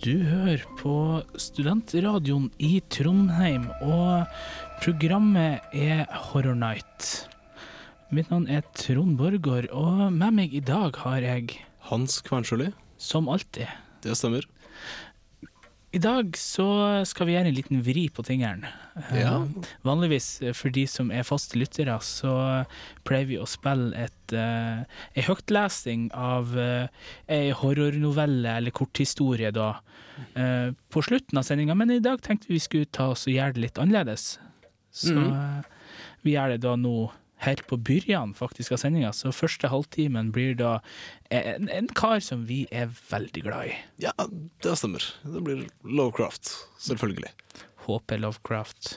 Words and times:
Du 0.00 0.22
hører 0.24 0.62
på 0.78 0.92
studentradioen 1.36 2.46
i 2.56 2.78
Trondheim, 2.88 3.66
og 3.84 4.30
programmet 4.80 5.60
er 5.76 6.06
Horror 6.30 6.56
Night. 6.56 7.26
Mitt 8.08 8.30
navn 8.32 8.46
er 8.48 8.64
Trond 8.72 9.18
Borgård, 9.20 9.68
og 9.76 10.06
med 10.14 10.38
meg 10.38 10.56
i 10.56 10.62
dag 10.64 10.96
har 11.02 11.20
jeg, 11.20 11.58
Hans 11.90 12.22
Kvernsjøli. 12.24 12.70
som 12.96 13.28
alltid 13.28 13.68
Det 14.00 14.16
stemmer. 14.16 14.48
I 15.90 15.98
dag 15.98 16.36
så 16.38 16.66
skal 17.08 17.26
vi 17.26 17.34
gjøre 17.34 17.50
en 17.50 17.56
liten 17.56 17.80
vri 17.82 18.04
på 18.14 18.22
tingeren. 18.22 18.62
Ja. 19.10 19.40
Eh, 19.40 19.70
Vanligvis, 19.82 20.28
eh, 20.42 20.54
for 20.54 20.70
de 20.70 20.84
som 20.86 21.10
er 21.10 21.26
faste 21.26 21.58
lyttere, 21.58 21.96
så 22.06 22.34
pleier 23.08 23.26
vi 23.26 23.40
å 23.42 23.48
spille 23.50 23.90
et, 23.98 24.34
uh, 24.36 24.86
ei 25.18 25.24
høytlesing 25.26 26.12
av 26.14 26.54
uh, 26.54 26.86
ei 27.26 27.50
horrornovelle 27.50 28.54
eller 28.60 28.74
korthistorie 28.76 29.50
da, 29.50 29.72
uh, 30.38 30.70
på 30.94 31.02
slutten 31.02 31.42
av 31.42 31.48
sendinga, 31.48 31.74
men 31.74 31.96
i 31.96 31.98
dag 32.04 32.22
tenkte 32.22 32.52
vi 32.52 32.60
vi 32.60 32.66
skulle 32.68 32.92
ta 32.92 33.08
oss 33.14 33.26
og 33.26 33.34
gjøre 33.34 33.56
det 33.56 33.66
litt 33.66 33.80
annerledes. 33.80 34.34
Så 34.90 35.14
mm. 35.14 35.32
eh, 35.32 35.96
vi 36.26 36.34
gjør 36.34 36.54
det 36.54 36.62
da 36.64 36.76
nå 36.76 36.94
helt 37.44 37.62
på 37.70 37.78
begynnelsen 37.80 38.34
faktisk 38.36 38.74
av 38.76 38.82
sendinga, 38.82 39.12
så 39.16 39.32
første 39.34 39.70
halvtimen 39.72 40.32
blir 40.34 40.56
da 40.58 40.78
en, 41.32 41.68
en 41.72 41.88
kar 41.96 42.20
som 42.24 42.44
vi 42.48 42.62
er 42.72 42.90
veldig 43.10 43.44
glad 43.46 43.70
i. 43.70 43.76
Ja, 44.04 44.14
det 44.64 44.76
stemmer. 44.80 45.04
Det 45.24 45.42
blir 45.46 45.64
Lovecraft, 45.84 46.52
selvfølgelig. 46.84 47.32
HP 47.86 48.18
Lovecraft. 48.20 48.94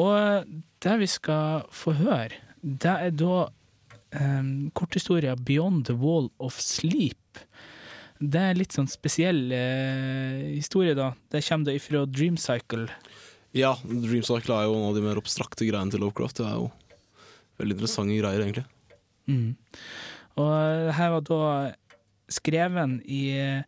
Og 0.00 0.50
det 0.82 0.98
vi 1.02 1.08
skal 1.10 1.64
få 1.74 1.94
høre, 2.00 2.42
det 2.60 2.96
er 3.06 3.14
da 3.14 3.48
um, 4.18 4.70
korthistoria 4.74 5.36
'Beyond 5.36 5.86
the 5.86 5.96
Wall 5.96 6.30
of 6.38 6.58
Sleep'. 6.58 7.46
Det 8.20 8.40
er 8.50 8.58
litt 8.58 8.74
sånn 8.76 8.90
spesiell 8.90 9.46
uh, 9.48 10.50
historie, 10.52 10.94
da. 10.98 11.14
Det 11.32 11.44
kommer 11.46 11.70
da 11.70 11.78
ifra 11.78 12.04
Dream 12.04 12.36
Cycle. 12.36 12.90
Ja, 13.56 13.76
Dream 13.82 14.26
Cycle 14.26 14.58
er 14.58 14.68
jo 14.68 14.76
en 14.76 14.90
av 14.90 14.98
de 14.98 15.02
mer 15.06 15.18
abstrakte 15.18 15.66
greiene 15.66 15.90
til 15.90 16.02
Lovecraft. 16.04 16.42
Det 16.42 16.50
er 16.50 16.58
jo 16.58 16.68
veldig 17.60 17.76
interessante 17.76 18.18
greier, 18.18 18.44
egentlig. 18.44 18.66
Mm. 19.30 19.56
Og 20.40 20.92
her 20.96 21.14
var 21.16 21.26
da 21.26 21.40
skreven 22.30 23.00
i 23.04 23.24
eh, 23.36 23.62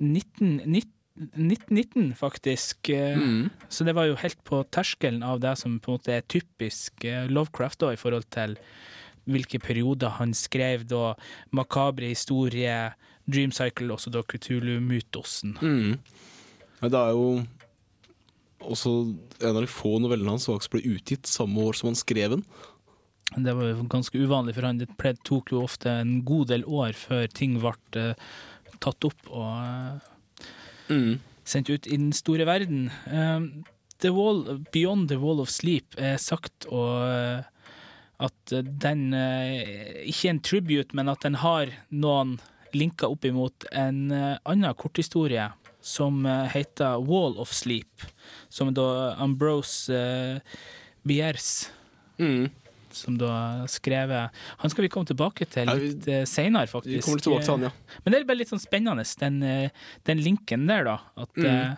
1919, 0.00 0.96
1919 1.20 2.14
faktisk. 2.16 2.88
eh, 2.88 3.16
Mm. 3.18 3.50
Så 3.68 3.84
det 3.84 3.94
var 3.94 4.06
jo 4.08 4.16
helt 4.16 4.42
på 4.44 4.64
terskelen 4.72 5.22
av 5.22 5.40
det 5.40 5.56
som 5.58 5.78
på 5.78 5.92
en 5.92 5.98
måte 5.98 6.12
er 6.12 6.22
typisk 6.22 7.04
eh, 7.04 7.28
Lovecraft 7.28 7.80
da, 7.80 7.92
i 7.92 8.00
forhold 8.00 8.24
til 8.30 8.56
hvilke 9.30 9.60
perioder 9.60 10.16
han 10.16 10.32
skrev 10.34 10.86
da 10.88 11.14
makabre 11.52 12.08
historie, 12.08 12.92
Dream 13.30 13.52
Cycle, 13.52 13.92
også 13.92 14.10
da 14.10 14.22
Kutulu-mytosen. 14.22 15.58
Mm. 15.60 15.98
Det 16.80 16.96
er 16.96 17.10
jo 17.12 17.44
også 18.60 18.90
en 19.40 19.56
av 19.56 19.62
de 19.62 19.70
få 19.70 19.98
novellene 20.00 20.34
hans 20.34 20.48
som 20.48 20.58
ble 20.72 20.82
utgitt 20.96 21.28
samme 21.28 21.60
år 21.60 21.76
som 21.78 21.90
han 21.90 21.98
skrev 21.98 22.30
den. 22.36 22.44
Det 23.36 23.52
var 23.54 23.82
ganske 23.88 24.18
uvanlig 24.18 24.54
for 24.56 24.66
han. 24.66 24.78
Det 24.82 24.88
tok 25.24 25.52
jo 25.54 25.62
ofte 25.62 25.90
en 26.00 26.22
god 26.26 26.48
del 26.50 26.64
år 26.66 26.96
før 26.98 27.28
ting 27.30 27.58
ble 27.62 27.74
eh, 28.00 28.14
tatt 28.82 29.04
opp 29.10 29.30
og 29.30 29.50
eh, 29.64 30.06
Mm. 30.90 31.20
sendt 31.46 31.68
ut 31.70 31.86
i 31.86 31.94
den 31.96 32.10
store 32.10 32.42
verden. 32.48 32.88
Um, 33.06 33.62
the 34.02 34.10
wall, 34.10 34.40
Beyond 34.72 35.06
the 35.08 35.20
Wall 35.22 35.38
of 35.38 35.48
Sleep 35.54 35.94
er 35.96 36.16
sagt 36.18 36.66
eh, 36.66 37.44
at 38.18 38.54
den 38.82 39.14
eh, 39.14 40.02
ikke 40.10 40.26
er 40.26 40.34
en 40.34 40.40
tribute, 40.42 40.92
men 40.98 41.08
at 41.08 41.22
den 41.22 41.38
har 41.44 41.70
noen 41.94 42.40
linker 42.74 43.14
opp 43.14 43.24
imot 43.24 43.68
en 43.70 44.10
eh, 44.10 44.34
annen 44.50 44.74
korthistorie 44.74 45.46
som 45.80 46.26
eh, 46.26 46.48
heter 46.56 46.98
Wall 47.06 47.38
of 47.38 47.54
Sleep, 47.54 48.02
som 48.50 48.74
da 48.74 49.14
Ambrose 49.22 50.40
Bierce 51.06 51.70
Mm. 52.20 52.50
Som 52.96 53.16
da 53.18 53.28
har 53.60 53.66
skrevet 53.70 54.30
Han 54.62 54.70
skal 54.72 54.82
vi 54.86 54.88
komme 54.92 55.06
tilbake 55.08 55.46
til 55.50 55.66
Ja, 55.68 55.74
litt 55.78 56.06
uh, 56.08 56.24
seinere, 56.28 56.66
faktisk. 56.70 56.96
Vi 56.96 57.02
kommer 57.04 57.20
tilbake 57.24 57.44
til 57.46 57.54
han, 57.56 57.66
ja. 57.68 57.96
Men 58.04 58.12
det 58.14 58.20
er 58.20 58.28
bare 58.28 58.40
litt 58.42 58.50
sånn 58.52 58.62
spennende, 58.62 59.04
den, 59.20 59.42
eh, 59.42 59.70
den 60.08 60.22
linken 60.24 60.66
der, 60.70 60.84
da. 60.84 60.98
At 61.16 61.34
Mm. 61.36 61.46
eh, 61.46 61.76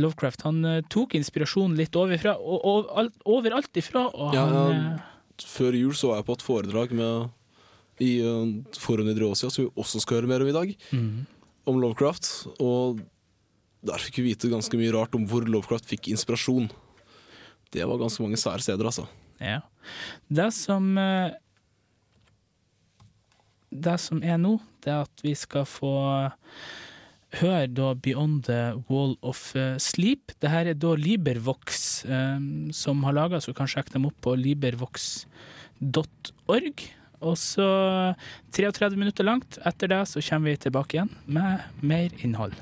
Lovecraft 0.00 0.42
han 0.46 0.64
eh, 0.64 0.80
tok 0.88 1.14
inspirasjonen 1.18 1.76
litt 1.76 1.92
overfra, 2.00 2.36
og, 2.40 2.62
og 2.64 2.92
alt, 2.96 3.14
overalt 3.28 3.76
ifra. 3.76 4.06
Og 4.14 4.34
Ja, 4.34 4.46
han, 4.46 4.54
ja. 4.56 4.92
eh, 4.96 5.44
Før 5.44 5.72
jul 5.76 5.92
så 5.98 6.08
var 6.12 6.20
jeg 6.22 6.26
på 6.30 6.36
et 6.38 6.44
foredrag 6.46 6.92
med, 6.96 7.30
i 8.00 8.12
Forum 8.80 9.08
Idreosia, 9.12 9.50
som 9.52 9.64
vi 9.66 9.70
også 9.78 10.00
skal 10.00 10.20
høre 10.22 10.30
mer 10.30 10.42
om 10.44 10.48
i 10.48 10.54
dag, 10.56 10.70
mm, 10.92 11.26
om 11.70 11.80
Lovecraft. 11.82 12.30
Og 12.62 13.00
der 13.84 13.98
fikk 13.98 14.20
vi 14.22 14.30
vite 14.32 14.48
ganske 14.50 14.78
mye 14.78 14.92
rart 14.94 15.14
om 15.18 15.26
hvor 15.28 15.44
Lovecraft 15.44 15.86
fikk 15.90 16.08
inspirasjon. 16.12 16.70
Det 17.72 17.84
var 17.88 17.98
ganske 18.00 18.22
mange 18.24 18.36
sære 18.40 18.60
steder, 18.64 18.84
altså. 18.88 19.06
Ja. 19.42 19.60
Det 20.28 20.52
som 20.54 20.98
eh, 20.98 21.32
Det 23.72 23.98
som 24.00 24.22
er 24.22 24.36
nå, 24.38 24.60
det 24.84 24.92
er 24.92 25.02
at 25.06 25.22
vi 25.24 25.34
skal 25.38 25.64
få 25.64 25.92
høre 27.40 27.66
da 27.72 27.94
'Beyond 27.94 28.44
the 28.44 28.74
Wall 28.90 29.16
of 29.22 29.56
eh, 29.56 29.76
Sleep'. 29.80 30.34
Det 30.40 30.50
her 30.52 30.66
er 30.66 30.74
da 30.74 30.94
Libervox 30.94 32.04
eh, 32.04 32.40
som 32.72 33.04
har 33.04 33.12
laga, 33.16 33.40
så 33.40 33.46
du 33.52 33.56
kan 33.56 33.66
sjekke 33.70 33.92
dem 33.94 34.06
opp 34.06 34.20
på 34.20 34.36
libervox.org. 34.36 35.24
Og 37.22 37.38
så 37.38 37.68
33 38.52 38.96
minutter 38.98 39.24
langt 39.24 39.58
etter 39.64 39.88
det 39.88 40.08
så 40.10 40.20
kommer 40.20 40.50
vi 40.50 40.56
tilbake 40.66 40.96
igjen 40.98 41.12
med 41.26 41.60
mer 41.80 42.10
innhold. 42.20 42.52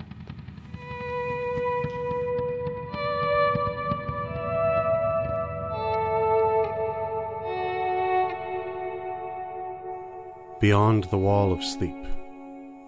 Beyond 10.61 11.05
the 11.05 11.17
Wall 11.17 11.53
of 11.53 11.65
Sleep 11.65 11.97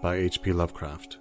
by 0.02 0.16
H.P. 0.16 0.52
Lovecraft. 0.52 1.16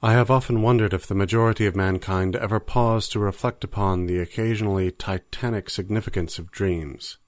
I 0.00 0.12
have 0.12 0.30
often 0.30 0.62
wondered 0.62 0.94
if 0.94 1.06
the 1.06 1.14
majority 1.14 1.66
of 1.66 1.76
mankind 1.76 2.36
ever 2.36 2.58
pause 2.58 3.06
to 3.10 3.18
reflect 3.18 3.62
upon 3.62 4.06
the 4.06 4.18
occasionally 4.18 4.90
titanic 4.90 5.68
significance 5.68 6.38
of 6.38 6.50
dreams 6.50 7.18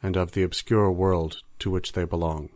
and 0.00 0.16
of 0.16 0.32
the 0.32 0.44
obscure 0.44 0.92
world 0.92 1.42
to 1.58 1.68
which 1.68 1.94
they 1.94 2.04
belong. 2.04 2.50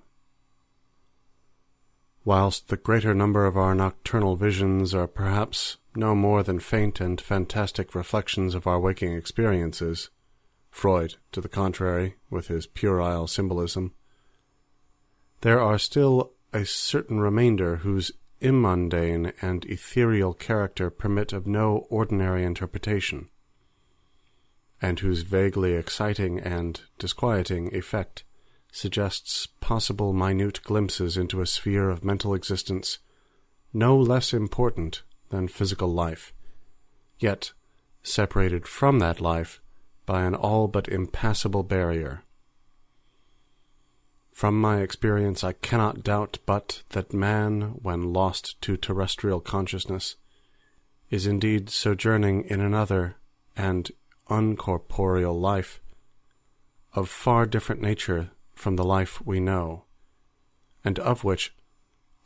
Whilst 2.25 2.69
the 2.69 2.77
greater 2.77 3.13
number 3.13 3.45
of 3.45 3.57
our 3.57 3.75
nocturnal 3.75 4.37
visions 4.37 4.95
are 4.95 5.09
perhaps 5.09 5.79
no 5.97 6.15
more 6.15 6.45
than 6.45 6.61
faint 6.61 7.01
and 7.01 7.21
fantastic 7.21 7.93
reflections 7.93 8.55
of 8.55 8.69
our 8.69 8.79
waking 8.79 9.15
experiences, 9.15 10.11
Freud, 10.77 11.15
to 11.33 11.41
the 11.41 11.49
contrary, 11.49 12.17
with 12.29 12.49
his 12.49 12.67
puerile 12.67 13.27
symbolism, 13.27 13.95
there 15.41 15.59
are 15.59 15.79
still 15.79 16.35
a 16.53 16.67
certain 16.67 17.19
remainder 17.19 17.77
whose 17.77 18.13
immundane 18.43 19.33
and 19.41 19.65
ethereal 19.65 20.35
character 20.35 20.91
permit 20.91 21.33
of 21.33 21.47
no 21.47 21.87
ordinary 21.89 22.45
interpretation, 22.45 23.31
and 24.83 25.01
whose 25.01 25.23
vaguely 25.23 25.73
exciting 25.73 26.39
and 26.39 26.83
disquieting 26.99 27.75
effect 27.75 28.25
suggests 28.71 29.47
possible 29.47 30.13
minute 30.13 30.61
glimpses 30.63 31.17
into 31.17 31.41
a 31.41 31.47
sphere 31.47 31.89
of 31.89 32.05
mental 32.05 32.34
existence 32.34 32.99
no 33.72 33.97
less 33.97 34.34
important 34.34 35.05
than 35.31 35.49
physical 35.49 35.89
life, 35.89 36.34
yet 37.19 37.53
separated 38.03 38.69
from 38.69 38.99
that 38.99 39.22
life 39.22 39.63
by 40.07 40.23
an 40.23 40.35
all 40.35 40.69
but 40.69 40.89
impassable 40.89 41.65
barrier. 41.65 42.23
From 44.33 44.61
my 44.61 44.81
experience, 44.81 45.43
I 45.43 45.53
cannot 45.53 46.05
doubt 46.05 46.39
but 46.47 46.83
that 46.91 47.13
man, 47.13 47.79
when 47.83 48.13
lost 48.13 48.61
to 48.63 48.77
terrestrial 48.77 49.41
consciousness, 49.41 50.17
is 51.11 51.27
indeed 51.27 51.71
sojourning 51.71 52.45
in 52.45 52.61
another 52.61 53.17
and 53.57 53.91
uncorporeal 54.29 55.39
life 55.39 55.81
of 56.95 57.09
far 57.09 57.47
different 57.47 57.81
nature 57.81 58.31
from 58.55 58.77
the 58.77 58.85
life 58.85 59.25
we 59.25 59.41
know, 59.41 59.85
and 60.85 60.99
of 60.99 61.25
which 61.25 61.55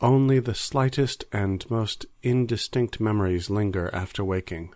only 0.01 0.39
the 0.39 0.55
slightest 0.55 1.25
and 1.33 1.69
most 1.71 2.07
indistinct 2.23 3.01
memories 3.01 3.51
linger 3.51 3.91
after 3.93 4.25
waking. 4.25 4.75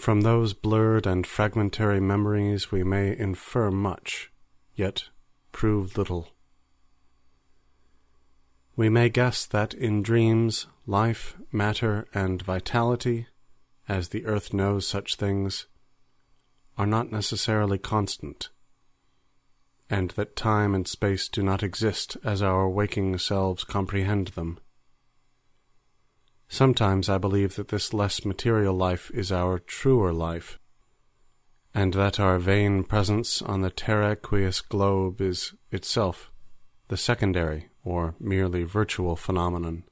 From 0.00 0.22
those 0.22 0.54
blurred 0.54 1.06
and 1.06 1.26
fragmentary 1.26 2.00
memories 2.00 2.72
we 2.72 2.82
may 2.82 3.14
infer 3.14 3.70
much, 3.70 4.32
yet 4.74 5.10
prove 5.52 5.98
little. 5.98 6.28
We 8.76 8.88
may 8.88 9.10
guess 9.10 9.44
that 9.44 9.74
in 9.74 10.00
dreams, 10.02 10.68
life, 10.86 11.36
matter, 11.52 12.08
and 12.14 12.40
vitality, 12.40 13.26
as 13.90 14.08
the 14.08 14.24
earth 14.24 14.54
knows 14.54 14.86
such 14.86 15.16
things, 15.16 15.66
are 16.78 16.86
not 16.86 17.12
necessarily 17.12 17.76
constant, 17.76 18.48
and 19.90 20.12
that 20.12 20.34
time 20.34 20.74
and 20.74 20.88
space 20.88 21.28
do 21.28 21.42
not 21.42 21.62
exist 21.62 22.16
as 22.24 22.40
our 22.40 22.70
waking 22.70 23.18
selves 23.18 23.64
comprehend 23.64 24.28
them. 24.28 24.60
Sometimes 26.52 27.08
I 27.08 27.16
believe 27.16 27.54
that 27.54 27.68
this 27.68 27.94
less 27.94 28.24
material 28.24 28.74
life 28.74 29.08
is 29.14 29.30
our 29.30 29.60
truer 29.60 30.12
life, 30.12 30.58
and 31.72 31.94
that 31.94 32.18
our 32.18 32.40
vain 32.40 32.82
presence 32.82 33.40
on 33.40 33.60
the 33.60 33.70
terraqueous 33.70 34.60
globe 34.60 35.20
is 35.20 35.54
itself 35.70 36.28
the 36.88 36.96
secondary 36.96 37.68
or 37.84 38.16
merely 38.18 38.64
virtual 38.64 39.14
phenomenon. 39.14 39.84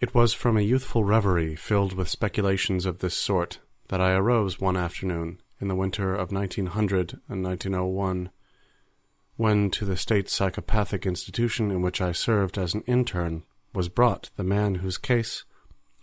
It 0.00 0.14
was 0.14 0.32
from 0.32 0.56
a 0.56 0.62
youthful 0.62 1.04
reverie 1.04 1.54
filled 1.54 1.92
with 1.92 2.08
speculations 2.08 2.86
of 2.86 3.00
this 3.00 3.14
sort 3.14 3.58
that 3.88 4.00
I 4.00 4.12
arose 4.12 4.60
one 4.60 4.78
afternoon 4.78 5.42
in 5.60 5.68
the 5.68 5.76
winter 5.76 6.14
of 6.14 6.32
1900 6.32 7.20
and 7.28 7.44
1901, 7.44 8.30
when 9.42 9.68
to 9.68 9.84
the 9.84 9.96
state 9.96 10.28
psychopathic 10.28 11.04
institution 11.04 11.72
in 11.72 11.82
which 11.82 12.00
I 12.00 12.12
served 12.12 12.56
as 12.56 12.74
an 12.74 12.84
intern 12.86 13.42
was 13.74 13.88
brought 13.88 14.30
the 14.36 14.44
man 14.44 14.76
whose 14.76 14.98
case 14.98 15.42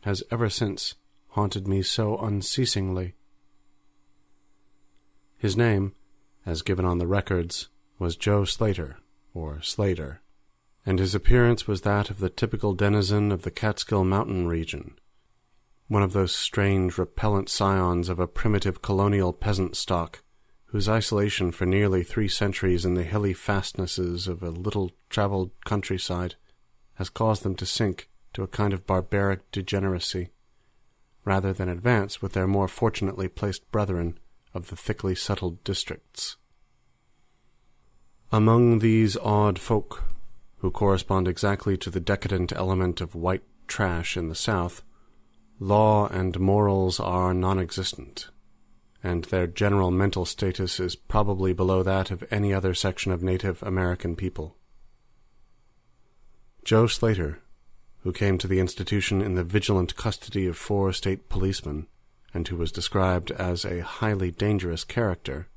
has 0.01 0.21
ever 0.29 0.49
since 0.49 0.95
haunted 1.29 1.65
me 1.65 1.81
so 1.81 2.17
unceasingly. 2.17 3.15
His 5.37 5.55
name, 5.55 5.93
as 6.45 6.63
given 6.63 6.83
on 6.83 6.97
the 6.97 7.07
records, 7.07 7.69
was 7.97 8.17
Joe 8.17 8.43
Slater, 8.43 8.97
or 9.33 9.61
Slater, 9.61 10.19
and 10.85 10.99
his 10.99 11.15
appearance 11.15 11.65
was 11.65 11.83
that 11.83 12.09
of 12.09 12.19
the 12.19 12.29
typical 12.29 12.73
denizen 12.73 13.31
of 13.31 13.43
the 13.43 13.51
Catskill 13.51 14.03
Mountain 14.03 14.49
region, 14.49 14.99
one 15.87 16.03
of 16.03 16.11
those 16.11 16.35
strange, 16.35 16.97
repellent 16.97 17.47
scions 17.47 18.09
of 18.09 18.19
a 18.19 18.27
primitive 18.27 18.81
colonial 18.81 19.31
peasant 19.31 19.77
stock, 19.77 20.23
whose 20.71 20.87
isolation 20.87 21.51
for 21.51 21.65
nearly 21.65 22.03
three 22.03 22.27
centuries 22.27 22.85
in 22.85 22.93
the 22.93 23.03
hilly 23.03 23.33
fastnesses 23.33 24.27
of 24.27 24.43
a 24.43 24.51
little 24.51 24.91
travelled 25.09 25.51
countryside 25.65 26.35
has 26.95 27.09
caused 27.09 27.43
them 27.43 27.55
to 27.55 27.65
sink 27.65 28.09
to 28.33 28.43
a 28.43 28.47
kind 28.47 28.71
of 28.73 28.85
barbaric 28.85 29.49
degeneracy 29.51 30.29
rather 31.25 31.53
than 31.53 31.69
advance 31.69 32.21
with 32.21 32.33
their 32.33 32.47
more 32.47 32.67
fortunately 32.67 33.27
placed 33.27 33.69
brethren 33.71 34.17
of 34.53 34.69
the 34.69 34.75
thickly 34.75 35.15
settled 35.15 35.63
districts. 35.63 36.37
Among 38.31 38.79
these 38.79 39.17
odd 39.17 39.57
folk, 39.57 40.03
who 40.57 40.71
correspond 40.71 41.27
exactly 41.27 41.77
to 41.77 41.89
the 41.89 41.99
decadent 41.99 42.51
element 42.53 43.01
of 43.01 43.15
white 43.15 43.43
trash 43.67 44.17
in 44.17 44.29
the 44.29 44.35
South, 44.35 44.83
law 45.59 46.07
and 46.07 46.39
morals 46.39 46.99
are 46.99 47.33
non-existent, 47.33 48.29
and 49.03 49.25
their 49.25 49.47
general 49.47 49.91
mental 49.91 50.25
status 50.25 50.79
is 50.79 50.95
probably 50.95 51.53
below 51.53 51.83
that 51.83 52.11
of 52.11 52.23
any 52.31 52.53
other 52.53 52.73
section 52.73 53.11
of 53.11 53.23
Native 53.23 53.63
American 53.63 54.15
people. 54.15 54.55
Joe 56.63 56.87
Slater 56.87 57.39
who 58.03 58.13
came 58.13 58.37
to 58.37 58.47
the 58.47 58.59
institution 58.59 59.21
in 59.21 59.35
the 59.35 59.43
vigilant 59.43 59.95
custody 59.95 60.47
of 60.47 60.57
four 60.57 60.93
state 60.93 61.27
policemen, 61.29 61.87
and 62.33 62.47
who 62.47 62.55
was 62.55 62.71
described 62.71 63.31
as 63.31 63.65
a 63.65 63.83
highly 63.83 64.31
dangerous 64.31 64.83
character, 64.83 65.47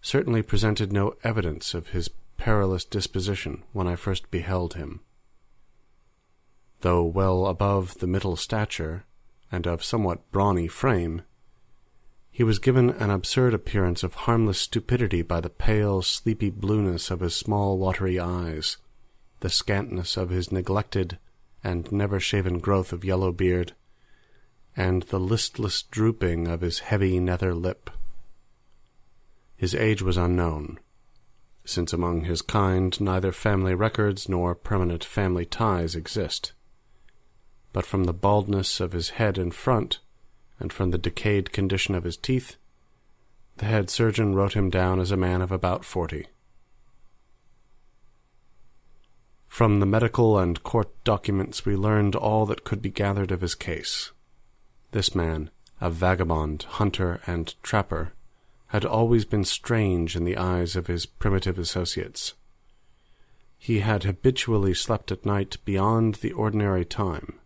certainly 0.00 0.42
presented 0.42 0.92
no 0.92 1.14
evidence 1.22 1.74
of 1.74 1.88
his 1.88 2.10
perilous 2.36 2.84
disposition 2.84 3.62
when 3.72 3.86
I 3.86 3.94
first 3.94 4.30
beheld 4.30 4.74
him. 4.74 5.00
Though 6.80 7.04
well 7.04 7.46
above 7.46 7.98
the 7.98 8.08
middle 8.08 8.34
stature, 8.34 9.04
and 9.52 9.66
of 9.66 9.84
somewhat 9.84 10.32
brawny 10.32 10.66
frame, 10.66 11.22
he 12.34 12.42
was 12.42 12.58
given 12.58 12.88
an 12.88 13.10
absurd 13.10 13.52
appearance 13.52 14.02
of 14.02 14.14
harmless 14.14 14.58
stupidity 14.58 15.20
by 15.20 15.38
the 15.38 15.50
pale, 15.50 16.00
sleepy 16.00 16.48
blueness 16.48 17.10
of 17.10 17.20
his 17.20 17.36
small 17.36 17.76
watery 17.76 18.18
eyes, 18.18 18.78
the 19.40 19.50
scantness 19.50 20.16
of 20.16 20.30
his 20.30 20.50
neglected 20.50 21.18
and 21.62 21.92
never 21.92 22.18
shaven 22.18 22.58
growth 22.58 22.90
of 22.90 23.04
yellow 23.04 23.32
beard, 23.32 23.74
and 24.74 25.02
the 25.04 25.20
listless 25.20 25.82
drooping 25.82 26.48
of 26.48 26.62
his 26.62 26.78
heavy 26.78 27.20
nether 27.20 27.54
lip. 27.54 27.90
His 29.54 29.74
age 29.74 30.00
was 30.00 30.16
unknown, 30.16 30.80
since 31.66 31.92
among 31.92 32.24
his 32.24 32.40
kind 32.40 32.98
neither 32.98 33.30
family 33.30 33.74
records 33.74 34.26
nor 34.26 34.54
permanent 34.54 35.04
family 35.04 35.44
ties 35.44 35.94
exist. 35.94 36.52
But 37.74 37.84
from 37.84 38.04
the 38.04 38.14
baldness 38.14 38.80
of 38.80 38.92
his 38.92 39.10
head 39.10 39.36
in 39.36 39.50
front, 39.50 40.00
and 40.62 40.72
from 40.72 40.92
the 40.92 40.98
decayed 40.98 41.52
condition 41.52 41.94
of 41.96 42.04
his 42.04 42.16
teeth, 42.16 42.56
the 43.56 43.66
head 43.66 43.90
surgeon 43.90 44.34
wrote 44.34 44.54
him 44.54 44.70
down 44.70 45.00
as 45.00 45.10
a 45.10 45.16
man 45.16 45.42
of 45.42 45.50
about 45.50 45.84
forty. 45.84 46.28
From 49.48 49.80
the 49.80 49.86
medical 49.86 50.38
and 50.38 50.62
court 50.62 50.88
documents 51.04 51.66
we 51.66 51.76
learned 51.76 52.14
all 52.14 52.46
that 52.46 52.64
could 52.64 52.80
be 52.80 52.90
gathered 52.90 53.32
of 53.32 53.42
his 53.42 53.56
case. 53.56 54.12
This 54.92 55.14
man, 55.14 55.50
a 55.80 55.90
vagabond, 55.90 56.62
hunter, 56.62 57.20
and 57.26 57.54
trapper, 57.62 58.12
had 58.68 58.84
always 58.84 59.24
been 59.24 59.44
strange 59.44 60.16
in 60.16 60.24
the 60.24 60.38
eyes 60.38 60.76
of 60.76 60.86
his 60.86 61.04
primitive 61.04 61.58
associates. 61.58 62.34
He 63.58 63.80
had 63.80 64.04
habitually 64.04 64.74
slept 64.74 65.12
at 65.12 65.26
night 65.26 65.56
beyond 65.64 66.16
the 66.16 66.32
ordinary 66.32 66.84
time, 66.84 67.38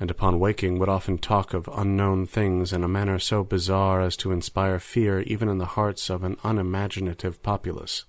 and 0.00 0.10
upon 0.10 0.40
waking 0.40 0.78
would 0.78 0.88
often 0.88 1.18
talk 1.18 1.54
of 1.54 1.68
unknown 1.72 2.26
things 2.26 2.72
in 2.72 2.82
a 2.82 2.88
manner 2.88 3.18
so 3.18 3.44
bizarre 3.44 4.00
as 4.00 4.16
to 4.16 4.32
inspire 4.32 4.78
fear 4.78 5.20
even 5.20 5.48
in 5.48 5.58
the 5.58 5.64
hearts 5.64 6.10
of 6.10 6.24
an 6.24 6.36
unimaginative 6.42 7.42
populace. 7.42 8.04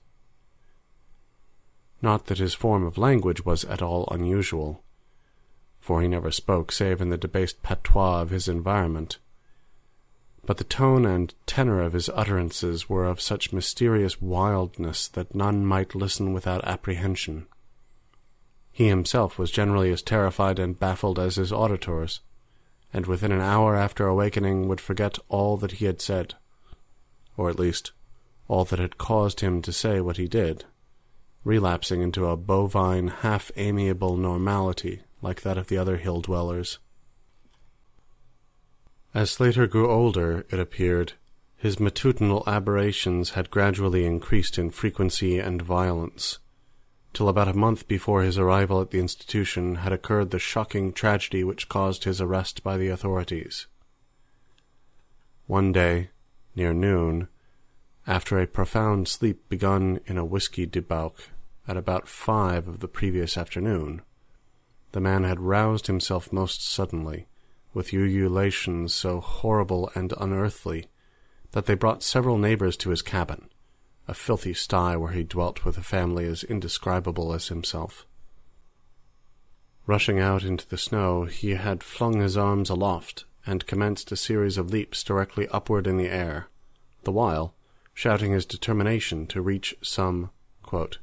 Not 2.02 2.26
that 2.26 2.40
his 2.40 2.54
form 2.54 2.86
of 2.86 2.98
language 2.98 3.46
was 3.46 3.64
at 3.66 3.82
all 3.82 4.08
unusual, 4.12 4.84
for 5.80 6.02
he 6.02 6.08
never 6.08 6.32
spoke 6.32 6.72
save 6.72 7.02
in 7.02 7.10
the 7.10 7.18
debased 7.18 7.62
patois 7.62 8.22
of 8.22 8.32
his 8.32 8.48
environment. 8.48 9.20
But 10.46 10.58
the 10.58 10.64
tone 10.64 11.06
and 11.06 11.34
tenor 11.46 11.82
of 11.82 11.94
his 11.94 12.10
utterances 12.10 12.90
were 12.90 13.06
of 13.06 13.22
such 13.22 13.54
mysterious 13.54 14.22
wildness 14.22 15.08
that 15.10 15.34
none 15.34 15.66
might 15.66 15.96
listen 15.96 16.34
without 16.34 16.64
apprehension. 16.66 17.48
He 18.76 18.90
himself 18.90 19.40
was 19.40 19.52
generally 19.52 19.90
as 19.94 20.02
terrified 20.02 20.60
and 20.60 20.78
baffled 20.78 21.18
as 21.18 21.38
his 21.38 21.54
auditors, 21.54 22.20
and 22.92 23.06
within 23.06 23.32
an 23.32 23.40
hour 23.40 23.74
after 23.74 24.06
awakening 24.06 24.68
would 24.68 24.82
forget 24.82 25.18
all 25.30 25.56
that 25.56 25.80
he 25.80 25.86
had 25.86 26.02
said, 26.02 26.34
or 27.38 27.50
at 27.50 27.58
least 27.58 27.94
all 28.50 28.66
that 28.66 28.80
had 28.80 28.98
caused 28.98 29.40
him 29.40 29.62
to 29.62 29.72
say 29.72 30.02
what 30.02 30.18
he 30.18 30.28
did 30.28 30.66
relapsing 31.46 32.02
into 32.02 32.26
a 32.26 32.36
bovine, 32.36 33.08
half-amiable 33.08 34.18
normality 34.18 35.04
like 35.22 35.44
that 35.44 35.58
of 35.58 35.68
the 35.68 35.78
other 35.78 35.96
hill 35.96 36.20
dwellers. 36.20 36.80
As 39.14 39.32
Slater 39.32 39.68
grew 39.68 39.90
older, 39.90 40.46
it 40.50 40.60
appeared, 40.60 41.14
his 41.56 41.80
matutinal 41.80 42.44
aberrations 42.46 43.30
had 43.30 43.52
gradually 43.52 44.06
increased 44.06 44.58
in 44.58 44.70
frequency 44.70 45.40
and 45.40 45.62
violence, 45.62 46.40
till 47.16 47.30
about 47.30 47.48
a 47.48 47.54
month 47.54 47.88
before 47.88 48.22
his 48.22 48.38
arrival 48.38 48.80
at 48.82 48.92
the 48.92 49.00
institution 49.00 49.76
had 49.76 49.92
occurred 49.92 50.30
the 50.30 50.38
shocking 50.38 50.94
tragedy 50.94 51.44
which 51.44 51.70
caused 51.70 52.04
his 52.04 52.22
arrest 52.22 52.62
by 52.62 52.78
the 52.78 52.90
authorities. 52.90 53.66
One 55.48 55.72
day, 55.72 56.10
near 56.56 56.74
noon, 56.74 57.28
after 58.06 58.40
a 58.40 58.46
profound 58.46 59.08
sleep 59.08 59.50
begun 59.50 60.00
in 60.06 60.18
a 60.18 60.26
whiskey 60.26 60.68
debauch, 60.68 61.30
at 61.68 61.78
about 61.78 62.08
five 62.08 62.68
of 62.68 62.80
the 62.80 62.88
previous 62.88 63.38
afternoon. 63.38 64.02
The 64.92 65.02
man 65.02 65.24
had 65.24 65.40
roused 65.40 65.88
himself 65.88 66.32
most 66.32 66.68
suddenly, 66.68 67.28
with 67.74 67.94
ululations 67.94 68.94
so 68.94 69.20
horrible 69.20 69.90
and 69.96 70.14
unearthly 70.20 70.88
that 71.52 71.66
they 71.66 71.74
brought 71.74 72.04
several 72.04 72.38
neighbors 72.38 72.78
to 72.78 72.92
his 72.92 73.02
cabin, 73.02 73.50
a 74.08 74.14
filthy 74.14 74.54
sty 74.54 74.96
where 74.96 75.12
he 75.12 75.24
dwelt 75.24 75.66
with 75.66 75.78
a 75.78 75.84
family 75.84 76.26
as 76.26 76.44
indescribable 76.44 77.34
as 77.34 77.48
himself. 77.48 78.06
Rushing 79.88 80.20
out 80.20 80.44
into 80.44 80.68
the 80.68 80.78
snow, 80.78 81.26
he 81.26 81.52
had 81.52 81.84
flung 81.84 82.20
his 82.20 82.36
arms 82.38 82.70
aloft 82.70 83.26
and 83.46 83.68
commenced 83.68 84.12
a 84.12 84.18
series 84.18 84.58
of 84.58 84.72
leaps 84.72 85.04
directly 85.04 85.48
upward 85.50 85.86
in 85.86 85.98
the 85.98 86.10
air, 86.10 86.48
the 87.04 87.12
while 87.12 87.54
shouting 87.94 88.32
his 88.32 88.46
determination 88.46 89.28
to 89.28 89.42
reach 89.42 89.76
some 89.82 90.30
quote, 90.64 90.98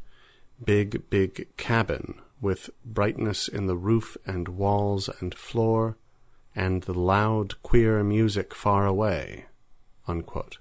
big, 0.62 1.08
big 1.08 1.46
cabin 1.56 2.20
with 2.40 2.70
brightness 2.84 3.46
in 3.46 3.66
the 3.66 3.76
roof 3.76 4.16
and 4.26 4.48
walls 4.48 5.08
and 5.20 5.34
floor, 5.34 5.96
and 6.54 6.82
the 6.82 6.92
loud, 6.92 7.54
queer 7.62 8.02
music 8.02 8.54
far 8.54 8.84
away. 8.84 9.46
Unquote. 10.08 10.58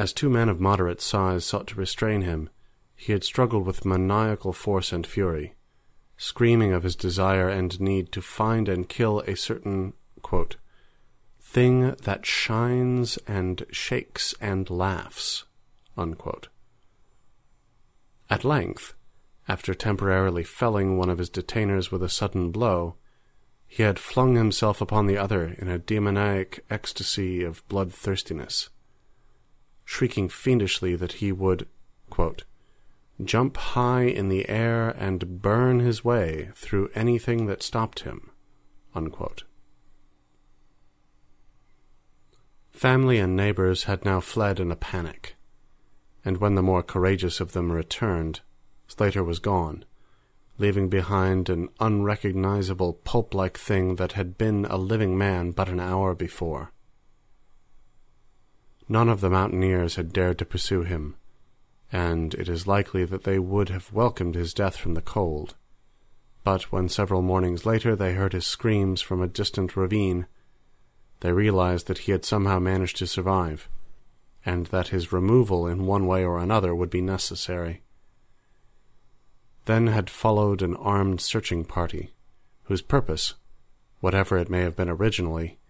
As 0.00 0.14
two 0.14 0.30
men 0.30 0.48
of 0.48 0.58
moderate 0.58 1.02
size 1.02 1.44
sought 1.44 1.66
to 1.66 1.74
restrain 1.74 2.22
him, 2.22 2.48
he 2.96 3.12
had 3.12 3.22
struggled 3.22 3.66
with 3.66 3.84
maniacal 3.84 4.54
force 4.54 4.94
and 4.94 5.06
fury, 5.06 5.56
screaming 6.16 6.72
of 6.72 6.84
his 6.84 6.96
desire 6.96 7.50
and 7.50 7.78
need 7.78 8.10
to 8.12 8.22
find 8.22 8.66
and 8.66 8.88
kill 8.88 9.20
a 9.20 9.36
certain 9.36 9.92
quote, 10.22 10.56
thing 11.38 11.90
that 12.02 12.24
shines 12.24 13.18
and 13.28 13.66
shakes 13.70 14.34
and 14.40 14.70
laughs. 14.70 15.44
Unquote. 15.98 16.48
At 18.30 18.42
length, 18.42 18.94
after 19.48 19.74
temporarily 19.74 20.44
felling 20.44 20.96
one 20.96 21.10
of 21.10 21.18
his 21.18 21.28
detainers 21.28 21.92
with 21.92 22.02
a 22.02 22.08
sudden 22.08 22.50
blow, 22.50 22.94
he 23.66 23.82
had 23.82 23.98
flung 23.98 24.36
himself 24.36 24.80
upon 24.80 25.08
the 25.08 25.18
other 25.18 25.54
in 25.58 25.68
a 25.68 25.78
demoniac 25.78 26.64
ecstasy 26.70 27.44
of 27.44 27.62
bloodthirstiness, 27.68 28.70
shrieking 29.90 30.28
fiendishly 30.28 30.94
that 30.94 31.14
he 31.14 31.32
would, 31.32 31.66
quote, 32.10 32.44
jump 33.24 33.56
high 33.56 34.04
in 34.04 34.28
the 34.28 34.48
air 34.48 34.90
and 34.90 35.42
burn 35.42 35.80
his 35.80 36.04
way 36.04 36.48
through 36.54 36.88
anything 36.94 37.46
that 37.46 37.60
stopped 37.60 38.00
him. 38.00 38.30
Unquote. 38.94 39.42
Family 42.70 43.18
and 43.18 43.34
neighbors 43.34 43.84
had 43.84 44.04
now 44.04 44.20
fled 44.20 44.60
in 44.60 44.70
a 44.70 44.76
panic, 44.76 45.34
and 46.24 46.36
when 46.36 46.54
the 46.54 46.62
more 46.62 46.84
courageous 46.84 47.40
of 47.40 47.50
them 47.50 47.72
returned, 47.72 48.42
Slater 48.86 49.24
was 49.24 49.40
gone, 49.40 49.84
leaving 50.56 50.88
behind 50.88 51.50
an 51.50 51.68
unrecognizable 51.80 52.92
pulp-like 52.92 53.58
thing 53.58 53.96
that 53.96 54.12
had 54.12 54.38
been 54.38 54.66
a 54.66 54.76
living 54.76 55.18
man 55.18 55.50
but 55.50 55.68
an 55.68 55.80
hour 55.80 56.14
before. 56.14 56.70
None 58.92 59.08
of 59.08 59.20
the 59.20 59.30
mountaineers 59.30 59.94
had 59.94 60.12
dared 60.12 60.38
to 60.38 60.44
pursue 60.44 60.82
him, 60.82 61.14
and 61.92 62.34
it 62.34 62.48
is 62.48 62.66
likely 62.66 63.04
that 63.04 63.22
they 63.22 63.38
would 63.38 63.68
have 63.68 63.92
welcomed 63.92 64.34
his 64.34 64.52
death 64.52 64.74
from 64.76 64.94
the 64.94 65.00
cold. 65.00 65.54
But 66.42 66.72
when 66.72 66.88
several 66.88 67.22
mornings 67.22 67.64
later 67.64 67.94
they 67.94 68.14
heard 68.14 68.32
his 68.32 68.48
screams 68.48 69.00
from 69.00 69.22
a 69.22 69.28
distant 69.28 69.76
ravine, 69.76 70.26
they 71.20 71.30
realized 71.30 71.86
that 71.86 71.98
he 71.98 72.10
had 72.10 72.24
somehow 72.24 72.58
managed 72.58 72.96
to 72.96 73.06
survive, 73.06 73.68
and 74.44 74.66
that 74.66 74.88
his 74.88 75.12
removal 75.12 75.68
in 75.68 75.86
one 75.86 76.08
way 76.08 76.24
or 76.24 76.40
another 76.40 76.74
would 76.74 76.90
be 76.90 77.00
necessary. 77.00 77.82
Then 79.66 79.86
had 79.86 80.10
followed 80.10 80.62
an 80.62 80.74
armed 80.74 81.20
searching 81.20 81.64
party, 81.64 82.12
whose 82.64 82.82
purpose, 82.82 83.34
whatever 84.00 84.36
it 84.36 84.50
may 84.50 84.62
have 84.62 84.74
been 84.74 84.88
originally, 84.88 85.60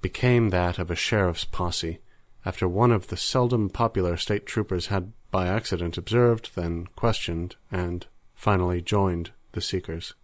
became 0.00 0.50
that 0.50 0.78
of 0.78 0.92
a 0.92 0.94
sheriff's 0.94 1.44
posse 1.44 1.98
after 2.48 2.66
one 2.66 2.90
of 2.90 3.08
the 3.08 3.16
seldom 3.18 3.68
popular 3.68 4.16
state 4.16 4.46
troopers 4.46 4.86
had 4.86 5.12
by 5.30 5.46
accident 5.46 5.98
observed, 5.98 6.50
then 6.54 6.86
questioned, 6.96 7.56
and 7.70 8.06
finally 8.34 8.80
joined 8.80 9.30
the 9.52 9.60
seekers. 9.60 10.14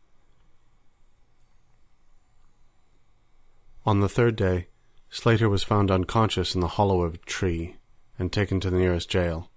On 3.85 4.01
the 4.01 4.09
third 4.09 4.37
day, 4.37 4.69
Slater 5.11 5.51
was 5.51 5.63
found 5.63 5.91
unconscious 5.91 6.55
in 6.55 6.63
the 6.63 6.79
hollow 6.79 7.03
of 7.03 7.17
a 7.17 7.19
tree 7.19 7.77
and 8.19 8.33
taken 8.33 8.59
to 8.61 8.71
the 8.71 8.79
nearest 8.79 9.11
jail 9.11 9.51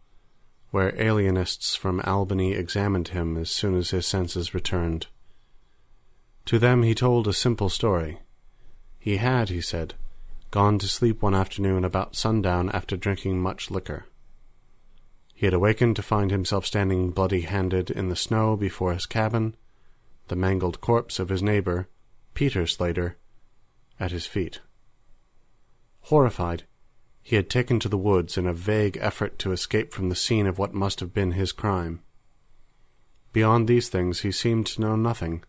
where 0.72 1.02
alienists 1.02 1.74
from 1.74 2.02
Albany 2.02 2.52
examined 2.52 3.08
him 3.08 3.38
as 3.38 3.50
soon 3.50 3.76
as 3.76 3.92
his 3.92 4.06
senses 4.06 4.54
returned. 4.54 5.08
To 6.48 6.60
them 6.60 6.84
he 6.84 6.94
told 6.94 7.30
a 7.30 7.34
simple 7.34 7.70
story. 7.70 8.20
He 9.00 9.16
had, 9.16 9.48
he 9.48 9.62
said, 9.62 9.94
gone 10.52 10.80
to 10.80 10.88
sleep 10.88 11.22
one 11.22 11.36
afternoon 11.36 11.84
about 11.84 12.16
sundown 12.16 12.70
after 12.72 12.96
drinking 12.96 13.40
much 13.40 13.70
liquor. 13.70 14.06
He 15.34 15.46
had 15.46 15.54
awakened 15.54 15.96
to 15.98 16.02
find 16.02 16.32
himself 16.32 16.66
standing 16.66 17.12
bloody-handed 17.12 17.92
in 17.92 18.10
the 18.10 18.16
snow 18.16 18.56
before 18.56 18.94
his 18.94 19.06
cabin, 19.06 19.56
the 20.30 20.36
mangled 20.36 20.82
corpse 20.82 21.20
of 21.20 21.30
his 21.30 21.44
neighbor, 21.44 21.88
Peter 22.34 22.66
Slater, 22.66 23.18
at 24.00 24.12
his 24.12 24.26
feet. 24.26 24.62
Horrified, 26.02 26.64
he 27.22 27.36
had 27.36 27.50
taken 27.50 27.80
to 27.82 27.90
the 27.90 27.98
woods 27.98 28.38
in 28.38 28.48
a 28.48 28.54
vague 28.54 28.98
effort 29.02 29.38
to 29.40 29.52
escape 29.52 29.92
from 29.92 30.08
the 30.10 30.16
scene 30.16 30.48
of 30.48 30.58
what 30.58 30.74
must 30.74 31.02
have 31.02 31.14
been 31.14 31.34
his 31.34 31.52
crime. 31.52 32.02
Beyond 33.34 33.68
these 33.68 33.90
things 33.90 34.22
he 34.22 34.32
seemed 34.32 34.66
to 34.68 34.82
know 34.82 34.96
nothing, 34.96 35.44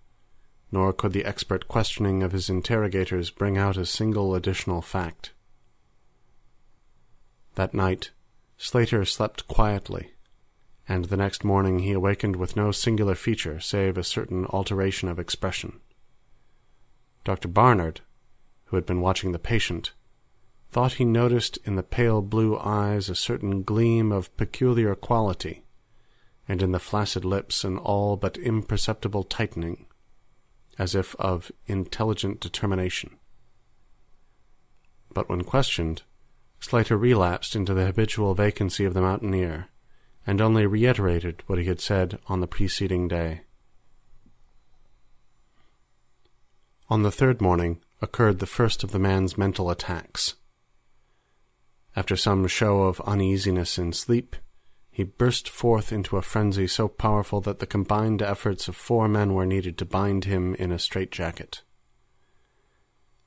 nor 0.70 0.92
could 0.92 1.12
the 1.12 1.24
expert 1.24 1.68
questioning 1.68 2.22
of 2.22 2.32
his 2.32 2.50
interrogators 2.50 3.30
bring 3.30 3.56
out 3.56 3.76
a 3.76 3.86
single 3.86 4.34
additional 4.34 4.82
fact. 4.82 5.32
That 7.54 7.74
night, 7.74 8.10
Slater 8.56 9.04
slept 9.04 9.48
quietly, 9.48 10.12
and 10.88 11.06
the 11.06 11.16
next 11.16 11.44
morning 11.44 11.80
he 11.80 11.92
awakened 11.92 12.36
with 12.36 12.56
no 12.56 12.70
singular 12.70 13.14
feature 13.14 13.60
save 13.60 13.96
a 13.96 14.04
certain 14.04 14.46
alteration 14.46 15.08
of 15.08 15.18
expression. 15.18 15.80
Dr. 17.24 17.48
Barnard, 17.48 18.00
who 18.66 18.76
had 18.76 18.86
been 18.86 19.00
watching 19.00 19.32
the 19.32 19.38
patient, 19.38 19.92
thought 20.70 20.94
he 20.94 21.04
noticed 21.04 21.58
in 21.64 21.76
the 21.76 21.82
pale 21.82 22.22
blue 22.22 22.58
eyes 22.58 23.08
a 23.08 23.14
certain 23.14 23.62
gleam 23.62 24.12
of 24.12 24.34
peculiar 24.36 24.94
quality, 24.94 25.64
and 26.46 26.62
in 26.62 26.72
the 26.72 26.78
flaccid 26.78 27.24
lips 27.24 27.64
an 27.64 27.78
all 27.78 28.16
but 28.16 28.36
imperceptible 28.38 29.24
tightening, 29.24 29.86
as 30.78 30.94
if 30.94 31.14
of 31.16 31.50
intelligent 31.66 32.40
determination. 32.40 33.16
But 35.12 35.28
when 35.28 35.42
questioned, 35.42 36.02
Slater 36.60 36.96
relapsed 36.96 37.54
into 37.56 37.74
the 37.74 37.86
habitual 37.86 38.34
vacancy 38.34 38.84
of 38.84 38.94
the 38.94 39.00
mountaineer, 39.00 39.68
and 40.26 40.40
only 40.40 40.66
reiterated 40.66 41.42
what 41.46 41.58
he 41.58 41.64
had 41.64 41.80
said 41.80 42.18
on 42.26 42.40
the 42.40 42.46
preceding 42.46 43.08
day. 43.08 43.42
On 46.90 47.02
the 47.02 47.10
third 47.10 47.40
morning 47.40 47.80
occurred 48.00 48.38
the 48.38 48.46
first 48.46 48.82
of 48.82 48.92
the 48.92 48.98
man's 48.98 49.36
mental 49.36 49.70
attacks. 49.70 50.34
After 51.96 52.16
some 52.16 52.46
show 52.46 52.82
of 52.82 53.00
uneasiness 53.00 53.78
in 53.78 53.92
sleep, 53.92 54.36
he 54.98 55.04
burst 55.04 55.48
forth 55.48 55.92
into 55.92 56.16
a 56.16 56.22
frenzy 56.22 56.66
so 56.66 56.88
powerful 56.88 57.40
that 57.40 57.60
the 57.60 57.66
combined 57.68 58.20
efforts 58.20 58.66
of 58.66 58.74
four 58.74 59.06
men 59.06 59.32
were 59.32 59.46
needed 59.46 59.78
to 59.78 59.84
bind 59.84 60.24
him 60.24 60.56
in 60.56 60.72
a 60.72 60.78
straitjacket. 60.78 61.62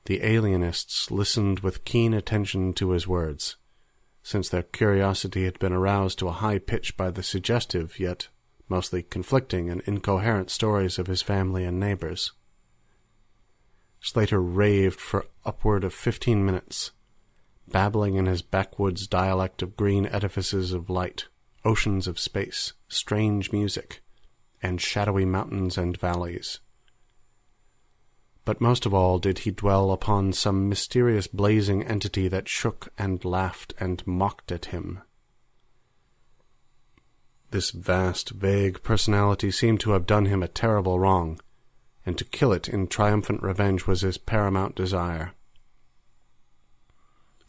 The 0.04 0.22
alienists 0.22 1.10
listened 1.10 1.60
with 1.60 1.86
keen 1.86 2.12
attention 2.12 2.74
to 2.74 2.90
his 2.90 3.08
words, 3.08 3.56
since 4.22 4.50
their 4.50 4.64
curiosity 4.64 5.46
had 5.46 5.58
been 5.58 5.72
aroused 5.72 6.18
to 6.18 6.28
a 6.28 6.32
high 6.32 6.58
pitch 6.58 6.94
by 6.98 7.10
the 7.10 7.22
suggestive, 7.22 7.98
yet 7.98 8.28
mostly 8.68 9.02
conflicting 9.02 9.70
and 9.70 9.80
incoherent 9.86 10.50
stories 10.50 10.98
of 10.98 11.06
his 11.06 11.22
family 11.22 11.64
and 11.64 11.80
neighbors. 11.80 12.32
Slater 14.02 14.42
raved 14.42 15.00
for 15.00 15.24
upward 15.46 15.84
of 15.84 15.94
fifteen 15.94 16.44
minutes, 16.44 16.90
babbling 17.66 18.16
in 18.16 18.26
his 18.26 18.42
backwoods 18.42 19.06
dialect 19.06 19.62
of 19.62 19.74
green 19.74 20.04
edifices 20.04 20.74
of 20.74 20.90
light, 20.90 21.28
oceans 21.64 22.06
of 22.06 22.18
space, 22.18 22.72
strange 22.88 23.52
music, 23.52 24.02
and 24.62 24.80
shadowy 24.80 25.24
mountains 25.24 25.76
and 25.76 25.96
valleys. 25.96 26.60
But 28.44 28.60
most 28.60 28.86
of 28.86 28.92
all 28.92 29.18
did 29.18 29.40
he 29.40 29.50
dwell 29.52 29.92
upon 29.92 30.32
some 30.32 30.68
mysterious 30.68 31.26
blazing 31.26 31.84
entity 31.84 32.26
that 32.28 32.48
shook 32.48 32.88
and 32.98 33.24
laughed 33.24 33.72
and 33.78 34.04
mocked 34.06 34.50
at 34.50 34.66
him. 34.66 35.00
This 37.50 37.70
vast, 37.70 38.30
vague 38.30 38.82
personality 38.82 39.50
seemed 39.50 39.80
to 39.80 39.90
have 39.92 40.06
done 40.06 40.26
him 40.26 40.42
a 40.42 40.48
terrible 40.48 40.98
wrong, 40.98 41.38
and 42.04 42.18
to 42.18 42.24
kill 42.24 42.52
it 42.52 42.68
in 42.68 42.88
triumphant 42.88 43.42
revenge 43.42 43.86
was 43.86 44.00
his 44.00 44.18
paramount 44.18 44.74
desire. 44.74 45.34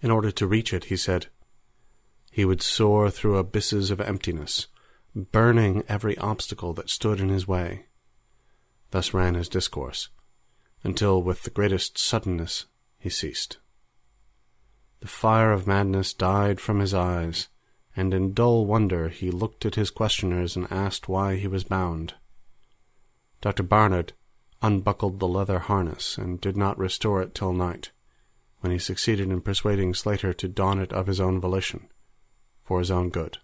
In 0.02 0.12
order 0.12 0.30
to 0.32 0.46
reach 0.46 0.74
it, 0.74 0.86
he 0.86 0.98
said, 0.98 1.28
he 2.34 2.46
would 2.46 2.64
soar 2.64 3.12
through 3.12 3.38
abysses 3.38 3.92
of 3.92 4.02
emptiness, 4.02 4.66
burning 5.16 5.84
every 5.88 6.18
obstacle 6.18 6.74
that 6.74 6.90
stood 6.90 7.20
in 7.20 7.30
his 7.30 7.48
way. 7.48 7.86
Thus 8.90 9.14
ran 9.14 9.36
his 9.36 9.48
discourse, 9.48 10.10
until 10.84 11.22
with 11.22 11.44
the 11.44 11.52
greatest 11.52 12.00
suddenness 12.00 12.66
he 12.98 13.08
ceased. 13.08 13.60
The 15.02 15.08
fire 15.08 15.52
of 15.52 15.68
madness 15.68 16.12
died 16.12 16.60
from 16.60 16.80
his 16.80 16.92
eyes, 16.92 17.50
and 17.96 18.16
in 18.16 18.34
dull 18.34 18.66
wonder 18.66 19.10
he 19.10 19.30
looked 19.30 19.64
at 19.64 19.76
his 19.76 19.92
questioners 19.92 20.56
and 20.56 20.66
asked 20.72 21.08
why 21.08 21.36
he 21.36 21.48
was 21.48 21.64
bound. 21.64 22.16
Dr. 23.42 23.62
Barnard 23.62 24.14
unbuckled 24.64 25.20
the 25.20 25.28
leather 25.28 25.60
harness 25.60 26.18
and 26.18 26.42
did 26.42 26.58
not 26.58 26.80
restore 26.80 27.22
it 27.22 27.36
till 27.36 27.54
night 27.54 27.92
when 28.62 28.72
he 28.72 28.80
succeeded 28.80 29.30
in 29.30 29.42
persuading 29.42 29.94
Slater 29.94 30.34
to 30.34 30.48
don 30.48 30.80
it 30.80 30.92
of 30.92 31.06
his 31.06 31.20
own 31.20 31.40
volition, 31.40 31.90
for 32.64 32.80
his 32.80 32.92
own 32.92 33.10
good. 33.10 33.38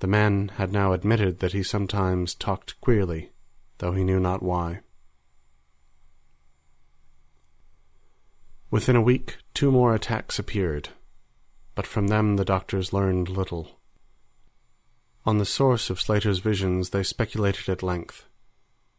The 0.00 0.06
man 0.06 0.48
had 0.56 0.72
now 0.72 0.92
admitted 0.92 1.38
that 1.38 1.52
he 1.52 1.62
sometimes 1.62 2.34
talked 2.34 2.80
queerly, 2.80 3.30
though 3.78 3.92
he 3.92 4.04
knew 4.04 4.18
not 4.18 4.42
why. 4.42 4.80
Within 8.70 8.96
a 8.96 9.02
week, 9.02 9.36
two 9.54 9.70
more 9.70 9.94
attacks 9.94 10.38
appeared, 10.38 10.88
but 11.74 11.86
from 11.86 12.08
them 12.08 12.36
the 12.36 12.44
doctors 12.44 12.92
learned 12.92 13.28
little. 13.28 13.78
On 15.24 15.38
the 15.38 15.44
source 15.44 15.88
of 15.88 16.00
Slater's 16.00 16.40
visions 16.40 16.90
they 16.90 17.02
speculated 17.02 17.68
at 17.68 17.82
length, 17.82 18.24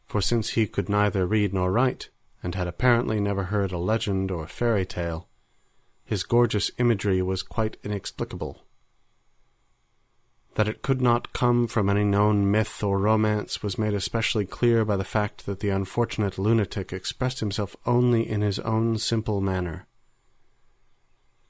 for 0.05 0.21
since 0.21 0.51
he 0.51 0.67
could 0.67 0.89
neither 0.89 1.25
read 1.25 1.53
nor 1.53 1.71
write, 1.71 2.09
and 2.41 2.55
had 2.55 2.67
apparently 2.67 3.19
never 3.19 3.45
heard 3.45 3.71
a 3.71 3.77
legend 3.77 4.31
or 4.31 4.47
fairy 4.47 4.85
tale, 4.85 5.27
his 6.05 6.23
gorgeous 6.23 6.71
imagery 6.77 7.21
was 7.21 7.43
quite 7.43 7.77
inexplicable. 7.83 8.63
That 10.55 10.67
it 10.67 10.83
could 10.83 11.01
not 11.01 11.33
come 11.33 11.67
from 11.67 11.89
any 11.89 12.03
known 12.03 12.51
myth 12.51 12.83
or 12.83 12.99
romance 12.99 13.63
was 13.63 13.77
made 13.77 13.93
especially 13.93 14.45
clear 14.45 14.85
by 14.85 14.97
the 14.97 15.03
fact 15.03 15.45
that 15.45 15.61
the 15.61 15.69
unfortunate 15.69 16.37
lunatic 16.37 16.93
expressed 16.93 17.39
himself 17.39 17.75
only 17.85 18.29
in 18.29 18.41
his 18.41 18.59
own 18.59 18.99
simple 18.99 19.41
manner. 19.41 19.87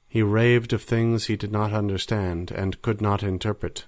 He 0.08 0.22
raved 0.22 0.72
of 0.72 0.82
things 0.82 1.26
he 1.26 1.36
did 1.36 1.52
not 1.52 1.72
understand 1.72 2.50
and 2.50 2.80
could 2.80 3.00
not 3.00 3.22
interpret, 3.22 3.86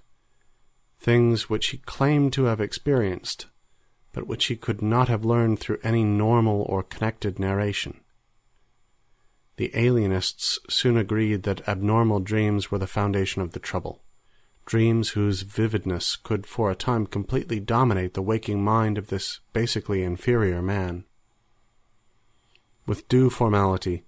things 0.98 1.48
which 1.48 1.68
he 1.68 1.78
claimed 1.78 2.32
to 2.32 2.44
have 2.44 2.60
experienced, 2.60 3.46
but 4.12 4.26
which 4.26 4.46
he 4.46 4.56
could 4.56 4.82
not 4.82 5.08
have 5.08 5.24
learned 5.24 5.60
through 5.60 5.78
any 5.82 6.02
normal 6.02 6.62
or 6.62 6.82
connected 6.82 7.38
narration. 7.38 8.00
The 9.56 9.70
alienists 9.74 10.58
soon 10.68 10.96
agreed 10.96 11.44
that 11.44 11.66
abnormal 11.68 12.20
dreams 12.20 12.70
were 12.70 12.78
the 12.78 12.86
foundation 12.86 13.42
of 13.42 13.52
the 13.52 13.60
trouble 13.60 14.02
dreams 14.66 15.10
whose 15.10 15.42
vividness 15.42 16.16
could 16.16 16.44
for 16.46 16.70
a 16.70 16.74
time 16.74 17.06
completely 17.06 17.60
dominate 17.60 18.14
the 18.14 18.22
waking 18.22 18.62
mind 18.62 18.98
of 18.98 19.06
this 19.06 19.40
basically 19.52 20.02
inferior 20.02 20.60
man. 20.60 21.04
With 22.84 23.08
due 23.08 23.30
formality, 23.30 24.04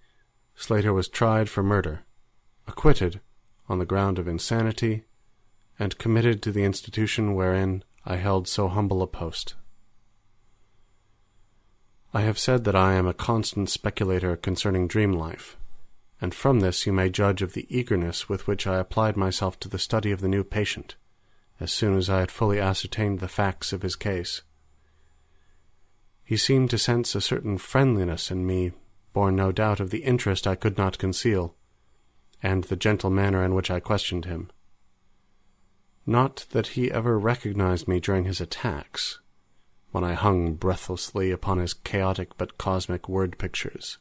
Slater 0.56 0.92
was 0.92 1.08
tried 1.08 1.48
for 1.48 1.62
murder, 1.62 2.04
acquitted 2.66 3.20
on 3.68 3.78
the 3.78 3.86
ground 3.86 4.18
of 4.18 4.26
insanity, 4.26 5.04
and 5.78 5.98
committed 5.98 6.42
to 6.42 6.52
the 6.52 6.64
institution 6.64 7.34
wherein 7.34 7.84
I 8.04 8.16
held 8.16 8.48
so 8.48 8.66
humble 8.66 9.00
a 9.00 9.06
post. 9.06 9.54
I 12.14 12.22
have 12.22 12.38
said 12.38 12.64
that 12.64 12.74
I 12.74 12.94
am 12.94 13.06
a 13.06 13.12
constant 13.12 13.68
speculator 13.68 14.34
concerning 14.36 14.88
dream 14.88 15.12
life, 15.12 15.56
and 16.20 16.34
from 16.34 16.60
this 16.60 16.86
you 16.86 16.92
may 16.92 17.10
judge 17.10 17.42
of 17.42 17.52
the 17.52 17.66
eagerness 17.68 18.28
with 18.28 18.46
which 18.46 18.66
I 18.66 18.78
applied 18.78 19.16
myself 19.16 19.60
to 19.60 19.68
the 19.68 19.78
study 19.78 20.10
of 20.10 20.20
the 20.20 20.28
new 20.28 20.42
patient, 20.42 20.96
as 21.60 21.70
soon 21.70 21.96
as 21.96 22.08
I 22.08 22.20
had 22.20 22.30
fully 22.30 22.58
ascertained 22.58 23.20
the 23.20 23.28
facts 23.28 23.74
of 23.74 23.82
his 23.82 23.94
case. 23.94 24.40
He 26.24 26.36
seemed 26.36 26.70
to 26.70 26.78
sense 26.78 27.14
a 27.14 27.20
certain 27.20 27.58
friendliness 27.58 28.30
in 28.30 28.46
me, 28.46 28.72
born 29.12 29.36
no 29.36 29.52
doubt 29.52 29.78
of 29.78 29.90
the 29.90 30.04
interest 30.04 30.46
I 30.46 30.54
could 30.54 30.78
not 30.78 30.98
conceal, 30.98 31.54
and 32.42 32.64
the 32.64 32.76
gentle 32.76 33.10
manner 33.10 33.44
in 33.44 33.54
which 33.54 33.70
I 33.70 33.80
questioned 33.80 34.24
him. 34.24 34.50
Not 36.06 36.46
that 36.50 36.68
he 36.68 36.90
ever 36.90 37.18
recognized 37.18 37.86
me 37.86 38.00
during 38.00 38.24
his 38.24 38.40
attacks, 38.40 39.20
when 39.90 40.04
I 40.04 40.14
hung 40.14 40.54
breathlessly 40.54 41.30
upon 41.30 41.58
his 41.58 41.74
chaotic 41.74 42.36
but 42.36 42.58
cosmic 42.58 43.08
word 43.08 43.38
pictures. 43.38 43.98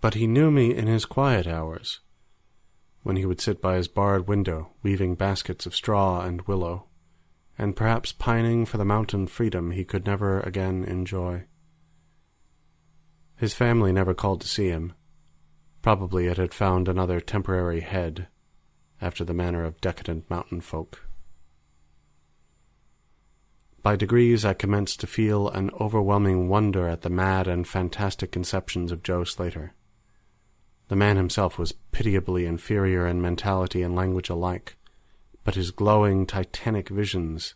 But 0.00 0.14
he 0.14 0.26
knew 0.26 0.50
me 0.50 0.74
in 0.74 0.86
his 0.86 1.04
quiet 1.04 1.46
hours, 1.46 2.00
when 3.02 3.16
he 3.16 3.26
would 3.26 3.40
sit 3.40 3.60
by 3.60 3.76
his 3.76 3.88
barred 3.88 4.26
window 4.26 4.70
weaving 4.82 5.14
baskets 5.14 5.66
of 5.66 5.74
straw 5.74 6.22
and 6.22 6.42
willow, 6.42 6.86
and 7.58 7.76
perhaps 7.76 8.12
pining 8.12 8.64
for 8.64 8.78
the 8.78 8.84
mountain 8.84 9.26
freedom 9.26 9.72
he 9.72 9.84
could 9.84 10.06
never 10.06 10.40
again 10.40 10.84
enjoy. 10.84 11.44
His 13.36 13.54
family 13.54 13.92
never 13.92 14.14
called 14.14 14.40
to 14.42 14.48
see 14.48 14.68
him. 14.68 14.94
Probably 15.82 16.26
it 16.26 16.36
had 16.36 16.54
found 16.54 16.88
another 16.88 17.20
temporary 17.20 17.80
head, 17.80 18.28
after 19.00 19.24
the 19.24 19.34
manner 19.34 19.64
of 19.64 19.80
decadent 19.80 20.28
mountain 20.28 20.60
folk. 20.60 21.06
By 23.82 23.96
degrees 23.96 24.44
I 24.44 24.52
commenced 24.52 25.00
to 25.00 25.06
feel 25.06 25.48
an 25.48 25.70
overwhelming 25.80 26.48
wonder 26.48 26.86
at 26.86 27.00
the 27.00 27.08
mad 27.08 27.48
and 27.48 27.66
fantastic 27.66 28.30
conceptions 28.30 28.92
of 28.92 29.02
Joe 29.02 29.24
Slater. 29.24 29.72
The 30.88 30.96
man 30.96 31.16
himself 31.16 31.58
was 31.58 31.72
pitiably 31.72 32.44
inferior 32.44 33.06
in 33.06 33.22
mentality 33.22 33.82
and 33.82 33.96
language 33.96 34.28
alike, 34.28 34.76
but 35.44 35.54
his 35.54 35.70
glowing 35.70 36.26
titanic 36.26 36.90
visions, 36.90 37.54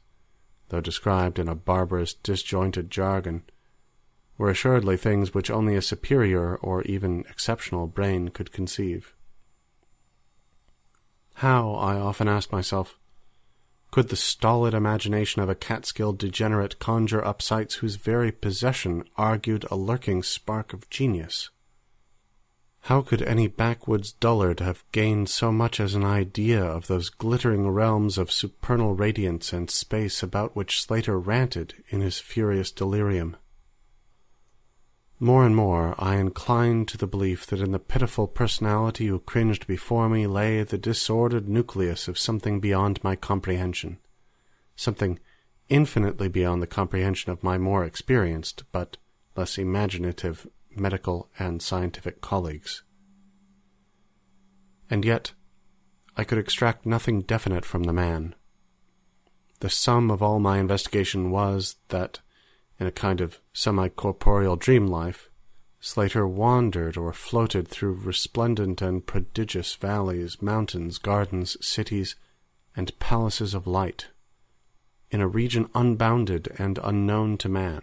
though 0.70 0.80
described 0.80 1.38
in 1.38 1.46
a 1.46 1.54
barbarous 1.54 2.14
disjointed 2.14 2.90
jargon, 2.90 3.42
were 4.38 4.48
assuredly 4.48 4.96
things 4.96 5.34
which 5.34 5.50
only 5.50 5.76
a 5.76 5.82
superior 5.82 6.56
or 6.56 6.82
even 6.82 7.24
exceptional 7.28 7.86
brain 7.86 8.28
could 8.28 8.50
conceive. 8.50 9.14
How, 11.34 11.74
I 11.74 11.96
often 11.96 12.28
asked 12.28 12.52
myself, 12.52 12.98
could 13.94 14.08
the 14.08 14.16
stolid 14.16 14.74
imagination 14.74 15.40
of 15.40 15.48
a 15.48 15.54
Catskill 15.54 16.12
degenerate 16.12 16.80
conjure 16.80 17.24
up 17.24 17.40
sights 17.40 17.76
whose 17.76 17.94
very 17.94 18.32
possession 18.32 19.04
argued 19.16 19.64
a 19.70 19.76
lurking 19.76 20.20
spark 20.20 20.72
of 20.72 20.90
genius? 20.90 21.50
How 22.80 23.02
could 23.02 23.22
any 23.22 23.46
backwoods 23.46 24.10
dullard 24.10 24.58
have 24.58 24.82
gained 24.90 25.28
so 25.28 25.52
much 25.52 25.78
as 25.78 25.94
an 25.94 26.02
idea 26.02 26.60
of 26.60 26.88
those 26.88 27.08
glittering 27.08 27.68
realms 27.68 28.18
of 28.18 28.32
supernal 28.32 28.96
radiance 28.96 29.52
and 29.52 29.70
space 29.70 30.24
about 30.24 30.56
which 30.56 30.82
Slater 30.82 31.16
ranted 31.16 31.74
in 31.90 32.00
his 32.00 32.18
furious 32.18 32.72
delirium? 32.72 33.36
More 35.20 35.46
and 35.46 35.54
more 35.54 35.94
I 35.98 36.16
inclined 36.16 36.88
to 36.88 36.98
the 36.98 37.06
belief 37.06 37.46
that 37.46 37.60
in 37.60 37.72
the 37.72 37.78
pitiful 37.78 38.26
personality 38.26 39.06
who 39.06 39.20
cringed 39.20 39.66
before 39.66 40.08
me 40.08 40.26
lay 40.26 40.62
the 40.62 40.78
disordered 40.78 41.48
nucleus 41.48 42.08
of 42.08 42.18
something 42.18 42.60
beyond 42.60 43.02
my 43.02 43.16
comprehension, 43.16 43.98
something 44.76 45.18
infinitely 45.68 46.28
beyond 46.28 46.62
the 46.62 46.66
comprehension 46.66 47.32
of 47.32 47.42
my 47.42 47.56
more 47.56 47.84
experienced 47.84 48.64
but 48.72 48.96
less 49.36 49.58
imaginative 49.58 50.46
medical, 50.76 51.30
and 51.38 51.62
scientific 51.62 52.20
colleagues. 52.20 52.82
And 54.90 55.04
yet, 55.04 55.32
I 56.16 56.24
could 56.24 56.38
extract 56.38 56.86
nothing 56.86 57.22
definite 57.22 57.64
from 57.64 57.84
the 57.84 57.92
man. 57.92 58.34
The 59.60 59.70
sum 59.70 60.10
of 60.10 60.22
all 60.22 60.40
my 60.40 60.58
investigation 60.58 61.30
was 61.30 61.76
that, 61.88 62.20
in 62.78 62.86
a 62.86 62.92
kind 62.92 63.20
of 63.20 63.40
semi-corporeal 63.52 64.56
dream 64.56 64.86
life, 64.86 65.28
Slater 65.80 66.26
wandered 66.26 66.96
or 66.96 67.12
floated 67.12 67.68
through 67.68 67.92
resplendent 67.92 68.80
and 68.80 69.04
prodigious 69.04 69.74
valleys, 69.74 70.40
mountains, 70.40 70.96
gardens, 70.96 71.58
cities, 71.60 72.16
and 72.74 72.98
palaces 72.98 73.52
of 73.52 73.66
light, 73.66 74.08
in 75.10 75.20
a 75.20 75.28
region 75.28 75.68
unbounded 75.74 76.48
and 76.58 76.78
unknown 76.82 77.36
to 77.36 77.48
man. 77.48 77.82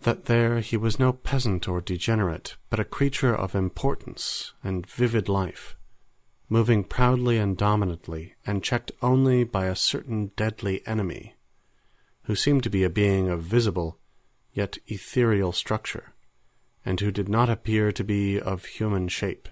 That 0.00 0.24
there 0.24 0.58
he 0.58 0.76
was 0.76 0.98
no 0.98 1.12
peasant 1.12 1.68
or 1.68 1.80
degenerate, 1.80 2.56
but 2.68 2.80
a 2.80 2.84
creature 2.84 3.34
of 3.34 3.54
importance 3.54 4.52
and 4.64 4.84
vivid 4.84 5.28
life, 5.28 5.76
moving 6.48 6.82
proudly 6.82 7.38
and 7.38 7.56
dominantly, 7.56 8.34
and 8.44 8.64
checked 8.64 8.90
only 9.00 9.44
by 9.44 9.66
a 9.66 9.76
certain 9.76 10.32
deadly 10.36 10.84
enemy, 10.86 11.36
who 12.24 12.34
seemed 12.34 12.62
to 12.62 12.70
be 12.70 12.84
a 12.84 12.90
being 12.90 13.28
of 13.28 13.42
visible 13.42 13.98
yet 14.52 14.78
ethereal 14.86 15.52
structure, 15.52 16.12
and 16.84 17.00
who 17.00 17.10
did 17.10 17.28
not 17.28 17.50
appear 17.50 17.90
to 17.92 18.04
be 18.04 18.40
of 18.40 18.64
human 18.64 19.08
shape, 19.08 19.48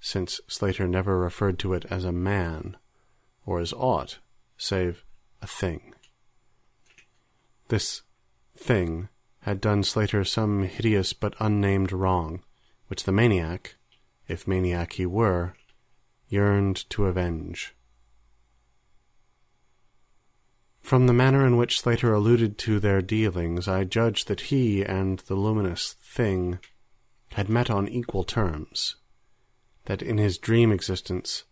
since 0.00 0.40
Slater 0.48 0.86
never 0.86 1.18
referred 1.18 1.58
to 1.60 1.72
it 1.72 1.84
as 1.90 2.04
a 2.04 2.12
man, 2.12 2.76
or 3.44 3.60
as 3.60 3.72
aught 3.72 4.18
save 4.56 5.04
a 5.42 5.46
thing. 5.46 5.94
This 7.68 8.02
thing 8.56 9.08
had 9.40 9.60
done 9.60 9.82
Slater 9.82 10.24
some 10.24 10.64
hideous 10.64 11.12
but 11.12 11.34
unnamed 11.38 11.92
wrong, 11.92 12.42
which 12.88 13.04
the 13.04 13.12
maniac, 13.12 13.76
if 14.28 14.46
maniac 14.48 14.94
he 14.94 15.06
were, 15.06 15.54
yearned 16.28 16.88
to 16.90 17.06
avenge. 17.06 17.75
From 20.86 21.08
the 21.08 21.12
manner 21.12 21.44
in 21.44 21.56
which 21.56 21.80
Slater 21.80 22.12
alluded 22.12 22.58
to 22.58 22.78
their 22.78 23.02
dealings, 23.02 23.66
I 23.66 23.82
judged 23.82 24.28
that 24.28 24.52
he 24.52 24.84
and 24.84 25.18
the 25.18 25.34
luminous 25.34 25.94
thing 25.94 26.60
had 27.32 27.48
met 27.48 27.68
on 27.68 27.88
equal 27.88 28.22
terms, 28.22 28.94
that 29.86 30.00
in 30.00 30.18
his 30.18 30.38
dream 30.38 30.70
existence 30.70 31.42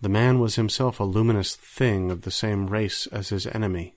the 0.00 0.08
man 0.08 0.38
was 0.38 0.54
himself 0.54 1.00
a 1.00 1.04
luminous 1.04 1.56
thing 1.56 2.12
of 2.12 2.22
the 2.22 2.30
same 2.30 2.68
race 2.68 3.08
as 3.08 3.30
his 3.30 3.44
enemy, 3.48 3.96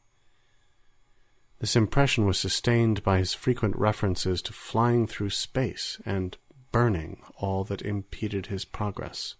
this 1.59 1.75
impression 1.75 2.25
was 2.25 2.39
sustained 2.39 3.03
by 3.03 3.19
his 3.19 3.35
frequent 3.35 3.75
references 3.75 4.41
to 4.41 4.53
flying 4.53 5.05
through 5.05 5.29
space 5.29 6.01
and 6.03 6.35
burning 6.71 7.21
all 7.37 7.63
that 7.65 7.83
impeded 7.83 8.47
his 8.47 8.65
progress. 8.65 9.35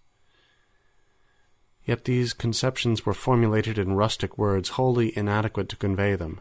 Yet 1.85 2.05
these 2.05 2.33
conceptions 2.33 3.05
were 3.05 3.13
formulated 3.13 3.77
in 3.77 3.93
rustic 3.93 4.37
words 4.37 4.69
wholly 4.69 5.15
inadequate 5.17 5.67
to 5.69 5.75
convey 5.75 6.15
them, 6.15 6.39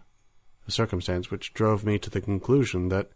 a 0.68 0.70
circumstance 0.70 1.31
which 1.31 1.52
drove 1.52 1.85
me 1.85 1.98
to 1.98 2.11
the 2.11 2.20
conclusion 2.20 2.88
that, 2.88 3.11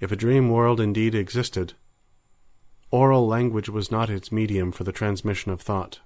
if 0.00 0.10
a 0.10 0.16
dream 0.16 0.50
world 0.50 0.80
indeed 0.80 1.14
existed, 1.14 1.74
oral 2.90 3.26
language 3.26 3.68
was 3.68 3.90
not 3.90 4.10
its 4.10 4.32
medium 4.32 4.72
for 4.72 4.84
the 4.84 4.92
transmission 4.92 5.52
of 5.52 5.60
thought. 5.60 6.00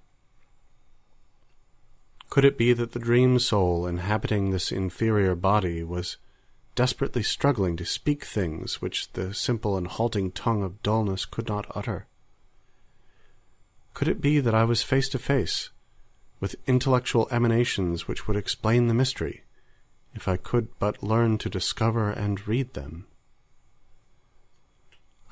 Could 2.28 2.44
it 2.44 2.58
be 2.58 2.74
that 2.74 2.92
the 2.92 2.98
dream 2.98 3.38
soul 3.38 3.86
inhabiting 3.86 4.50
this 4.50 4.70
inferior 4.70 5.34
body 5.34 5.82
was 5.82 6.18
desperately 6.74 7.22
struggling 7.22 7.74
to 7.76 7.86
speak 7.86 8.24
things 8.24 8.82
which 8.82 9.12
the 9.14 9.32
simple 9.32 9.78
and 9.78 9.86
halting 9.86 10.32
tongue 10.32 10.62
of 10.62 10.82
dullness 10.82 11.24
could 11.24 11.48
not 11.48 11.66
utter? 11.74 12.06
Could 13.98 14.06
it 14.06 14.20
be 14.20 14.38
that 14.38 14.54
I 14.54 14.62
was 14.62 14.84
face 14.84 15.08
to 15.08 15.18
face 15.18 15.70
with 16.38 16.54
intellectual 16.68 17.26
emanations 17.32 18.06
which 18.06 18.28
would 18.28 18.36
explain 18.36 18.86
the 18.86 18.94
mystery, 18.94 19.42
if 20.14 20.28
I 20.28 20.36
could 20.36 20.68
but 20.78 21.02
learn 21.02 21.36
to 21.38 21.50
discover 21.50 22.08
and 22.08 22.46
read 22.46 22.74
them? 22.74 23.08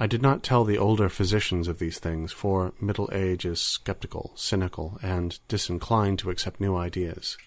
I 0.01 0.09
did 0.09 0.21
not 0.21 0.43
tell 0.43 0.65
the 0.65 0.79
older 0.79 1.09
physicians 1.09 1.69
of 1.69 1.79
these 1.79 2.01
things, 2.01 2.33
for 2.33 2.73
middle 2.81 3.09
age 3.13 3.45
is 3.45 3.61
skeptical, 3.61 4.33
cynical, 4.35 4.99
and 5.01 5.39
disinclined 5.47 6.19
to 6.19 6.31
accept 6.31 6.61
new 6.61 6.75
ideas. 6.75 7.39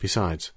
Besides, 0.00 0.52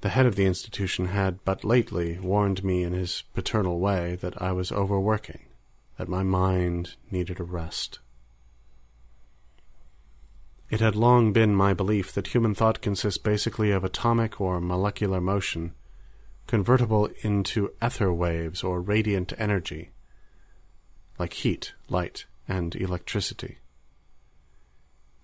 the 0.00 0.08
head 0.08 0.26
of 0.26 0.34
the 0.34 0.46
institution 0.46 1.06
had 1.06 1.44
but 1.44 1.62
lately 1.62 2.18
warned 2.18 2.64
me 2.64 2.82
in 2.82 2.92
his 2.92 3.22
paternal 3.34 3.78
way 3.78 4.16
that 4.16 4.42
I 4.42 4.50
was 4.50 4.72
overworking, 4.72 5.46
that 5.96 6.08
my 6.08 6.24
mind 6.24 6.96
needed 7.08 7.38
a 7.38 7.44
rest. 7.44 8.00
It 10.74 10.80
had 10.80 10.96
long 10.96 11.32
been 11.32 11.54
my 11.54 11.72
belief 11.72 12.10
that 12.14 12.34
human 12.34 12.52
thought 12.52 12.82
consists 12.82 13.16
basically 13.16 13.70
of 13.70 13.84
atomic 13.84 14.40
or 14.40 14.60
molecular 14.60 15.20
motion, 15.20 15.72
convertible 16.48 17.08
into 17.20 17.70
ether 17.80 18.12
waves 18.12 18.64
or 18.64 18.80
radiant 18.80 19.32
energy, 19.38 19.92
like 21.16 21.32
heat, 21.34 21.74
light, 21.88 22.26
and 22.48 22.74
electricity. 22.74 23.58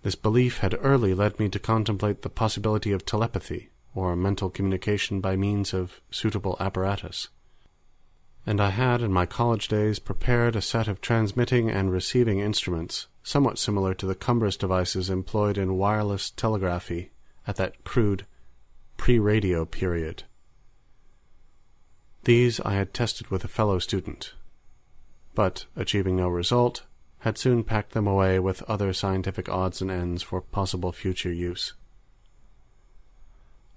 This 0.03 0.15
belief 0.15 0.59
had 0.59 0.79
early 0.79 1.15
led 1.15 1.41
me 1.41 1.49
to 1.49 1.59
contemplate 1.59 2.23
the 2.23 2.31
possibility 2.31 2.93
of 2.93 3.05
telepathy, 3.05 3.71
or 3.93 4.15
mental 4.15 4.51
communication 4.51 5.21
by 5.21 5.35
means 5.35 5.75
of 5.75 6.01
suitable 6.13 6.57
apparatus. 6.61 7.27
And 8.47 8.61
I 8.61 8.71
had 8.71 9.03
in 9.03 9.13
my 9.13 9.27
college 9.27 9.67
days 9.67 9.99
prepared 9.99 10.55
a 10.55 10.63
set 10.63 10.87
of 10.87 11.01
transmitting 11.01 11.69
and 11.69 11.91
receiving 11.91 12.39
instruments 12.39 13.09
somewhat 13.23 13.59
similar 13.59 13.95
to 13.95 14.07
the 14.07 14.15
cumbrous 14.15 14.57
devices 14.57 15.11
employed 15.11 15.59
in 15.59 15.77
wireless 15.77 16.31
telegraphy 16.31 17.11
at 17.47 17.57
that 17.57 17.85
crude 17.85 18.25
pre-radio 18.97 19.65
period. 19.65 20.25
These 22.25 22.61
I 22.61 22.75
had 22.75 22.93
tested 22.93 23.29
with 23.29 23.45
a 23.45 23.49
fellow 23.49 23.79
student, 23.79 24.35
but, 25.35 25.65
achieving 25.75 26.17
no 26.17 26.29
result, 26.29 26.83
had 27.21 27.39
soon 27.39 27.65
packed 27.65 27.93
them 27.93 28.07
away 28.07 28.39
with 28.39 28.63
other 28.63 28.93
scientific 28.93 29.49
odds 29.49 29.81
and 29.81 29.91
ends 29.91 30.23
for 30.23 30.41
possible 30.41 30.93
future 30.93 31.33
use. 31.33 31.75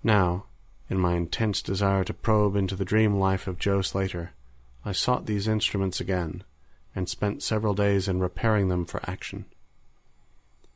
Now, 0.03 0.45
in 0.89 0.99
my 0.99 1.15
intense 1.15 1.61
desire 1.61 2.03
to 2.03 2.13
probe 2.13 2.55
into 2.55 2.75
the 2.75 2.85
dream 2.85 3.17
life 3.17 3.47
of 3.47 3.59
Joe 3.59 3.81
Slater, 3.81 4.31
I 4.83 4.91
sought 4.91 5.25
these 5.25 5.47
instruments 5.47 6.01
again, 6.01 6.43
and 6.95 7.09
spent 7.09 7.43
several 7.43 7.73
days 7.73 8.07
in 8.07 8.19
repairing 8.19 8.69
them 8.69 8.85
for 8.85 9.01
action. 9.09 9.45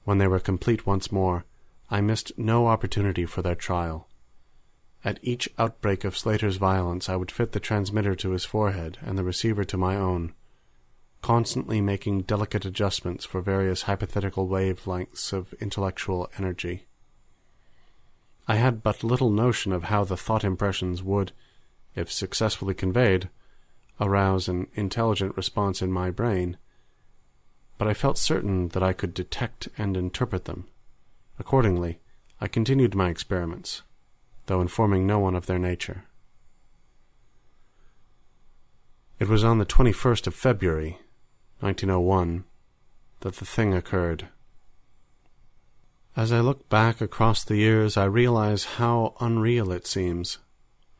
When 0.04 0.18
they 0.18 0.28
were 0.28 0.40
complete 0.40 0.86
once 0.86 1.12
more, 1.12 1.46
I 1.90 2.02
missed 2.02 2.38
no 2.38 2.68
opportunity 2.68 3.26
for 3.26 3.42
their 3.42 3.56
trial. 3.56 4.08
At 5.06 5.20
each 5.22 5.50
outbreak 5.58 6.04
of 6.04 6.18
Slater's 6.18 6.58
violence, 6.58 7.08
I 7.08 7.16
would 7.16 7.32
fit 7.32 7.52
the 7.52 7.60
transmitter 7.60 8.16
to 8.16 8.32
his 8.32 8.46
forehead 8.46 8.98
and 9.02 9.18
the 9.18 9.24
receiver 9.24 9.64
to 9.66 9.78
my 9.78 9.96
own, 9.96 10.34
constantly 11.22 11.82
making 11.82 12.22
delicate 12.22 12.66
adjustments 12.66 13.26
for 13.26 13.42
various 13.42 13.84
hypothetical 13.84 14.48
wavelengths 14.48 15.34
of 15.34 15.54
intellectual 15.62 16.30
energy. 16.38 16.86
I 18.48 18.56
had 18.56 18.82
but 18.82 19.04
little 19.04 19.30
notion 19.30 19.72
of 19.74 19.86
how 19.86 20.04
the 20.04 20.18
thought 20.18 20.44
impressions 20.44 21.04
would, 21.04 21.32
if 21.96 22.12
successfully 22.12 22.74
conveyed, 22.74 23.30
arouse 24.00 24.48
an 24.48 24.68
intelligent 24.74 25.36
response 25.36 25.82
in 25.82 25.92
my 25.92 26.12
brain, 26.12 26.58
but 27.78 27.88
I 27.88 27.94
felt 27.94 28.18
certain 28.18 28.70
that 28.70 28.84
I 28.84 28.94
could 28.94 29.14
detect 29.14 29.68
and 29.78 29.96
interpret 29.96 30.46
them. 30.46 30.68
Accordingly, 31.40 32.00
I 32.42 32.48
continued 32.48 32.96
my 32.96 33.10
experiments, 33.10 33.84
though 34.48 34.62
informing 34.62 35.06
no 35.06 35.20
one 35.20 35.36
of 35.36 35.46
their 35.46 35.60
nature. 35.60 36.06
It 39.20 39.28
was 39.28 39.44
on 39.44 39.58
the 39.58 39.66
21st 39.66 40.28
of 40.28 40.36
February, 40.36 41.00
1901, 41.60 42.44
that 43.22 43.36
the 43.38 43.46
thing 43.46 43.74
occurred. 43.74 44.28
As 46.16 46.32
I 46.32 46.40
look 46.40 46.70
back 46.70 47.02
across 47.02 47.44
the 47.44 47.58
years, 47.58 47.98
I 47.98 48.06
realize 48.06 48.66
how 48.66 49.16
unreal 49.20 49.72
it 49.72 49.88
seems, 49.88 50.38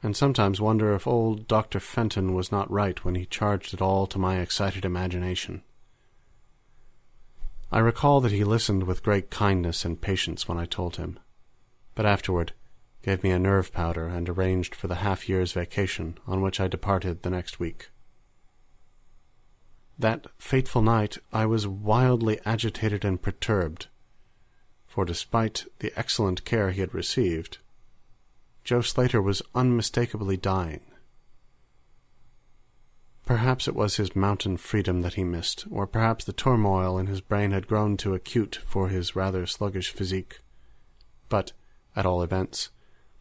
and 0.04 0.16
sometimes 0.16 0.62
wonder 0.62 0.94
if 0.94 1.08
old 1.08 1.48
Dr. 1.48 1.80
Fenton 1.80 2.34
was 2.34 2.52
not 2.52 2.70
right 2.72 3.04
when 3.04 3.16
he 3.16 3.26
charged 3.26 3.74
it 3.74 3.82
all 3.82 4.06
to 4.08 4.20
my 4.20 4.40
excited 4.40 4.86
imagination. 4.86 5.64
I 7.72 7.80
recall 7.80 8.22
that 8.22 8.32
he 8.32 8.44
listened 8.44 8.84
with 8.84 9.04
great 9.04 9.30
kindness 9.30 9.84
and 9.84 10.00
patience 10.00 10.48
when 10.48 10.58
I 10.58 10.66
told 10.66 10.96
him, 10.96 11.20
but 11.96 12.06
afterward 12.06 12.54
gave 13.02 13.24
me 13.24 13.32
a 13.32 13.40
nerve 13.40 13.74
powder 13.74 14.08
and 14.08 14.30
arranged 14.30 14.76
for 14.76 14.88
the 14.88 14.96
half 14.96 15.28
year's 15.28 15.52
vacation 15.52 16.18
on 16.28 16.42
which 16.42 16.60
I 16.60 16.68
departed 16.68 17.24
the 17.24 17.30
next 17.30 17.60
week. 17.60 17.90
That 20.00 20.28
fateful 20.38 20.82
night 20.82 21.18
I 21.34 21.46
was 21.46 21.68
wildly 21.68 22.40
agitated 22.46 23.04
and 23.04 23.22
perturbed, 23.22 23.88
for 24.86 25.06
despite 25.06 25.66
the 25.80 25.92
excellent 25.98 26.46
care 26.46 26.72
he 26.72 26.82
had 26.82 26.94
received, 26.94 27.58
Joe 28.68 28.82
Slater 28.82 29.22
was 29.22 29.42
unmistakably 29.56 30.36
dying. 30.36 30.82
Perhaps 33.26 33.66
it 33.66 33.74
was 33.74 33.96
his 33.96 34.14
mountain 34.14 34.58
freedom 34.58 35.04
that 35.04 35.14
he 35.14 35.24
missed, 35.24 35.66
or 35.72 35.88
perhaps 35.88 36.26
the 36.26 36.34
turmoil 36.34 36.98
in 36.98 37.08
his 37.08 37.22
brain 37.22 37.52
had 37.52 37.70
grown 37.70 37.96
too 37.96 38.14
acute 38.14 38.60
for 38.66 38.90
his 38.90 39.16
rather 39.16 39.46
sluggish 39.46 39.92
physique. 39.92 40.40
But, 41.30 41.54
at 41.96 42.06
all 42.06 42.22
events, 42.22 42.70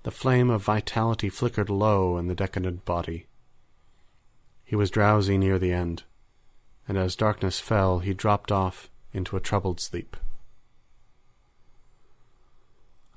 the 0.02 0.10
flame 0.10 0.50
of 0.50 0.64
vitality 0.64 1.28
flickered 1.28 1.70
low 1.70 2.18
in 2.18 2.26
the 2.26 2.34
decadent 2.34 2.84
body. 2.84 3.28
He 4.64 4.74
was 4.74 4.90
drowsy 4.90 5.38
near 5.38 5.60
the 5.60 5.72
end, 5.72 6.02
and 6.88 6.98
as 6.98 7.14
darkness 7.14 7.60
fell 7.60 8.00
he 8.00 8.14
dropped 8.14 8.50
off 8.50 8.90
into 9.12 9.36
a 9.36 9.40
troubled 9.40 9.78
sleep. 9.78 10.16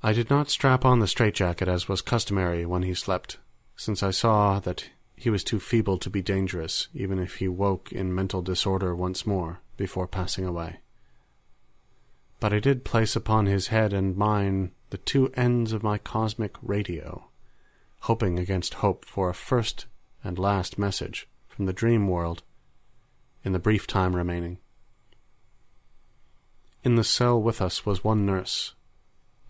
I 0.02 0.14
did 0.14 0.30
not 0.30 0.50
strap 0.50 0.86
on 0.86 1.00
the 1.00 1.08
straitjacket 1.08 1.68
as 1.68 1.90
was 1.90 2.02
customary 2.02 2.66
when 2.66 2.84
he 2.84 2.94
slept, 2.94 3.38
since 3.76 4.02
I 4.02 4.12
saw 4.12 4.60
that 4.60 4.90
he 5.16 5.30
was 5.30 5.44
too 5.44 5.60
feeble 5.60 5.98
to 5.98 6.10
be 6.10 6.22
dangerous, 6.22 6.88
even 6.94 7.20
if 7.20 7.36
he 7.36 7.50
woke 7.50 7.92
in 7.92 8.16
mental 8.16 8.42
disorder 8.42 8.96
once 8.96 9.26
more 9.26 9.60
before 9.76 10.08
passing 10.08 10.46
away. 10.46 10.80
But 12.40 12.54
I 12.54 12.60
did 12.60 12.86
place 12.86 13.18
upon 13.18 13.46
his 13.46 13.68
head 13.68 13.92
and 13.92 14.16
mine 14.16 14.72
the 14.90 14.98
two 14.98 15.30
ends 15.34 15.74
of 15.74 15.84
my 15.84 15.98
cosmic 15.98 16.56
radio, 16.62 17.26
hoping 18.02 18.40
against 18.40 18.76
hope 18.76 19.04
for 19.04 19.30
a 19.30 19.34
first 19.34 19.86
and 20.24 20.40
last 20.40 20.80
message 20.80 21.28
from 21.50 21.66
the 21.66 21.74
dream 21.74 22.08
world 22.08 22.44
in 23.44 23.52
the 23.52 23.60
brief 23.60 23.86
time 23.86 24.16
remaining. 24.16 24.60
In 26.86 26.96
the 26.96 27.04
cell 27.04 27.42
with 27.42 27.62
us 27.62 27.86
was 27.86 28.06
one 28.06 28.26
nurse, 28.26 28.74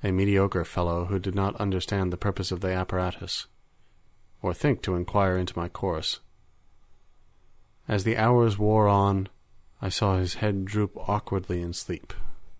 a 0.03 0.11
mediocre 0.11 0.65
fellow 0.65 1.05
who 1.05 1.19
did 1.19 1.35
not 1.35 1.55
understand 1.57 2.11
the 2.11 2.17
purpose 2.17 2.51
of 2.51 2.61
the 2.61 2.71
apparatus, 2.71 3.47
or 4.41 4.53
think 4.53 4.81
to 4.81 4.95
inquire 4.95 5.37
into 5.37 5.57
my 5.57 5.67
course. 5.67 6.19
As 7.87 8.03
the 8.03 8.17
hours 8.17 8.57
wore 8.57 8.87
on, 8.87 9.29
I 9.81 9.89
saw 9.89 10.17
his 10.17 10.35
head 10.35 10.65
droop 10.65 10.91
awkwardly 11.09 11.61
in 11.61 11.73
sleep, 11.73 12.13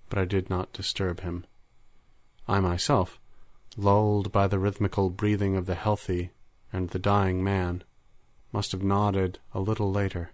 but 0.10 0.18
I 0.18 0.26
did 0.26 0.50
not 0.50 0.74
disturb 0.74 1.20
him. 1.22 1.46
I 2.48 2.60
myself, 2.60 3.20
lulled 3.78 4.32
by 4.32 4.48
the 4.48 4.60
rhythmical 4.60 5.10
breathing 5.10 5.56
of 5.56 5.66
the 5.66 5.76
healthy 5.76 6.32
and 6.74 6.90
the 6.90 7.00
dying 7.00 7.44
man, 7.44 7.84
must 8.52 8.72
have 8.72 8.84
nodded 8.84 9.40
a 9.54 9.60
little 9.60 9.92
later. 9.92 10.32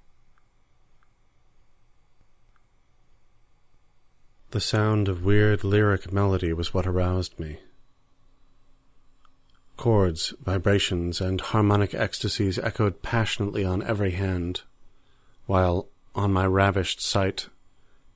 The 4.51 4.61
sound 4.61 5.09
of 5.09 5.25
weird 5.25 5.63
lyric 5.63 6.13
melody 6.13 6.53
was 6.53 6.73
what 6.73 6.87
aroused 6.87 7.39
me. 7.39 7.59
Chords, 9.75 10.33
vibrations, 10.41 11.19
and 11.19 11.41
harmonic 11.41 11.93
ecstasies 11.93 12.57
echoed 12.59 13.01
passionately 13.01 13.65
on 13.65 13.83
every 13.83 14.11
hand, 14.11 14.61
while, 15.45 15.87
on 16.13 16.31
my 16.31 16.45
ravished 16.45 17.01
sight, 17.01 17.49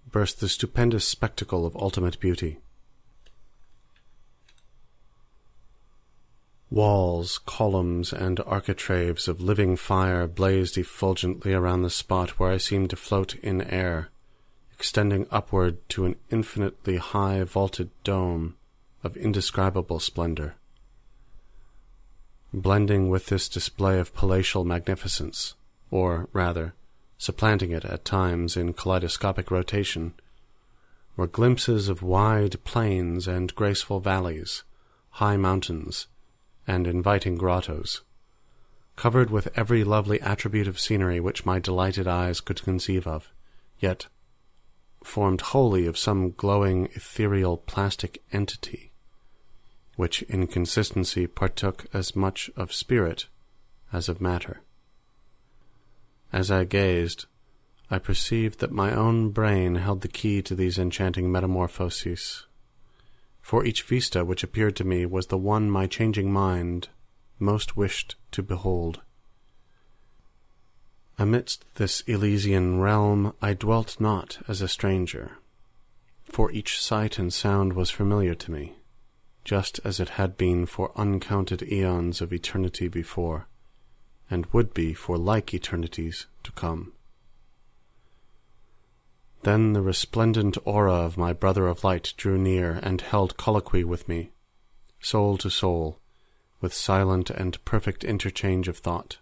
burst 0.10 0.40
the 0.40 0.48
stupendous 0.48 1.06
spectacle 1.06 1.66
of 1.66 1.76
ultimate 1.76 2.20
beauty. 2.20 2.60
Walls, 6.72 7.40
columns, 7.40 8.14
and 8.14 8.40
architraves 8.42 9.28
of 9.28 9.42
living 9.42 9.76
fire 9.76 10.28
blazed 10.28 10.78
effulgently 10.78 11.54
around 11.54 11.82
the 11.82 11.90
spot 11.90 12.40
where 12.40 12.52
I 12.52 12.58
seemed 12.58 12.92
to 12.92 12.96
float 12.96 13.36
in 13.36 13.62
air 13.62 14.10
extending 14.80 15.28
upward 15.30 15.78
to 15.90 16.06
an 16.06 16.16
infinitely 16.30 16.96
high 16.96 17.44
vaulted 17.44 17.90
dome 18.06 18.56
of 19.04 19.18
indescribable 19.18 20.00
splendor. 20.00 20.56
blending 22.54 23.10
with 23.10 23.26
this 23.26 23.50
display 23.50 24.00
of 24.00 24.14
palatial 24.14 24.64
magnificence, 24.64 25.54
or 25.92 26.30
rather, 26.32 26.74
supplanting 27.18 27.72
it 27.72 27.84
at 27.84 28.06
times 28.06 28.56
in 28.56 28.72
kaleidoscopic 28.72 29.52
rotation, 29.52 30.14
were 31.18 31.28
glimpses 31.28 31.90
of 31.90 32.02
wide 32.02 32.56
plains 32.64 33.28
and 33.28 33.54
graceful 33.56 34.00
valleys, 34.00 34.64
high 35.10 35.36
mountains, 35.36 36.08
and 36.66 36.88
inviting 36.88 37.36
grottos, 37.36 38.00
covered 38.96 39.30
with 39.30 39.50
every 39.56 39.84
lovely 39.84 40.22
attribute 40.22 40.70
of 40.70 40.80
scenery 40.80 41.20
which 41.20 41.46
my 41.46 41.60
delighted 41.60 42.08
eyes 42.08 42.40
could 42.40 42.64
conceive 42.64 43.06
of, 43.06 43.30
yet 43.78 44.08
formed 45.04 45.42
wholly 45.42 45.86
of 45.86 45.98
some 45.98 46.32
glowing 46.32 46.86
ethereal 46.94 47.58
plastic 47.58 48.22
entity, 48.32 48.92
which 49.96 50.22
in 50.24 50.48
consistency 50.48 51.28
partook 51.28 51.86
as 51.94 52.16
much 52.16 52.50
of 52.56 52.74
spirit 52.74 53.28
as 53.92 54.10
of 54.10 54.22
matter. 54.22 54.62
As 56.32 56.52
I 56.52 56.64
gazed, 56.64 57.26
I 57.90 57.98
perceived 57.98 58.60
that 58.60 58.72
my 58.72 58.94
own 58.94 59.32
brain 59.32 59.76
held 59.76 60.02
the 60.02 60.08
key 60.08 60.42
to 60.44 60.54
these 60.54 60.78
enchanting 60.78 61.32
metamorphoses, 61.32 62.46
for 63.42 63.66
each 63.66 63.82
vista 63.82 64.24
which 64.24 64.44
appeared 64.44 64.76
to 64.76 64.84
me 64.84 65.08
was 65.08 65.28
the 65.28 65.38
one 65.38 65.72
my 65.72 65.88
changing 65.88 66.32
mind 66.32 66.90
most 67.40 67.76
wished 67.76 68.16
to 68.32 68.44
behold. 68.44 69.02
Amidst 71.22 71.66
this 71.76 72.00
Elysian 72.08 72.80
realm 72.80 73.34
I 73.42 73.54
dwelt 73.54 74.00
not 74.00 74.38
as 74.48 74.62
a 74.62 74.70
stranger, 74.70 75.38
for 76.24 76.50
each 76.50 76.80
sight 76.80 77.20
and 77.20 77.34
sound 77.34 77.74
was 77.74 77.90
familiar 77.90 78.34
to 78.36 78.52
me, 78.52 78.78
just 79.44 79.82
as 79.84 80.00
it 80.00 80.12
had 80.12 80.38
been 80.38 80.66
for 80.66 80.94
uncounted 80.96 81.62
eons 81.70 82.22
of 82.22 82.32
eternity 82.32 82.88
before, 82.88 83.48
and 84.32 84.46
would 84.54 84.74
be 84.74 84.94
for 84.94 85.18
like 85.18 85.54
eternities 85.54 86.26
to 86.44 86.54
come. 86.54 86.94
Then 89.44 89.74
the 89.74 89.82
resplendent 89.82 90.58
aura 90.64 90.94
of 90.94 91.18
my 91.18 91.34
brother 91.34 91.68
of 91.68 91.84
light 91.84 92.14
drew 92.16 92.38
near 92.38 92.80
and 92.82 93.02
held 93.02 93.36
colloquy 93.36 93.84
with 93.84 94.08
me, 94.08 94.32
soul 95.02 95.38
to 95.40 95.50
soul, 95.50 96.00
with 96.62 96.74
silent 96.74 97.30
and 97.30 97.62
perfect 97.66 98.06
interchange 98.06 98.70
of 98.70 98.78
thought. 98.78 99.18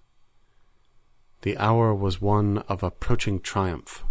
The 1.47 1.57
hour 1.59 1.95
was 1.95 2.19
one 2.19 2.57
of 2.67 2.83
approaching 2.83 3.39
triumph, 3.39 4.03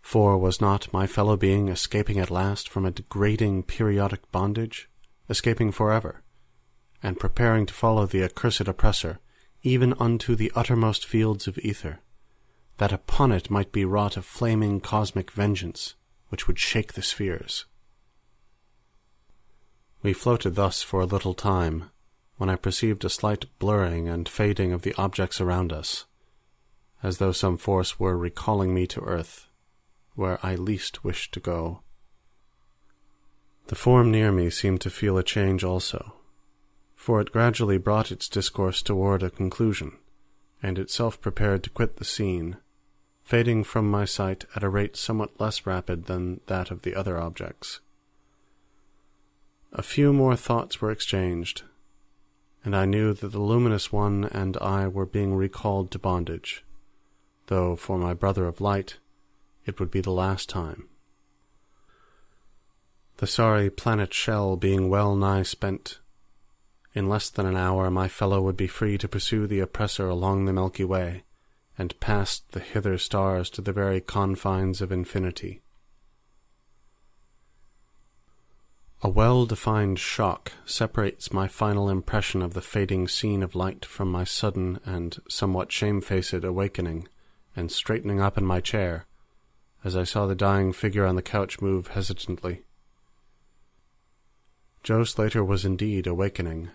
for 0.00 0.38
was 0.38 0.60
not 0.60 0.92
my 0.92 1.08
fellow 1.08 1.36
being 1.36 1.66
escaping 1.66 2.20
at 2.20 2.30
last 2.30 2.68
from 2.68 2.86
a 2.86 2.92
degrading 2.92 3.64
periodic 3.64 4.30
bondage, 4.30 4.88
escaping 5.28 5.72
forever, 5.72 6.22
and 7.02 7.18
preparing 7.18 7.66
to 7.66 7.74
follow 7.74 8.06
the 8.06 8.22
accursed 8.22 8.68
oppressor 8.68 9.18
even 9.64 9.92
unto 9.94 10.36
the 10.36 10.52
uttermost 10.54 11.04
fields 11.04 11.48
of 11.48 11.58
ether? 11.58 11.98
that 12.76 12.92
upon 12.92 13.32
it 13.32 13.50
might 13.50 13.72
be 13.72 13.84
wrought 13.84 14.16
a 14.16 14.22
flaming 14.22 14.78
cosmic 14.78 15.32
vengeance 15.32 15.96
which 16.28 16.46
would 16.46 16.60
shake 16.60 16.92
the 16.92 17.02
spheres. 17.02 17.64
We 20.00 20.12
floated 20.12 20.54
thus 20.54 20.80
for 20.80 21.00
a 21.00 21.06
little 21.06 21.34
time, 21.34 21.90
when 22.36 22.48
I 22.48 22.54
perceived 22.54 23.04
a 23.04 23.10
slight 23.10 23.46
blurring 23.58 24.08
and 24.08 24.28
fading 24.28 24.72
of 24.72 24.82
the 24.82 24.94
objects 24.96 25.40
around 25.40 25.72
us, 25.72 26.06
as 27.02 27.18
though 27.18 27.32
some 27.32 27.56
force 27.56 27.98
were 27.98 28.16
recalling 28.16 28.72
me 28.72 28.86
to 28.86 29.00
earth, 29.00 29.48
where 30.14 30.38
I 30.42 30.54
least 30.54 31.04
wished 31.04 31.32
to 31.34 31.40
go. 31.40 31.80
The 33.66 33.74
form 33.74 34.10
near 34.10 34.30
me 34.30 34.50
seemed 34.50 34.80
to 34.82 34.90
feel 34.90 35.18
a 35.18 35.22
change 35.22 35.64
also, 35.64 36.14
for 36.94 37.20
it 37.20 37.32
gradually 37.32 37.78
brought 37.78 38.12
its 38.12 38.28
discourse 38.28 38.82
toward 38.82 39.22
a 39.22 39.30
conclusion 39.30 39.96
and 40.62 40.78
itself 40.78 41.20
prepared 41.20 41.64
to 41.64 41.70
quit 41.70 41.96
the 41.96 42.04
scene, 42.04 42.56
fading 43.24 43.64
from 43.64 43.90
my 43.90 44.04
sight 44.04 44.44
at 44.54 44.62
a 44.62 44.68
rate 44.68 44.96
somewhat 44.96 45.40
less 45.40 45.66
rapid 45.66 46.06
than 46.06 46.40
that 46.46 46.70
of 46.70 46.82
the 46.82 46.94
other 46.94 47.18
objects. 47.18 47.80
A 49.72 49.82
few 49.82 50.12
more 50.12 50.36
thoughts 50.36 50.80
were 50.80 50.90
exchanged, 50.90 51.62
and 52.64 52.76
I 52.76 52.84
knew 52.84 53.12
that 53.12 53.32
the 53.32 53.40
luminous 53.40 53.90
one 53.90 54.24
and 54.24 54.56
I 54.58 54.86
were 54.86 55.06
being 55.06 55.34
recalled 55.34 55.90
to 55.92 55.98
bondage, 55.98 56.62
though 57.46 57.76
for 57.76 57.98
my 57.98 58.14
brother 58.14 58.46
of 58.46 58.60
light 58.60 58.98
it 59.64 59.78
would 59.78 59.90
be 59.90 60.00
the 60.00 60.10
last 60.10 60.48
time. 60.48 60.88
The 63.18 63.26
sorry 63.26 63.70
planet 63.70 64.12
shell 64.12 64.56
being 64.56 64.88
well 64.88 65.14
nigh 65.14 65.44
spent, 65.44 66.00
in 66.94 67.08
less 67.08 67.30
than 67.30 67.46
an 67.46 67.56
hour 67.56 67.90
my 67.90 68.08
fellow 68.08 68.42
would 68.42 68.56
be 68.56 68.66
free 68.66 68.98
to 68.98 69.08
pursue 69.08 69.46
the 69.46 69.60
oppressor 69.60 70.08
along 70.08 70.44
the 70.44 70.52
Milky 70.52 70.84
Way, 70.84 71.24
and 71.78 71.98
past 72.00 72.50
the 72.52 72.60
hither 72.60 72.98
stars 72.98 73.48
to 73.50 73.62
the 73.62 73.72
very 73.72 74.00
confines 74.00 74.80
of 74.80 74.90
infinity. 74.90 75.62
A 79.04 79.08
well-defined 79.08 79.98
shock 79.98 80.52
separates 80.64 81.32
my 81.32 81.48
final 81.48 81.88
impression 81.88 82.40
of 82.40 82.54
the 82.54 82.60
fading 82.60 83.08
scene 83.08 83.42
of 83.42 83.56
light 83.56 83.84
from 83.84 84.10
my 84.10 84.22
sudden 84.24 84.78
and 84.84 85.18
somewhat 85.28 85.72
shamefaced 85.72 86.44
awakening 86.44 87.08
and 87.54 87.70
straightening 87.70 88.20
up 88.20 88.38
in 88.38 88.44
my 88.44 88.60
chair 88.60 89.06
as 89.84 89.96
I 89.96 90.04
saw 90.04 90.26
the 90.26 90.34
dying 90.34 90.72
figure 90.72 91.04
on 91.04 91.16
the 91.16 91.22
couch 91.22 91.60
move 91.60 91.88
hesitantly. 91.88 92.62
Joe 94.82 95.04
Slater 95.04 95.44
was 95.44 95.64
indeed 95.64 96.06
awakening, 96.06 96.70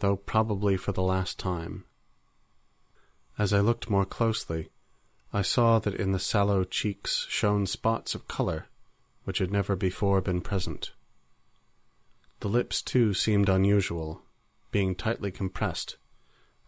though 0.00 0.16
probably 0.16 0.76
for 0.76 0.92
the 0.92 1.02
last 1.02 1.38
time. 1.38 1.84
As 3.38 3.52
I 3.52 3.60
looked 3.60 3.90
more 3.90 4.04
closely, 4.04 4.70
I 5.32 5.42
saw 5.42 5.78
that 5.80 5.94
in 5.94 6.12
the 6.12 6.18
sallow 6.18 6.64
cheeks 6.64 7.26
shone 7.28 7.66
spots 7.66 8.14
of 8.14 8.28
color 8.28 8.66
which 9.24 9.38
had 9.38 9.52
never 9.52 9.76
before 9.76 10.20
been 10.20 10.40
present. 10.40 10.92
The 12.40 12.48
lips, 12.48 12.82
too, 12.82 13.14
seemed 13.14 13.48
unusual, 13.48 14.22
being 14.72 14.96
tightly 14.96 15.30
compressed, 15.30 15.96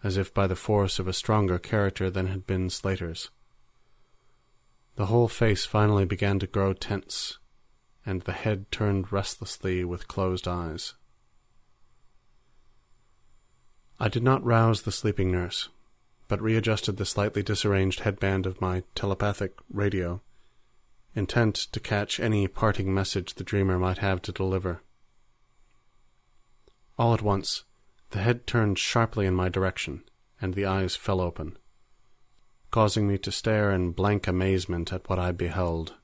as 0.04 0.16
if 0.16 0.32
by 0.32 0.46
the 0.46 0.54
force 0.54 1.00
of 1.00 1.08
a 1.08 1.12
stronger 1.12 1.58
character 1.58 2.10
than 2.10 2.28
had 2.28 2.46
been 2.46 2.70
Slater's. 2.70 3.30
The 4.96 5.06
whole 5.06 5.28
face 5.28 5.66
finally 5.66 6.04
began 6.04 6.38
to 6.38 6.46
grow 6.46 6.72
tense, 6.72 7.38
and 8.06 8.22
the 8.22 8.32
head 8.32 8.70
turned 8.70 9.12
restlessly 9.12 9.84
with 9.84 10.08
closed 10.08 10.46
eyes. 10.46 10.94
I 13.98 14.08
did 14.08 14.22
not 14.22 14.44
rouse 14.44 14.82
the 14.82 14.92
sleeping 14.92 15.32
nurse, 15.32 15.68
but 16.28 16.40
readjusted 16.40 16.96
the 16.96 17.06
slightly 17.06 17.42
disarranged 17.42 18.00
headband 18.00 18.46
of 18.46 18.60
my 18.60 18.84
telepathic 18.94 19.54
radio, 19.68 20.20
intent 21.14 21.54
to 21.54 21.80
catch 21.80 22.20
any 22.20 22.46
parting 22.46 22.92
message 22.92 23.34
the 23.34 23.44
dreamer 23.44 23.78
might 23.78 23.98
have 23.98 24.22
to 24.22 24.32
deliver. 24.32 24.82
All 26.98 27.14
at 27.14 27.22
once, 27.22 27.64
the 28.10 28.20
head 28.20 28.46
turned 28.46 28.78
sharply 28.78 29.26
in 29.26 29.34
my 29.34 29.48
direction, 29.48 30.04
and 30.40 30.54
the 30.54 30.66
eyes 30.66 30.94
fell 30.94 31.20
open, 31.20 31.58
causing 32.74 33.06
me 33.06 33.16
to 33.16 33.30
stare 33.30 33.70
in 33.70 33.92
blank 33.92 34.26
amazement 34.26 34.92
at 34.92 35.08
what 35.08 35.16
I 35.16 35.30
beheld. 35.30 35.94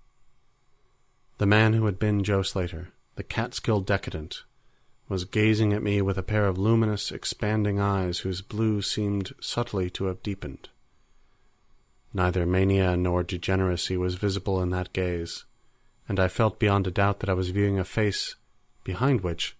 The 1.38 1.44
man 1.44 1.72
who 1.72 1.84
had 1.86 1.98
been 1.98 2.22
Joe 2.22 2.42
Slater, 2.42 2.92
the 3.16 3.24
Catskill 3.24 3.80
decadent, 3.80 4.44
was 5.08 5.24
gazing 5.24 5.72
at 5.72 5.82
me 5.82 6.00
with 6.00 6.16
a 6.16 6.22
pair 6.22 6.46
of 6.46 6.58
luminous, 6.58 7.10
expanding 7.10 7.80
eyes 7.80 8.20
whose 8.20 8.40
blue 8.40 8.82
seemed 8.82 9.32
subtly 9.40 9.90
to 9.90 10.04
have 10.04 10.22
deepened. 10.22 10.68
Neither 12.14 12.46
mania 12.46 12.96
nor 12.96 13.24
degeneracy 13.24 13.96
was 13.96 14.14
visible 14.14 14.62
in 14.62 14.70
that 14.70 14.92
gaze, 14.92 15.46
and 16.08 16.20
I 16.20 16.28
felt 16.28 16.60
beyond 16.60 16.86
a 16.86 16.92
doubt 16.92 17.18
that 17.18 17.30
I 17.30 17.34
was 17.34 17.50
viewing 17.50 17.80
a 17.80 17.84
face 17.84 18.36
behind 18.84 19.22
which 19.22 19.56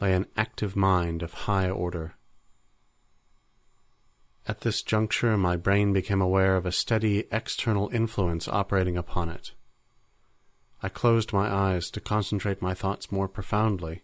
lay 0.00 0.14
an 0.14 0.24
active 0.38 0.74
mind 0.74 1.22
of 1.22 1.34
high 1.44 1.68
order. 1.68 2.14
At 4.50 4.62
this 4.62 4.82
juncture 4.82 5.38
my 5.38 5.54
brain 5.56 5.92
became 5.92 6.20
aware 6.20 6.56
of 6.56 6.66
a 6.66 6.72
steady 6.72 7.28
external 7.30 7.88
influence 7.90 8.48
operating 8.48 8.96
upon 8.96 9.28
it. 9.28 9.52
I 10.82 10.88
closed 10.88 11.32
my 11.32 11.48
eyes 11.48 11.88
to 11.92 12.00
concentrate 12.00 12.60
my 12.60 12.74
thoughts 12.74 13.12
more 13.12 13.28
profoundly, 13.28 14.02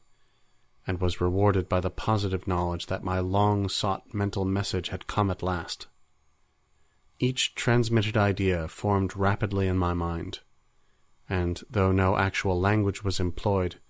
and 0.86 1.00
was 1.00 1.20
rewarded 1.20 1.68
by 1.68 1.80
the 1.80 1.90
positive 1.90 2.46
knowledge 2.46 2.86
that 2.86 3.02
my 3.02 3.18
long 3.18 3.68
sought 3.68 4.14
mental 4.14 4.44
message 4.44 4.90
had 4.90 5.08
come 5.08 5.32
at 5.32 5.42
last. 5.42 5.88
Each 7.18 7.52
transmitted 7.56 8.16
idea 8.16 8.68
formed 8.68 9.16
rapidly 9.16 9.66
in 9.66 9.76
my 9.76 9.94
mind, 9.94 10.42
and 11.28 11.60
though 11.68 11.90
no 11.90 12.16
actual 12.16 12.60
language 12.60 13.02
was 13.02 13.18
employed, 13.18 13.80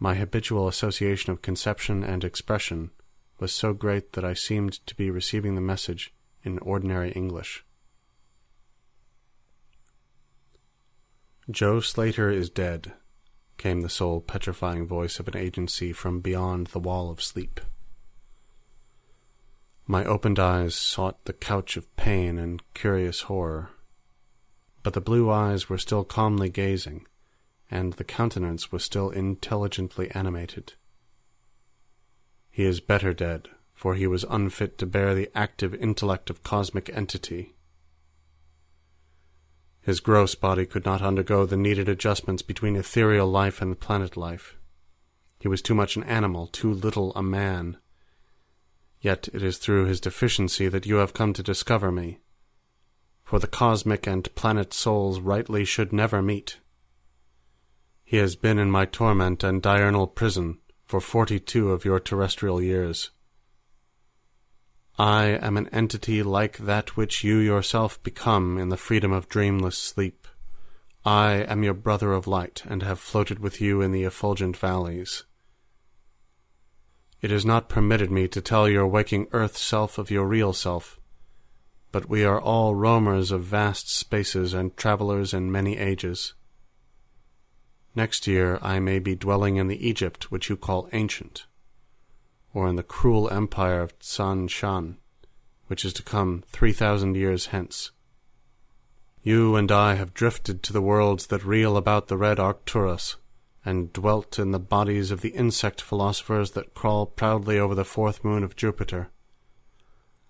my 0.00 0.16
habitual 0.16 0.66
association 0.66 1.30
of 1.30 1.42
conception 1.42 2.02
and 2.02 2.24
expression 2.24 2.90
was 3.38 3.52
so 3.52 3.72
great 3.72 4.12
that 4.12 4.24
I 4.24 4.34
seemed 4.34 4.84
to 4.86 4.94
be 4.94 5.10
receiving 5.10 5.54
the 5.54 5.60
message 5.60 6.12
in 6.42 6.58
ordinary 6.58 7.10
English. 7.12 7.64
Joe 11.50 11.80
Slater 11.80 12.30
is 12.30 12.48
dead 12.48 12.94
came 13.56 13.80
the 13.80 13.88
soul 13.88 14.20
petrifying 14.20 14.86
voice 14.86 15.18
of 15.18 15.28
an 15.28 15.36
agency 15.36 15.92
from 15.92 16.20
beyond 16.20 16.68
the 16.68 16.78
wall 16.78 17.10
of 17.10 17.22
sleep. 17.22 17.60
My 19.86 20.04
opened 20.04 20.38
eyes 20.38 20.74
sought 20.74 21.24
the 21.24 21.32
couch 21.32 21.76
of 21.76 21.94
pain 21.96 22.38
and 22.38 22.62
curious 22.74 23.22
horror. 23.22 23.70
But 24.82 24.94
the 24.94 25.00
blue 25.00 25.30
eyes 25.30 25.68
were 25.68 25.78
still 25.78 26.04
calmly 26.04 26.48
gazing, 26.48 27.06
and 27.70 27.94
the 27.94 28.04
countenance 28.04 28.72
was 28.72 28.84
still 28.84 29.10
intelligently 29.10 30.10
animated. 30.10 30.74
He 32.54 32.66
is 32.66 32.78
better 32.78 33.12
dead, 33.12 33.48
for 33.74 33.96
he 33.96 34.06
was 34.06 34.24
unfit 34.30 34.78
to 34.78 34.86
bear 34.86 35.12
the 35.12 35.28
active 35.34 35.74
intellect 35.74 36.30
of 36.30 36.44
cosmic 36.44 36.88
entity. 36.88 37.56
His 39.80 39.98
gross 39.98 40.36
body 40.36 40.64
could 40.64 40.84
not 40.84 41.02
undergo 41.02 41.46
the 41.46 41.56
needed 41.56 41.88
adjustments 41.88 42.42
between 42.42 42.76
ethereal 42.76 43.26
life 43.26 43.60
and 43.60 43.80
planet 43.80 44.16
life. 44.16 44.56
He 45.40 45.48
was 45.48 45.62
too 45.62 45.74
much 45.74 45.96
an 45.96 46.04
animal, 46.04 46.46
too 46.46 46.72
little 46.72 47.12
a 47.16 47.24
man. 47.24 47.76
Yet 49.00 49.28
it 49.32 49.42
is 49.42 49.58
through 49.58 49.86
his 49.86 49.98
deficiency 49.98 50.68
that 50.68 50.86
you 50.86 50.98
have 50.98 51.12
come 51.12 51.32
to 51.32 51.42
discover 51.42 51.90
me. 51.90 52.20
For 53.24 53.40
the 53.40 53.48
cosmic 53.48 54.06
and 54.06 54.32
planet 54.36 54.72
souls 54.72 55.18
rightly 55.18 55.64
should 55.64 55.92
never 55.92 56.22
meet. 56.22 56.60
He 58.04 58.18
has 58.18 58.36
been 58.36 58.60
in 58.60 58.70
my 58.70 58.84
torment 58.84 59.42
and 59.42 59.60
diurnal 59.60 60.06
prison 60.06 60.60
for 60.86 61.00
forty-two 61.00 61.70
of 61.70 61.84
your 61.84 62.00
terrestrial 62.00 62.60
years. 62.60 63.10
I 64.98 65.24
am 65.24 65.56
an 65.56 65.68
entity 65.68 66.22
like 66.22 66.58
that 66.58 66.96
which 66.96 67.24
you 67.24 67.38
yourself 67.38 68.00
become 68.02 68.58
in 68.58 68.68
the 68.68 68.76
freedom 68.76 69.12
of 69.12 69.28
dreamless 69.28 69.76
sleep. 69.76 70.28
I 71.04 71.32
am 71.48 71.62
your 71.62 71.74
brother 71.74 72.12
of 72.12 72.26
light, 72.26 72.62
and 72.66 72.82
have 72.82 72.98
floated 73.00 73.38
with 73.38 73.60
you 73.60 73.80
in 73.80 73.92
the 73.92 74.04
effulgent 74.04 74.56
valleys. 74.56 75.24
It 77.20 77.32
is 77.32 77.44
not 77.44 77.68
permitted 77.68 78.10
me 78.10 78.28
to 78.28 78.40
tell 78.40 78.68
your 78.68 78.86
waking 78.86 79.26
earth 79.32 79.56
self 79.56 79.98
of 79.98 80.10
your 80.10 80.26
real 80.26 80.52
self, 80.52 81.00
but 81.90 82.08
we 82.08 82.24
are 82.24 82.40
all 82.40 82.74
roamers 82.74 83.30
of 83.30 83.42
vast 83.42 83.90
spaces 83.90 84.54
and 84.54 84.76
travelers 84.76 85.34
in 85.34 85.50
many 85.50 85.76
ages. 85.76 86.34
Next 87.96 88.26
year 88.26 88.58
I 88.60 88.80
may 88.80 88.98
be 88.98 89.14
dwelling 89.14 89.56
in 89.56 89.68
the 89.68 89.86
Egypt 89.86 90.30
which 90.32 90.50
you 90.50 90.56
call 90.56 90.88
ancient, 90.92 91.46
or 92.52 92.68
in 92.68 92.74
the 92.74 92.82
cruel 92.82 93.30
empire 93.30 93.82
of 93.82 93.96
Tsan-Chan, 94.00 94.98
which 95.68 95.84
is 95.84 95.92
to 95.94 96.02
come 96.02 96.42
three 96.48 96.72
thousand 96.72 97.16
years 97.16 97.46
hence. 97.46 97.92
You 99.22 99.54
and 99.54 99.70
I 99.70 99.94
have 99.94 100.12
drifted 100.12 100.62
to 100.64 100.72
the 100.72 100.82
worlds 100.82 101.28
that 101.28 101.44
reel 101.44 101.76
about 101.76 102.08
the 102.08 102.16
red 102.16 102.40
Arcturus, 102.40 103.16
and 103.64 103.92
dwelt 103.92 104.38
in 104.40 104.50
the 104.50 104.58
bodies 104.58 105.10
of 105.10 105.20
the 105.20 105.30
insect 105.30 105.80
philosophers 105.80 106.50
that 106.50 106.74
crawl 106.74 107.06
proudly 107.06 107.58
over 107.58 107.76
the 107.76 107.84
fourth 107.84 108.24
moon 108.24 108.42
of 108.42 108.56
Jupiter. 108.56 109.08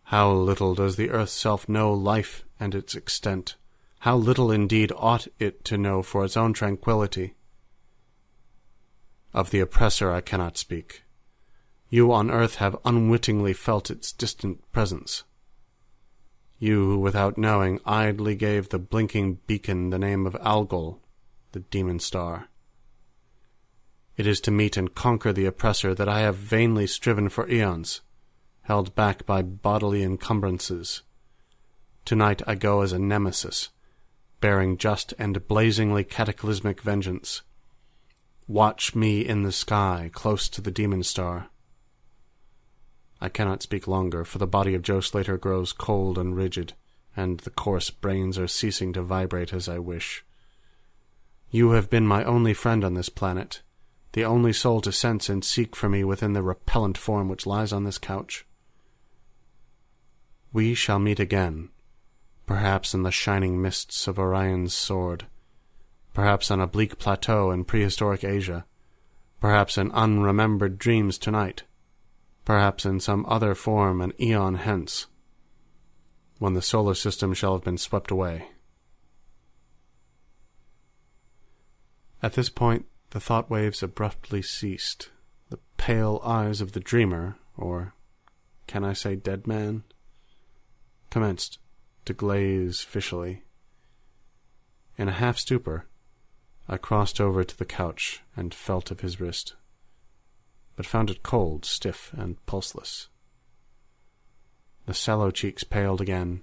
How 0.05 0.31
little 0.31 0.74
does 0.74 0.96
the 0.96 1.11
earth 1.11 1.31
self 1.31 1.66
know 1.66 1.92
life 1.94 2.44
and 2.61 2.74
its 2.74 2.94
extent! 2.94 3.57
How 4.00 4.16
little 4.16 4.53
indeed 4.53 4.92
ought 4.94 5.27
it 5.38 5.64
to 5.64 5.79
know 5.79 6.03
for 6.03 6.27
its 6.27 6.37
own 6.37 6.53
tranquillity! 6.53 7.35
Of 9.35 9.51
the 9.51 9.59
oppressor 9.59 10.12
I 10.12 10.20
cannot 10.20 10.57
speak. 10.57 11.03
You 11.88 12.12
on 12.12 12.31
earth 12.31 12.57
have 12.57 12.77
unwittingly 12.85 13.53
felt 13.53 13.90
its 13.90 14.12
distant 14.12 14.70
presence. 14.70 15.25
You 16.59 16.87
who, 16.87 16.99
without 16.99 17.37
knowing, 17.37 17.81
idly 17.85 18.37
gave 18.37 18.68
the 18.68 18.79
blinking 18.79 19.40
beacon 19.49 19.90
the 19.90 19.99
name 19.99 20.25
of 20.25 20.37
Algol, 20.40 21.01
the 21.51 21.61
demon 21.61 21.99
star. 21.99 22.49
It 24.16 24.27
is 24.27 24.40
to 24.42 24.53
meet 24.53 24.77
and 24.77 24.94
conquer 24.94 25.33
the 25.33 25.47
oppressor 25.47 25.94
that 25.97 26.09
I 26.09 26.20
have 26.20 26.37
vainly 26.37 26.87
striven 26.87 27.29
for 27.29 27.49
eons, 27.49 28.03
held 28.62 28.94
back 28.94 29.27
by 29.27 29.42
bodily 29.42 30.05
encumbrances. 30.05 31.03
Tonight 32.05 32.40
I 32.47 32.55
go 32.55 32.83
as 32.83 32.92
a 32.92 33.01
nemesis, 33.01 33.70
bearing 34.40 34.79
just 34.79 35.12
and 35.18 35.47
blazingly 35.49 36.05
cataclysmic 36.05 36.81
vengeance. 36.81 37.42
Watch 38.46 38.94
me 38.94 39.26
in 39.26 39.42
the 39.42 39.52
sky, 39.52 40.11
close 40.12 40.50
to 40.50 40.61
the 40.61 40.70
demon 40.70 41.02
star. 41.02 41.48
I 43.18 43.30
cannot 43.30 43.62
speak 43.62 43.88
longer, 43.88 44.24
for 44.24 44.37
the 44.37 44.46
body 44.46 44.74
of 44.74 44.83
Joe 44.83 45.00
Slater 45.00 45.38
grows 45.38 45.72
cold 45.72 46.18
and 46.18 46.37
rigid, 46.37 46.74
and 47.16 47.40
the 47.40 47.50
coarse 47.50 47.88
brains 47.88 48.38
are 48.38 48.46
ceasing 48.46 48.92
to 48.92 49.02
vibrate 49.02 49.54
as 49.54 49.66
I 49.66 49.78
wish. 49.78 50.24
You 51.50 51.70
have 51.70 51.88
been 51.88 52.07
my 52.07 52.22
only 52.24 52.52
friend 52.52 52.85
on 52.85 52.92
this 52.92 53.09
planet, 53.09 53.62
the 54.12 54.26
only 54.26 54.52
soul 54.52 54.83
to 54.83 54.92
sense 54.92 55.30
and 55.30 55.42
seek 55.42 55.74
for 55.74 55.88
me 55.88 56.04
within 56.04 56.35
the 56.35 56.42
repellent 56.42 56.98
form 56.98 57.28
which 57.28 57.46
lies 57.46 57.72
on 57.72 57.85
this 57.85 57.98
couch. 57.98 58.44
We 60.52 60.74
shall 60.74 60.98
meet 60.98 61.18
again, 61.18 61.70
perhaps 62.46 62.92
in 62.92 63.04
the 63.04 63.11
shining 63.11 63.62
mists 63.62 64.07
of 64.07 64.18
Orion's 64.18 64.74
sword, 64.74 65.26
perhaps 66.14 66.50
on 66.50 66.61
a 66.61 66.66
bleak 66.66 66.98
plateau 66.98 67.50
in 67.50 67.64
prehistoric 67.64 68.24
Asia, 68.24 68.64
perhaps 69.40 69.77
in 69.77 69.90
unremembered 69.90 70.79
dreams 70.79 71.18
tonight, 71.18 71.64
perhaps 72.44 72.87
in 72.87 73.00
some 73.00 73.27
other 73.29 73.55
form 73.55 74.00
an 74.00 74.12
eon 74.18 74.55
hence, 74.55 75.09
when 76.38 76.55
the 76.55 76.62
solar 76.62 76.94
system 76.94 77.35
shall 77.35 77.53
have 77.53 77.64
been 77.64 77.77
swept 77.77 78.11
away. 78.11 78.48
At 82.22 82.33
this 82.35 82.48
point, 82.48 82.87
the 83.11 83.20
thought 83.20 83.50
waves 83.50 83.83
abruptly 83.83 84.40
ceased. 84.40 85.11
The 85.50 85.59
pale 85.77 86.22
eyes 86.24 86.61
of 86.61 86.72
the 86.72 86.81
dreamer, 86.81 87.37
or 87.57 87.92
can 88.66 88.83
I 88.83 88.92
say 88.94 89.14
dead 89.14 89.46
man, 89.46 89.85
commenced 91.11 91.59
to 92.07 92.14
glaze 92.14 92.79
fishily. 92.79 93.42
In 94.96 95.09
a 95.09 95.12
half 95.12 95.38
stupor, 95.38 95.87
I 96.68 96.77
crossed 96.77 97.20
over 97.20 97.44
to 97.44 97.57
the 97.57 97.64
couch 97.64 98.22
and 98.37 98.55
felt 98.55 98.90
of 98.90 99.00
his 99.00 99.20
wrist, 99.20 99.55
but 100.77 100.87
found 100.87 101.11
it 101.11 101.22
cold, 101.22 101.64
stiff, 101.64 102.12
and 102.14 102.44
pulseless. 102.46 103.09
The 104.87 104.94
sallow 104.94 105.31
cheeks 105.31 105.64
paled 105.64 106.00
again, 106.00 106.42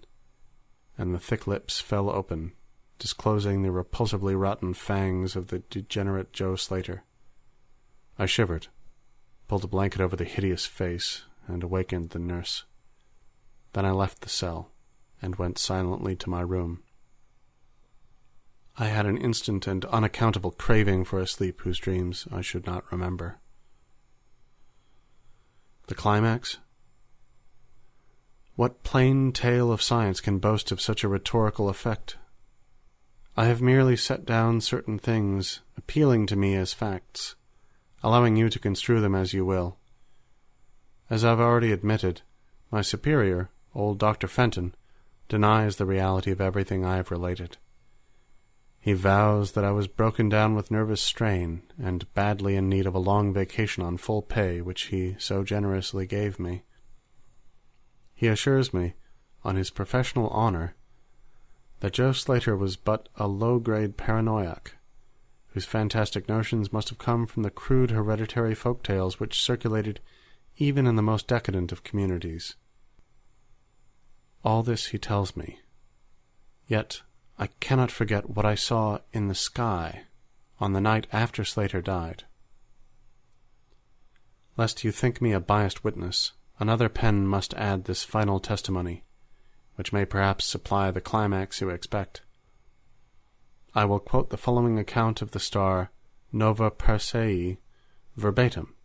and 0.98 1.14
the 1.14 1.20
thick 1.20 1.48
lips 1.48 1.80
fell 1.80 2.10
open 2.10 2.54
disclosing 3.02 3.64
the 3.64 3.72
repulsively 3.72 4.36
rotten 4.40 4.76
fangs 4.76 5.36
of 5.36 5.48
the 5.48 5.58
degenerate 5.72 6.32
Joe 6.32 6.56
Slater. 6.56 7.04
I 8.20 8.28
shivered, 8.28 8.68
pulled 9.48 9.64
a 9.64 9.68
blanket 9.68 10.02
over 10.02 10.16
the 10.16 10.24
hideous 10.24 10.68
face, 10.68 11.24
and 11.48 11.64
awakened 11.64 12.12
the 12.12 12.20
nurse. 12.20 12.64
Then 13.74 13.88
I 13.88 13.92
left 13.92 14.22
the 14.22 14.30
cell 14.30 14.70
and 15.20 15.38
went 15.38 15.58
silently 15.58 16.16
to 16.18 16.30
my 16.30 16.42
room. 16.42 16.84
I 18.78 18.88
had 18.88 19.06
an 19.06 19.18
instant 19.18 19.68
and 19.68 19.86
unaccountable 19.86 20.52
craving 20.52 21.06
for 21.06 21.20
a 21.20 21.28
sleep 21.28 21.62
whose 21.62 21.78
dreams 21.78 22.28
I 22.32 22.42
should 22.42 22.66
not 22.66 22.90
remember. 22.92 23.40
The 25.88 25.96
climax? 25.96 26.58
What 28.56 28.84
plain 28.84 29.32
tale 29.34 29.72
of 29.72 29.82
science 29.82 30.22
can 30.22 30.40
boast 30.40 30.72
of 30.72 30.80
such 30.80 31.04
a 31.04 31.08
rhetorical 31.08 31.68
effect? 31.68 32.18
I 33.36 33.46
have 33.46 33.62
merely 33.62 33.96
set 33.96 34.26
down 34.26 34.62
certain 34.62 35.00
things 35.00 35.62
appealing 35.78 36.28
to 36.28 36.36
me 36.36 36.56
as 36.56 36.74
facts, 36.74 37.36
allowing 38.04 38.36
you 38.36 38.50
to 38.50 38.60
construe 38.60 39.02
them 39.02 39.16
as 39.16 39.34
you 39.34 39.46
will. 39.46 39.78
As 41.10 41.26
I've 41.26 41.40
already 41.40 41.72
admitted, 41.72 42.22
my 42.72 42.82
superior, 42.82 43.50
old 43.76 44.00
Dr. 44.00 44.28
Fenton, 44.28 44.76
denies 45.28 45.76
the 45.76 45.86
reality 45.86 46.32
of 46.32 46.40
everything 46.40 46.86
I 46.86 46.98
have 46.98 47.12
related. 47.12 47.58
He 48.84 48.94
vows 48.94 49.52
that 49.52 49.64
I 49.64 49.70
was 49.70 49.88
broken 49.88 50.28
down 50.28 50.56
with 50.56 50.72
nervous 50.72 51.02
strain 51.02 51.62
and 51.80 52.12
badly 52.16 52.56
in 52.56 52.68
need 52.68 52.88
of 52.88 52.96
a 52.96 53.00
long 53.00 53.32
vacation 53.32 53.84
on 53.84 53.98
full 53.98 54.24
pay 54.24 54.60
which 54.60 54.88
he 54.88 55.16
so 55.20 55.44
generously 55.44 56.08
gave 56.08 56.40
me. 56.40 56.64
He 58.16 58.28
assures 58.28 58.74
me, 58.74 58.96
on 59.44 59.56
his 59.56 59.70
professional 59.70 60.30
honor, 60.30 60.76
that 61.82 61.94
Joe 61.94 62.12
Slater 62.12 62.58
was 62.58 62.76
but 62.76 63.08
a 63.16 63.28
low-grade 63.28 63.98
paranoiac, 63.98 64.76
whose 65.54 65.66
fantastic 65.66 66.28
notions 66.28 66.74
must 66.74 66.90
have 66.90 66.98
come 66.98 67.28
from 67.28 67.44
the 67.44 67.52
crude 67.52 67.92
hereditary 67.92 68.56
folk 68.56 68.82
tales 68.82 69.20
which 69.20 69.40
circulated 69.40 70.00
even 70.58 70.88
in 70.88 70.96
the 70.96 71.04
most 71.04 71.28
decadent 71.28 71.72
of 71.72 71.84
communities. 71.84 72.56
All 74.44 74.64
this 74.64 74.88
he 74.88 74.98
tells 74.98 75.36
me. 75.38 75.60
Yet 76.66 77.04
I 77.42 77.48
cannot 77.60 77.90
forget 77.90 78.30
what 78.30 78.46
I 78.46 78.54
saw 78.54 79.00
in 79.14 79.28
the 79.28 79.34
sky 79.34 80.04
on 80.60 80.74
the 80.74 80.80
night 80.80 81.08
after 81.12 81.44
Slater 81.44 81.82
died. 81.82 82.26
Lest 84.58 84.84
you 84.84 84.92
think 84.92 85.24
me 85.24 85.32
a 85.32 85.40
biased 85.40 85.84
witness, 85.84 86.34
another 86.60 86.88
pen 86.88 87.26
must 87.26 87.56
add 87.56 87.86
this 87.86 88.04
final 88.04 88.40
testimony 88.40 89.04
which 89.74 89.92
may 89.92 90.06
perhaps 90.06 90.46
supply 90.46 90.92
the 90.92 91.02
climax 91.02 91.62
you 91.62 91.70
expect. 91.70 92.22
I 93.74 93.86
will 93.86 94.00
quote 94.00 94.30
the 94.30 94.38
following 94.38 94.78
account 94.78 95.24
of 95.24 95.32
the 95.32 95.40
star 95.40 95.90
Nova 96.32 96.70
Persei 96.70 97.58
verbatim 98.16 98.76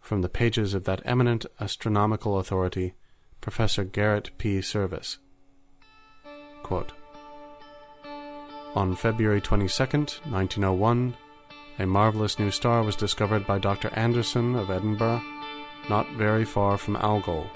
from 0.00 0.22
the 0.22 0.28
pages 0.28 0.74
of 0.74 0.86
that 0.86 1.02
eminent 1.04 1.46
astronomical 1.60 2.36
authority, 2.40 2.94
Professor 3.40 3.84
Garrett 3.84 4.36
P. 4.38 4.60
Service. 4.60 5.18
Quote, 6.64 6.92
On 8.76 8.94
February 8.94 9.40
22nd, 9.40 10.20
1901, 10.30 11.16
a 11.80 11.86
marvelous 11.86 12.38
new 12.38 12.52
star 12.52 12.84
was 12.84 12.94
discovered 12.94 13.44
by 13.44 13.58
Dr. 13.58 13.90
Anderson 13.94 14.54
of 14.54 14.70
Edinburgh, 14.70 15.20
not 15.88 16.08
very 16.12 16.44
far 16.44 16.78
from 16.78 16.94
Algol. 16.94 17.50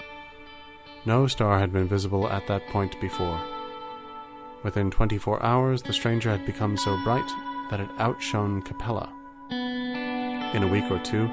No 1.05 1.25
star 1.27 1.57
had 1.57 1.71
been 1.71 1.87
visible 1.87 2.27
at 2.27 2.45
that 2.47 2.67
point 2.67 2.99
before. 2.99 3.39
Within 4.63 4.91
24 4.91 5.41
hours, 5.41 5.81
the 5.81 5.93
stranger 5.93 6.29
had 6.31 6.45
become 6.45 6.75
so 6.75 7.01
bright 7.05 7.31
that 7.69 7.79
it 7.79 7.89
outshone 7.97 8.61
Capella. 8.61 9.09
In 9.51 10.63
a 10.63 10.67
week 10.67 10.91
or 10.91 10.99
two, 10.99 11.29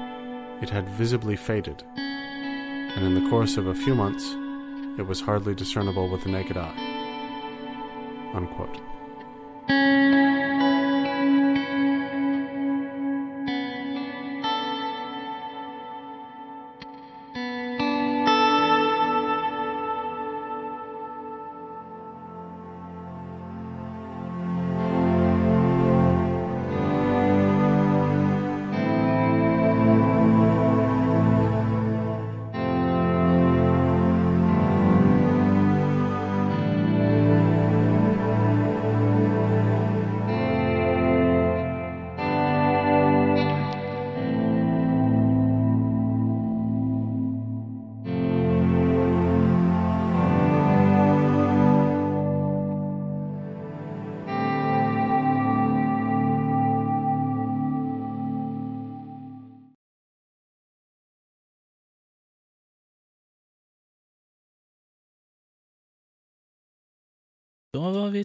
it 0.61 0.69
had 0.69 0.87
visibly 0.91 1.35
faded, 1.35 1.83
and 1.97 3.03
in 3.03 3.21
the 3.21 3.29
course 3.29 3.57
of 3.57 3.67
a 3.67 3.75
few 3.75 3.95
months, 3.95 4.23
it 4.97 5.05
was 5.05 5.19
hardly 5.19 5.53
discernible 5.53 6.07
with 6.07 6.23
the 6.23 6.31
naked 6.31 6.55
eye. 6.55 8.31
Unquote. 8.33 8.79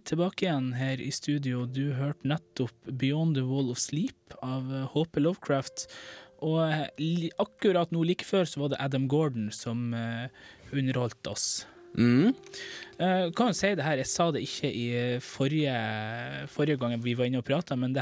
Tilbake 0.09 0.47
igjen 0.47 0.73
her 0.79 1.01
i 1.03 1.11
studio. 1.13 1.67
Du 1.67 1.93
hørte 1.99 2.29
nettopp 2.29 2.75
'Beyond 2.89 3.37
the 3.37 3.45
Wall 3.47 3.71
of 3.71 3.81
Sleep' 3.83 4.37
av 4.43 4.71
HP 4.95 5.21
Lovecraft. 5.21 5.89
Og 6.45 6.61
eh, 6.65 7.29
akkurat 7.43 7.91
nå 7.93 8.05
like 8.07 8.27
før 8.27 8.47
så 8.47 8.63
var 8.63 8.73
det 8.73 8.81
Adam 8.81 9.09
Gordon 9.11 9.51
som 9.53 9.93
eh, 9.95 10.31
underholdt 10.73 11.27
oss. 11.27 11.67
Mm. 11.99 12.31
Eh, 12.99 13.25
kan 13.35 13.51
jo 13.51 13.57
si 13.57 13.73
det 13.75 13.85
her, 13.85 13.99
jeg 13.99 14.11
sa 14.11 14.29
det 14.31 14.45
ikke 14.47 14.71
i 14.71 14.87
forrige, 15.25 15.75
forrige 16.53 16.79
gang 16.79 16.95
vi 17.03 17.17
var 17.19 17.29
inne 17.29 17.43
og 17.43 17.49
prata, 17.49 17.77
men 17.77 17.97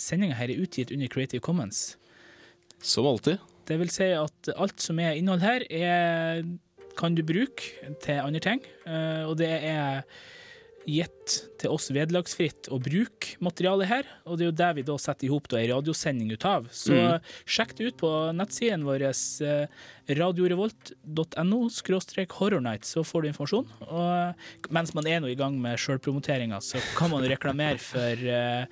sendinga 0.00 0.38
her 0.38 0.50
er 0.50 0.62
utgitt 0.62 0.92
under 0.94 1.10
Creative 1.12 1.42
Commons. 1.44 1.98
Som 2.80 3.06
alltid. 3.06 3.38
Det 3.68 3.76
vil 3.78 3.92
si 3.92 4.08
at 4.16 4.50
alt 4.56 4.80
som 4.80 4.98
er 4.98 5.18
innhold 5.18 5.44
her, 5.44 5.66
er, 5.68 6.42
kan 6.98 7.14
du 7.14 7.22
bruke 7.22 7.92
til 8.02 8.22
andre 8.24 8.40
ting. 8.40 8.64
eh, 8.86 9.24
og 9.28 9.36
det 9.38 9.52
er 9.68 10.02
gitt 10.88 11.34
til 11.60 11.70
oss 11.74 11.90
vederlagsfritt 11.92 12.70
å 12.72 12.78
bruke 12.82 13.36
materialet 13.44 13.86
her, 13.90 14.06
og 14.24 14.38
det 14.38 14.46
er 14.46 14.48
jo 14.50 14.56
det 14.56 14.68
vi 14.78 14.82
da 14.88 14.96
setter 14.98 15.26
i 15.26 15.30
hop 15.30 15.46
ei 15.52 15.66
radiosending 15.68 16.32
ut 16.32 16.44
av. 16.48 16.68
Så 16.72 16.94
Mm. 16.96 17.20
sjekk 17.44 17.74
det 17.76 17.84
ut 17.90 17.96
på 17.98 18.10
nettsiden 18.34 18.82
vår, 18.84 19.02
eh, 19.44 19.66
radiorevolt.no 20.08 21.68
skråstrek 21.70 22.32
horrornight, 22.32 22.84
så 22.88 23.04
får 23.04 23.22
du 23.22 23.28
informasjon. 23.28 23.68
Og 23.88 24.70
mens 24.72 24.94
man 24.94 25.06
er 25.06 25.20
nå 25.20 25.30
i 25.30 25.36
gang 25.38 25.60
med 25.60 25.78
sjølpromoteringa, 25.78 26.60
så 26.64 26.80
kan 26.96 27.10
man 27.10 27.22
reklamere 27.28 27.78
for 27.78 28.16
uh, 28.26 28.64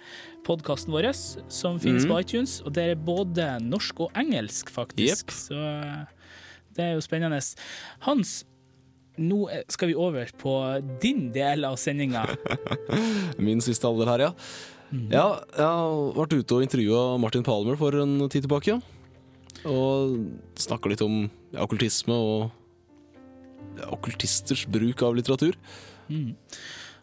podkasten 0.45 0.93
vår, 0.95 1.13
som 1.51 1.79
finnes 1.79 2.05
Mm. 2.07 2.11
på 2.11 2.21
iTunes, 2.25 2.63
og 2.65 2.73
det 2.73 2.91
er 2.91 2.95
både 2.97 3.61
norsk 3.63 4.01
og 4.01 4.13
engelsk, 4.15 4.71
faktisk. 4.71 5.29
Yep. 5.29 5.37
Så 5.37 5.55
eh, 5.55 6.07
det 6.75 6.85
er 6.85 6.95
jo 6.95 7.01
spennende. 7.05 7.41
Hans, 8.01 8.45
nå 9.19 9.45
skal 9.71 9.91
vi 9.91 9.97
over 9.99 10.31
på 10.41 10.55
din 11.03 11.29
del 11.35 11.66
av 11.69 11.79
sendinga. 11.81 12.25
Min 13.49 13.62
siste 13.64 13.89
alder 13.89 14.12
her, 14.14 14.27
ja. 14.29 14.33
Mm. 14.89 15.09
Ja, 15.12 15.27
jeg 15.53 15.66
har 15.66 16.14
vært 16.16 16.39
ute 16.39 16.57
og 16.57 16.64
intervjua 16.64 17.03
Martin 17.21 17.45
Palmer 17.45 17.77
for 17.81 17.97
en 18.01 18.23
tid 18.33 18.47
tilbake. 18.47 18.79
Ja. 18.79 19.69
Og 19.69 20.16
snakka 20.59 20.93
litt 20.93 21.05
om 21.05 21.27
okkultisme 21.59 22.14
og 22.14 23.89
okkultisters 23.93 24.64
bruk 24.71 25.03
av 25.05 25.16
litteratur. 25.19 25.59
Mm. 26.09 26.35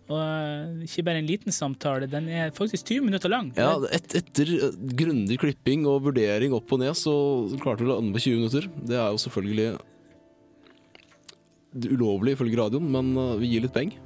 Og 0.06 0.20
eh, 0.22 0.86
ikke 0.86 1.06
bare 1.08 1.22
en 1.22 1.30
liten 1.30 1.54
samtale, 1.56 2.10
den 2.10 2.28
er 2.30 2.54
faktisk 2.54 2.92
20 2.92 3.08
minutter 3.08 3.32
lang. 3.32 3.50
Ja, 3.58 3.74
et, 3.90 4.12
Etter 4.20 4.52
eh, 4.54 4.78
grundig 4.98 5.40
klipping 5.42 5.88
og 5.90 6.04
vurdering 6.10 6.54
opp 6.58 6.74
og 6.76 6.82
ned, 6.84 6.94
så 7.00 7.14
klarte 7.62 7.82
vi 7.86 7.90
å 7.90 7.96
lande 7.96 8.14
på 8.14 8.22
20 8.28 8.42
minutter. 8.44 8.70
Det 8.86 9.00
er 9.00 9.10
jo 9.10 9.22
selvfølgelig 9.26 9.70
ulovlig 11.76 12.36
ifølge 12.38 12.58
radioen, 12.58 12.90
men 12.92 13.16
eh, 13.18 13.36
vi 13.42 13.54
gir 13.56 13.66
litt 13.68 13.76
penger. 13.76 14.02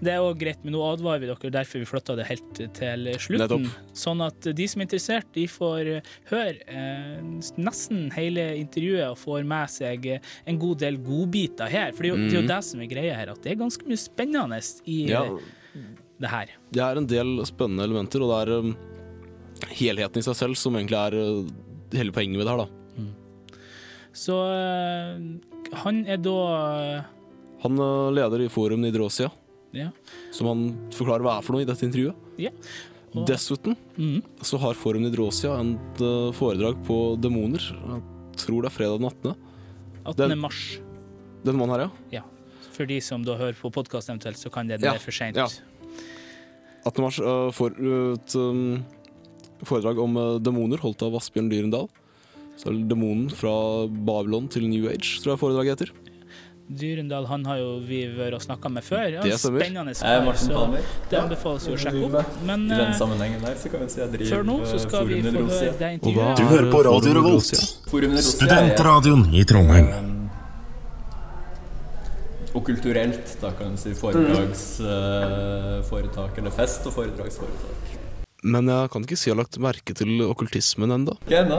Det 0.00 0.14
er 0.14 0.22
òg 0.24 0.38
greit, 0.40 0.62
men 0.64 0.72
nå 0.72 0.80
advarer 0.80 1.20
vi 1.20 1.28
dere, 1.28 1.50
derfor 1.52 1.82
vi 1.82 1.84
flytta 1.88 2.14
det 2.16 2.24
helt 2.30 2.54
til 2.56 3.02
slutten. 3.20 3.66
Nettopp. 3.66 3.90
Sånn 4.00 4.22
at 4.24 4.46
de 4.56 4.66
som 4.72 4.80
er 4.80 4.86
interessert, 4.86 5.26
de 5.36 5.42
får 5.52 5.90
eh, 5.92 6.06
høre 6.30 6.54
eh, 6.72 7.18
nesten 7.60 8.06
hele 8.16 8.46
intervjuet 8.56 9.10
og 9.10 9.18
får 9.20 9.44
med 9.50 9.68
seg 9.68 10.08
eh, 10.14 10.30
en 10.48 10.60
god 10.62 10.80
del 10.80 10.96
godbiter 11.04 11.68
her. 11.68 11.92
For 11.92 12.06
det 12.06 12.14
er, 12.14 12.14
jo, 12.14 12.30
det 12.30 12.40
Mhm. 12.40 12.48
det 12.48 12.60
som 12.70 12.80
er 12.80 12.90
greia 12.94 13.18
her, 13.18 13.34
at 13.34 13.42
det 13.44 13.52
er 13.52 13.60
ganske 13.60 13.84
mye 13.90 14.00
spennende 14.00 14.62
i 14.88 14.98
Ja, 15.10 15.22
det 16.20 16.30
her. 16.32 16.56
det 16.72 16.82
er 16.88 16.96
en 16.96 17.06
del 17.12 17.44
spennende 17.44 17.84
elementer, 17.84 18.24
og 18.24 18.32
det 18.32 18.40
er 18.48 18.58
um, 18.58 18.76
helheten 19.68 20.16
i 20.16 20.22
seg 20.24 20.34
selv 20.34 20.56
som 20.56 20.80
egentlig 20.80 20.96
er 20.96 21.12
uh, 21.20 21.44
hele 21.92 22.10
poenget 22.16 22.40
med 22.40 22.46
det 22.48 22.56
her, 22.56 22.64
da. 22.64 22.68
Så 24.16 24.34
eh, 24.34 25.20
han 25.72 26.04
er 26.06 26.16
da 26.18 26.36
eh, 26.98 27.02
Han 27.62 27.78
er 27.78 28.10
leder 28.16 28.44
i 28.46 28.48
Forum 28.48 28.80
Nidrosia, 28.82 29.30
Ja. 29.76 29.90
som 30.32 30.46
han 30.48 30.62
forklarer 30.96 31.22
hva 31.22 31.38
er 31.38 31.42
for 31.46 31.52
noe 31.54 31.62
i 31.62 31.68
dette 31.68 31.84
intervjuet. 31.86 32.14
Ja. 32.40 32.50
Og- 33.14 33.26
Dessuten 33.26 33.76
mm. 33.98 34.22
så 34.42 34.58
har 34.62 34.74
Forum 34.74 35.02
Nidrosia 35.02 35.58
en 35.60 35.74
uh, 36.00 36.30
foredrag 36.32 36.78
på 36.86 37.16
demoner. 37.20 37.58
Jeg 37.60 38.02
tror 38.38 38.62
det 38.62 38.70
er 38.70 38.76
fredag 38.76 38.98
den 39.00 39.08
18. 39.10 39.34
18. 40.06 40.16
Den- 40.30 40.38
mars. 40.40 40.80
Den 41.44 41.56
måneden 41.56 41.80
her, 41.80 41.90
ja. 42.10 42.20
ja. 42.20 42.22
For 42.72 42.86
de 42.86 43.00
som 43.00 43.22
da 43.24 43.34
hører 43.36 43.54
på 43.58 43.70
podkast 43.72 44.08
eventuelt, 44.08 44.38
så 44.38 44.50
kan 44.52 44.66
det 44.68 44.80
Ja, 44.80 44.92
være 44.94 45.00
for 45.04 45.12
seint. 45.12 45.36
ja. 45.36 45.46
18. 46.86 47.02
mars 47.04 47.18
uh, 47.20 47.50
får 47.52 47.76
uh, 47.80 48.14
et 48.16 48.34
um, 48.40 48.84
foredrag 49.68 49.98
om 50.00 50.16
uh, 50.16 50.38
demoner 50.40 50.80
holdt 50.80 51.02
av 51.04 51.14
Asbjørn 51.18 51.50
Dyrendal. 51.52 51.88
Så 52.60 52.66
Demonen 52.88 53.30
fra 53.32 53.86
Babylon 53.88 54.48
til 54.52 54.62
New 54.68 54.84
Age, 54.90 55.20
tror 55.22 55.30
jeg 55.34 55.40
foredraget 55.40 55.70
heter. 55.78 55.90
Dyrendal 56.70 57.24
han 57.26 57.42
har 57.48 57.56
jo 57.58 57.70
vi 57.82 58.04
vært 58.14 58.34
og 58.36 58.42
snakka 58.44 58.68
med 58.70 58.84
før. 58.86 59.08
Ja, 59.16 59.20
Det 59.24 59.38
stemmer. 59.40 59.60
Spennende 59.64 59.92
Jeg 59.96 60.06
er 60.06 60.22
Martin 60.26 60.46
så 60.46 60.52
Palmer. 60.54 60.78
det 61.10 61.16
anbefales 61.18 61.66
jo 61.66 61.72
å 61.74 61.76
sjekke 61.82 62.04
opp. 62.06 62.14
Men 62.46 62.60
I 62.68 62.70
den 62.76 62.92
eh, 62.92 62.98
sammenhengen 63.00 63.40
der 63.42 63.54
så 63.58 63.68
kan 63.72 63.80
vi 63.82 63.88
si 63.90 63.98
jeg 64.00 64.10
driver 64.12 64.30
før 64.36 64.44
nå 64.46 64.56
så 64.70 64.78
skal 64.84 65.02
vi 65.08 65.14
få 65.24 65.30
høre 65.32 65.72
det 65.80 65.90
intervjuet. 65.96 66.36
Du 66.38 66.44
hører 66.52 66.68
på 66.70 66.78
Radio 66.86 67.10
Revolt, 67.18 67.50
studentradioen 68.28 69.22
i 69.34 69.42
Trondheim. 69.44 69.88
og 72.54 72.64
kulturelt, 72.66 73.36
da 73.40 73.50
kan 73.54 73.70
du 73.74 73.78
si 73.78 73.94
foredragsforetak, 73.94 76.38
eller 76.38 76.50
fest 76.50 76.86
og 76.86 76.92
foredragsforetak. 76.96 77.76
Men 78.42 78.66
jeg 78.72 78.88
kan 78.90 79.02
ikke 79.04 79.16
si 79.20 79.28
jeg 79.28 79.34
har 79.36 79.42
lagt 79.42 79.58
merke 79.60 79.92
til 79.94 80.22
okkultismen 80.24 80.90
ennå. 80.96 81.12
Ikke 81.28 81.42
ennå. 81.44 81.58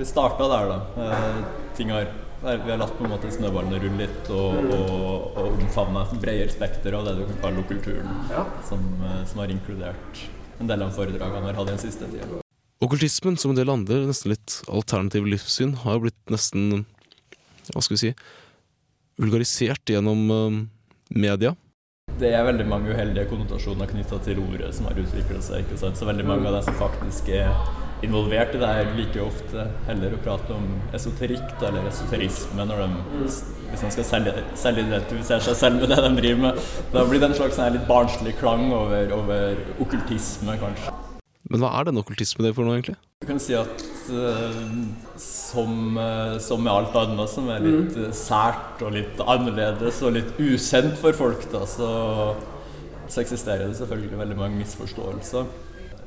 Vi, 0.00 0.06
starta 0.08 0.46
der, 0.48 0.68
da. 0.70 1.04
Eh, 1.04 1.40
ting 1.76 1.90
har 1.92 2.08
Vi 2.40 2.70
har 2.70 2.78
latt 2.80 2.94
på 2.96 3.04
en 3.04 3.10
måte 3.12 3.28
snøballene 3.28 3.76
rulle 3.82 4.06
litt 4.06 4.28
og, 4.32 4.54
og, 4.72 5.34
og 5.36 5.58
omfavna 5.58 6.06
et 6.06 6.22
bredere 6.22 6.48
spekter 6.48 6.94
av 6.96 7.04
det 7.04 7.18
du 7.18 7.26
kan 7.26 7.40
kalle 7.42 7.64
kulturen, 7.68 8.14
som, 8.64 8.86
eh, 9.04 9.18
som 9.28 9.42
har 9.42 9.52
inkludert 9.52 10.22
en 10.56 10.70
del 10.70 10.86
av 10.86 10.94
foredragene 10.96 11.42
vi 11.44 11.50
har 11.50 11.58
hatt 11.58 11.68
i 11.68 11.74
den 11.74 11.82
siste 11.82 12.08
tida. 12.08 12.40
Okkultismen, 12.80 13.36
som 13.36 13.52
en 13.52 13.60
del 13.60 13.68
andre 13.68 13.98
nesten 14.08 14.32
litt 14.32 14.56
alternative 14.72 15.28
livssyn, 15.28 15.76
har 15.84 16.00
blitt 16.00 16.32
nesten 16.32 16.86
Hva 17.74 17.84
skal 17.84 17.98
vi 17.98 18.02
si 18.06 18.14
vulgarisert 19.20 19.92
gjennom 19.92 20.24
eh, 20.32 20.56
media. 21.20 21.52
Det 22.24 22.32
er 22.32 22.48
veldig 22.48 22.70
mange 22.72 22.96
uheldige 22.96 23.28
konnotasjoner 23.28 23.92
knytta 23.92 24.16
til 24.24 24.40
ordet 24.46 24.72
som 24.76 24.88
har 24.88 24.96
utvikla 25.04 25.44
seg. 25.44 25.68
ikke 25.68 25.84
sant? 25.84 26.00
Så 26.00 26.08
veldig 26.08 26.24
mange 26.24 26.48
av 26.48 26.56
de 26.56 26.64
som 26.70 26.80
faktisk 26.80 27.28
er 27.36 27.52
involvert 28.06 28.54
i 28.54 28.60
det 28.60 28.70
her, 28.70 28.92
liker 28.96 29.22
jo 29.22 29.26
ofte 29.28 29.66
heller 29.88 30.14
å 30.16 30.20
prate 30.24 30.54
om 30.54 30.66
esoterikk 30.96 31.56
da, 31.60 31.68
eller 31.70 31.88
esoterisme 31.90 32.66
når 32.68 32.82
de, 32.84 32.88
hvis 33.24 33.84
de 33.84 33.92
skal 33.96 34.08
selvidentifisere 34.08 35.44
seg 35.44 35.58
selv 35.58 35.82
med 35.82 35.92
det 35.92 36.00
de 36.04 36.10
driver 36.16 36.42
med. 36.46 36.64
Da 36.94 37.04
blir 37.08 37.22
det 37.22 37.30
en 37.30 37.38
slags 37.38 37.60
sånn 37.60 37.76
litt 37.76 37.86
barnslig 37.90 38.34
klang 38.40 38.68
over, 38.74 39.14
over 39.16 39.62
okkultisme, 39.82 40.56
kanskje. 40.62 40.96
Men 41.50 41.64
hva 41.64 41.70
er 41.78 41.88
den 41.88 41.98
okkultisme 41.98 42.44
det 42.46 42.52
for 42.56 42.66
noe, 42.66 42.78
egentlig? 42.78 42.96
Du 43.20 43.26
kan 43.28 43.40
si 43.42 43.56
at 43.58 43.82
uh, 44.12 44.60
som, 45.20 45.96
uh, 45.98 46.36
som 46.40 46.62
med 46.64 46.72
alt 46.72 46.94
annet 47.00 47.32
som 47.32 47.48
er 47.52 47.64
litt 47.64 47.96
eh, 47.98 48.12
sært 48.16 48.80
og 48.86 48.94
litt 48.94 49.18
annerledes 49.20 49.98
og 50.06 50.14
litt 50.16 50.38
ukjent 50.40 50.94
for 51.00 51.16
folk, 51.16 51.42
da, 51.52 51.64
så, 51.68 51.90
så 53.10 53.24
eksisterer 53.24 53.66
det 53.66 53.80
selvfølgelig 53.80 54.22
veldig 54.22 54.38
mange 54.38 54.62
misforståelser 54.62 55.50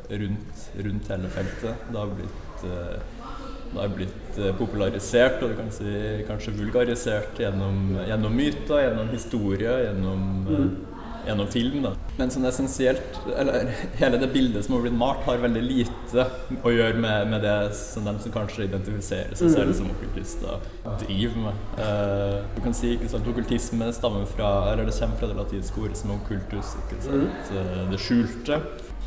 rundt, 0.10 0.70
rundt 0.76 1.10
hele 1.10 1.30
feltet. 1.30 1.76
Det 1.92 1.98
har 1.98 2.16
blitt, 2.18 2.64
eh, 2.64 3.28
det 3.74 3.82
har 3.82 3.94
blitt 3.96 4.40
eh, 4.40 4.56
popularisert 4.58 5.44
og 5.44 5.54
du 5.54 5.60
kan 5.60 5.72
si 5.74 5.94
kanskje 6.28 6.56
vulgarisert 6.58 7.40
gjennom, 7.40 7.98
gjennom 8.08 8.36
myter, 8.38 8.82
gjennom 8.86 9.14
historie, 9.14 9.78
gjennom, 9.88 10.26
eh, 10.50 11.28
gjennom 11.28 11.48
film. 11.48 11.82
Da. 11.88 11.94
Men 12.18 12.30
sånn 12.30 12.46
essensielt, 12.46 13.16
eller 13.34 13.72
hele 13.98 14.20
det 14.22 14.30
bildet 14.34 14.66
som 14.66 14.76
har 14.76 14.84
blitt 14.86 14.98
malt, 14.98 15.24
har 15.26 15.42
veldig 15.42 15.64
lite 15.66 16.26
å 16.62 16.74
gjøre 16.74 17.00
med, 17.02 17.32
med 17.32 17.42
det 17.46 17.58
som 17.78 18.06
de 18.06 18.14
som 18.22 18.36
kanskje 18.36 18.68
identifiserer 18.68 19.34
seg 19.40 19.54
selv 19.56 19.74
som 19.78 19.90
okkultister, 19.94 20.68
driver 21.06 21.40
med. 21.48 21.64
Uh, 21.80 22.44
du 22.54 22.62
kan 22.68 22.76
si 22.78 22.94
ikke 22.98 23.10
sant, 23.16 23.30
Okkultisme 23.34 23.88
stammer 23.96 24.28
fra, 24.30 24.52
eller 24.74 24.86
det 24.90 24.96
kommer 25.00 25.18
fra 25.22 25.32
det 25.32 25.40
latinske 25.40 25.82
ordet 25.82 25.98
som 25.98 26.14
er 26.14 26.20
okkultus, 26.20 26.76
ikke 26.84 27.00
sant? 27.08 27.54
Eh, 27.56 27.80
det 27.90 28.02
skjulte. 28.04 28.60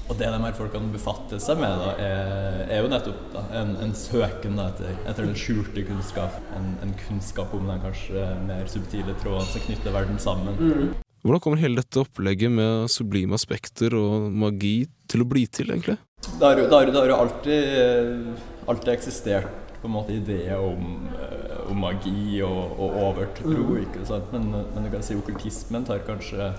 Og 0.06 0.14
det 0.20 0.28
de 0.30 0.38
her 0.38 0.54
folkene 0.54 0.92
befatter 0.94 1.40
seg 1.42 1.58
med, 1.58 1.80
da, 1.82 1.94
er, 1.98 2.60
er 2.76 2.84
jo 2.84 2.90
nettopp 2.92 3.24
da, 3.32 3.42
en, 3.58 3.72
en 3.82 3.94
søken 3.98 4.54
da, 4.58 4.68
etter, 4.70 4.92
etter 5.02 5.26
den 5.26 5.34
skjulte 5.38 5.82
kunnskap. 5.88 6.36
En, 6.54 6.68
en 6.84 6.94
kunnskap 7.00 7.54
om 7.56 7.66
den 7.66 7.82
kanskje 7.82 8.28
mer 8.46 8.70
subtile 8.70 9.16
tråden 9.22 9.50
som 9.50 9.64
knytter 9.66 9.96
verden 9.96 10.22
sammen. 10.22 10.94
Hvordan 11.26 11.42
kommer 11.42 11.58
hele 11.58 11.80
dette 11.80 12.04
opplegget 12.04 12.54
med 12.54 12.86
sublime 12.92 13.34
aspekter 13.34 13.96
og 13.98 14.28
magi 14.30 14.76
til 15.10 15.24
å 15.24 15.28
bli 15.28 15.42
til, 15.50 15.74
egentlig? 15.74 15.98
Det 16.38 16.52
har 16.54 16.62
jo 16.62 17.16
alltid, 17.16 18.30
alltid 18.70 18.92
eksistert 18.94 19.74
på 19.80 19.90
en 19.90 19.96
måte 19.96 20.14
ideer 20.14 20.62
om, 20.62 21.10
eh, 21.18 21.58
om 21.66 21.82
magi 21.82 22.40
og, 22.46 22.78
og 22.78 22.96
overtro, 23.08 23.74
ikke 23.82 24.06
sant? 24.06 24.30
Men, 24.34 24.54
men 24.70 24.86
du 24.86 24.92
kan 24.94 25.04
si 25.04 25.18
okkultismen 25.18 25.86
tar 25.86 26.06
kanskje 26.06 26.52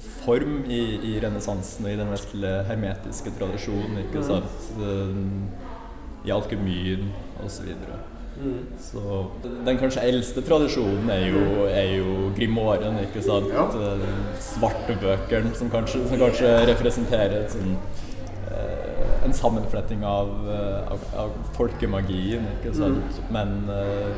form 0.00 0.62
i, 0.68 0.80
i 1.12 1.16
renessansen 1.22 1.86
og 1.86 1.92
i 1.92 1.98
den 2.00 2.12
vestlige 2.12 2.62
hermetiske 2.68 3.32
tradisjonen, 3.38 3.98
ikke 4.06 4.24
sant? 4.24 4.70
Eh, 4.80 6.28
I 6.28 6.32
alkymien 6.36 7.10
osv. 7.44 7.74
Så 8.80 9.26
den 9.66 9.78
kanskje 9.80 10.04
eldste 10.08 10.42
tradisjonen 10.44 11.10
er 11.12 11.26
jo, 11.28 11.42
er 11.68 11.88
jo 11.98 12.30
grimoren, 12.36 13.00
ikke 13.04 13.22
sant? 13.24 13.50
Ja. 13.52 13.66
Svartebøkene, 14.40 15.52
som 15.58 15.72
kanskje, 15.72 16.06
som 16.08 16.20
kanskje 16.20 16.52
representerer 16.70 17.42
et 17.42 17.56
sånn 17.56 17.74
eh, 18.48 19.24
en 19.26 19.36
sammenfletting 19.36 20.04
av, 20.06 20.30
eh, 20.54 20.92
av, 20.94 21.08
av 21.24 21.34
folkemagien, 21.58 22.46
ikke 22.58 22.72
sant? 22.76 23.20
Men, 23.34 23.56
eh, 23.74 24.12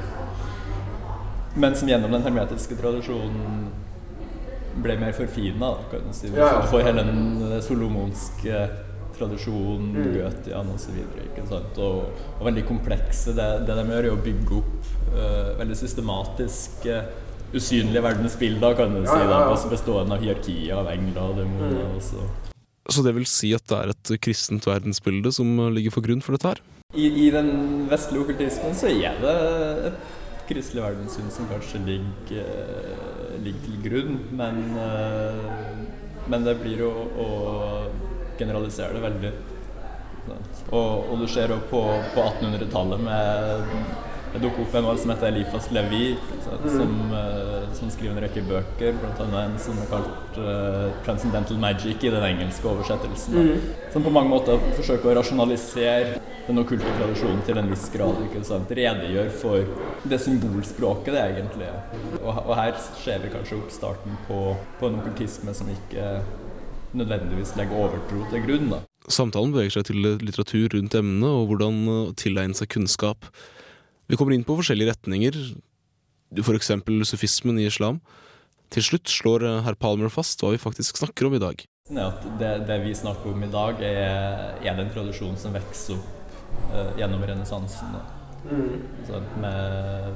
men 1.56 1.74
som 1.76 1.90
gjennom 1.90 2.14
den 2.14 2.22
hermetiske 2.28 2.78
tradisjonen 2.78 3.72
ble 4.82 4.96
mer 5.00 5.12
forfina, 5.16 5.74
si. 6.14 6.30
Ja, 6.32 6.48
ja. 6.48 6.62
Får 6.70 6.86
hele 6.86 7.04
den 7.04 7.42
eh, 7.50 7.58
solomonske 7.64 8.62
tradisjonen, 9.16 9.92
Goetian 10.14 10.70
osv. 10.72 11.00
Og, 11.52 12.22
og 12.38 12.46
veldig 12.46 12.64
komplekse. 12.68 13.34
Det, 13.36 13.48
det 13.68 13.76
de 13.78 13.84
gjør, 13.90 14.08
er 14.08 14.14
å 14.14 14.22
bygge 14.24 14.56
opp 14.62 14.94
uh, 15.12 15.52
veldig 15.60 15.76
systematiske 15.78 17.02
usynlige 17.52 18.02
verdensbilder, 18.02 18.76
kan 18.78 18.94
du 18.96 19.02
si. 19.04 19.18
ja, 19.18 19.42
ja. 19.44 19.58
Bestående 19.70 20.16
av 20.16 20.24
hierarkier 20.24 20.80
av 20.80 20.88
engler 20.94 21.22
og 21.26 21.42
demoner. 21.42 21.84
og 21.92 22.00
så 22.02 22.24
Så 22.88 23.04
det 23.04 23.14
vil 23.18 23.28
si 23.28 23.52
at 23.54 23.66
det 23.68 23.78
er 23.78 23.92
et 23.92 24.14
kristent 24.24 24.66
verdensbilde 24.66 25.32
som 25.36 25.52
ligger 25.76 25.94
for 25.94 26.08
grunn 26.08 26.24
for 26.24 26.36
dette 26.36 26.54
her? 26.54 26.64
I, 26.96 27.06
I 27.26 27.30
den 27.32 27.86
vestlige 27.88 28.24
okkultismen 28.24 28.74
så 28.76 28.90
er 28.90 29.20
det 29.20 29.36
et 29.92 30.02
kristelig 30.48 30.82
verdenssyn 30.82 31.30
som 31.32 31.48
kanskje 31.48 31.80
ligger, 31.86 32.42
eh, 32.42 33.21
ligger 33.40 33.66
til 33.66 33.80
grunn, 33.86 34.20
men, 34.38 34.62
eh, 34.78 36.28
men 36.28 36.46
det 36.46 36.58
blir 36.60 36.84
jo 36.84 36.92
å 36.92 37.28
generalisere 38.38 38.96
det 38.96 39.02
veldig. 39.06 39.32
Og, 40.70 41.10
og 41.10 41.18
du 41.18 41.26
ser 41.26 41.50
jo 41.50 41.58
på, 41.70 41.82
på 42.14 42.24
1800-tallet 42.30 43.02
med 43.02 44.10
det 44.32 44.40
dukker 44.40 44.64
opp 44.64 44.74
en 44.78 44.86
som 44.96 45.10
heter 45.12 45.28
Elifas 45.28 45.66
Levi, 45.76 46.14
som, 46.64 46.92
eh, 47.12 47.66
som 47.76 47.90
skriver 47.92 48.14
en 48.14 48.22
rekke 48.24 48.44
bøker, 48.48 48.94
bl.a. 48.96 49.26
en 49.42 49.58
som 49.60 49.76
er 49.76 49.90
kalt 49.90 50.38
uh, 50.38 50.88
'Transcendental 51.04 51.58
Magic' 51.60 52.06
i 52.06 52.12
den 52.14 52.24
engelske 52.30 52.68
oversettelsen. 52.68 53.34
Mm. 53.34 53.74
Som 53.92 54.06
på 54.06 54.14
mange 54.14 54.32
måter 54.32 54.62
forsøker 54.78 55.12
å 55.12 55.18
rasjonalisere 55.20 56.16
den 56.46 56.58
okkulte 56.58 56.92
tradisjonen 56.98 57.42
til 57.46 57.58
en 57.60 57.70
viss 57.70 57.88
grad. 57.94 58.18
ikke 58.26 58.42
sant, 58.46 58.70
Redegjør 58.74 59.28
for 59.38 59.66
det 60.10 60.18
symbolspråket 60.24 61.14
det 61.14 61.22
egentlig 61.22 61.68
er. 61.68 61.82
Og, 62.20 62.30
og 62.42 62.54
her 62.58 62.72
ser 62.98 63.22
vi 63.22 63.30
kanskje 63.32 63.58
oppstarten 63.60 64.16
på, 64.28 64.38
på 64.80 64.88
en 64.88 64.98
okkultisme 65.00 65.54
som 65.54 65.70
ikke 65.70 66.08
nødvendigvis 66.98 67.54
legger 67.56 67.78
overtro 67.78 68.24
til 68.32 68.46
grunn. 68.46 68.72
da. 68.74 68.80
Samtalen 69.10 69.54
beveger 69.54 69.78
seg 69.78 69.88
til 69.88 70.02
litteratur 70.22 70.74
rundt 70.76 70.96
emnet 70.98 71.28
og 71.28 71.46
hvordan 71.50 71.78
tilegne 72.18 72.58
seg 72.58 72.70
kunnskap. 72.74 73.28
Vi 74.10 74.18
kommer 74.18 74.34
inn 74.34 74.46
på 74.46 74.56
forskjellige 74.58 74.92
retninger, 74.92 75.38
for 76.42 76.58
eksempel 76.58 77.04
sufismen 77.06 77.60
i 77.60 77.68
islam. 77.70 78.00
Til 78.72 78.84
slutt 78.86 79.10
slår 79.12 79.44
herr 79.66 79.76
Palmer 79.78 80.10
fast 80.12 80.42
hva 80.42 80.54
vi 80.54 80.60
faktisk 80.60 80.98
snakker 80.98 81.28
om 81.28 81.36
i 81.36 81.42
dag. 81.42 81.62
det, 82.40 82.52
det 82.66 82.78
vi 82.82 82.94
snakker 82.96 83.34
om 83.34 83.42
i 83.44 83.50
dag, 83.52 83.80
er, 83.84 84.58
er 84.62 84.76
den 84.78 84.90
tradisjonen 84.94 85.38
som 85.38 85.54
vokser 85.54 85.98
opp 85.98 86.21
gjennom 86.96 87.22
renessansen. 87.28 87.96
Mm. 88.50 88.80
Med 89.40 90.14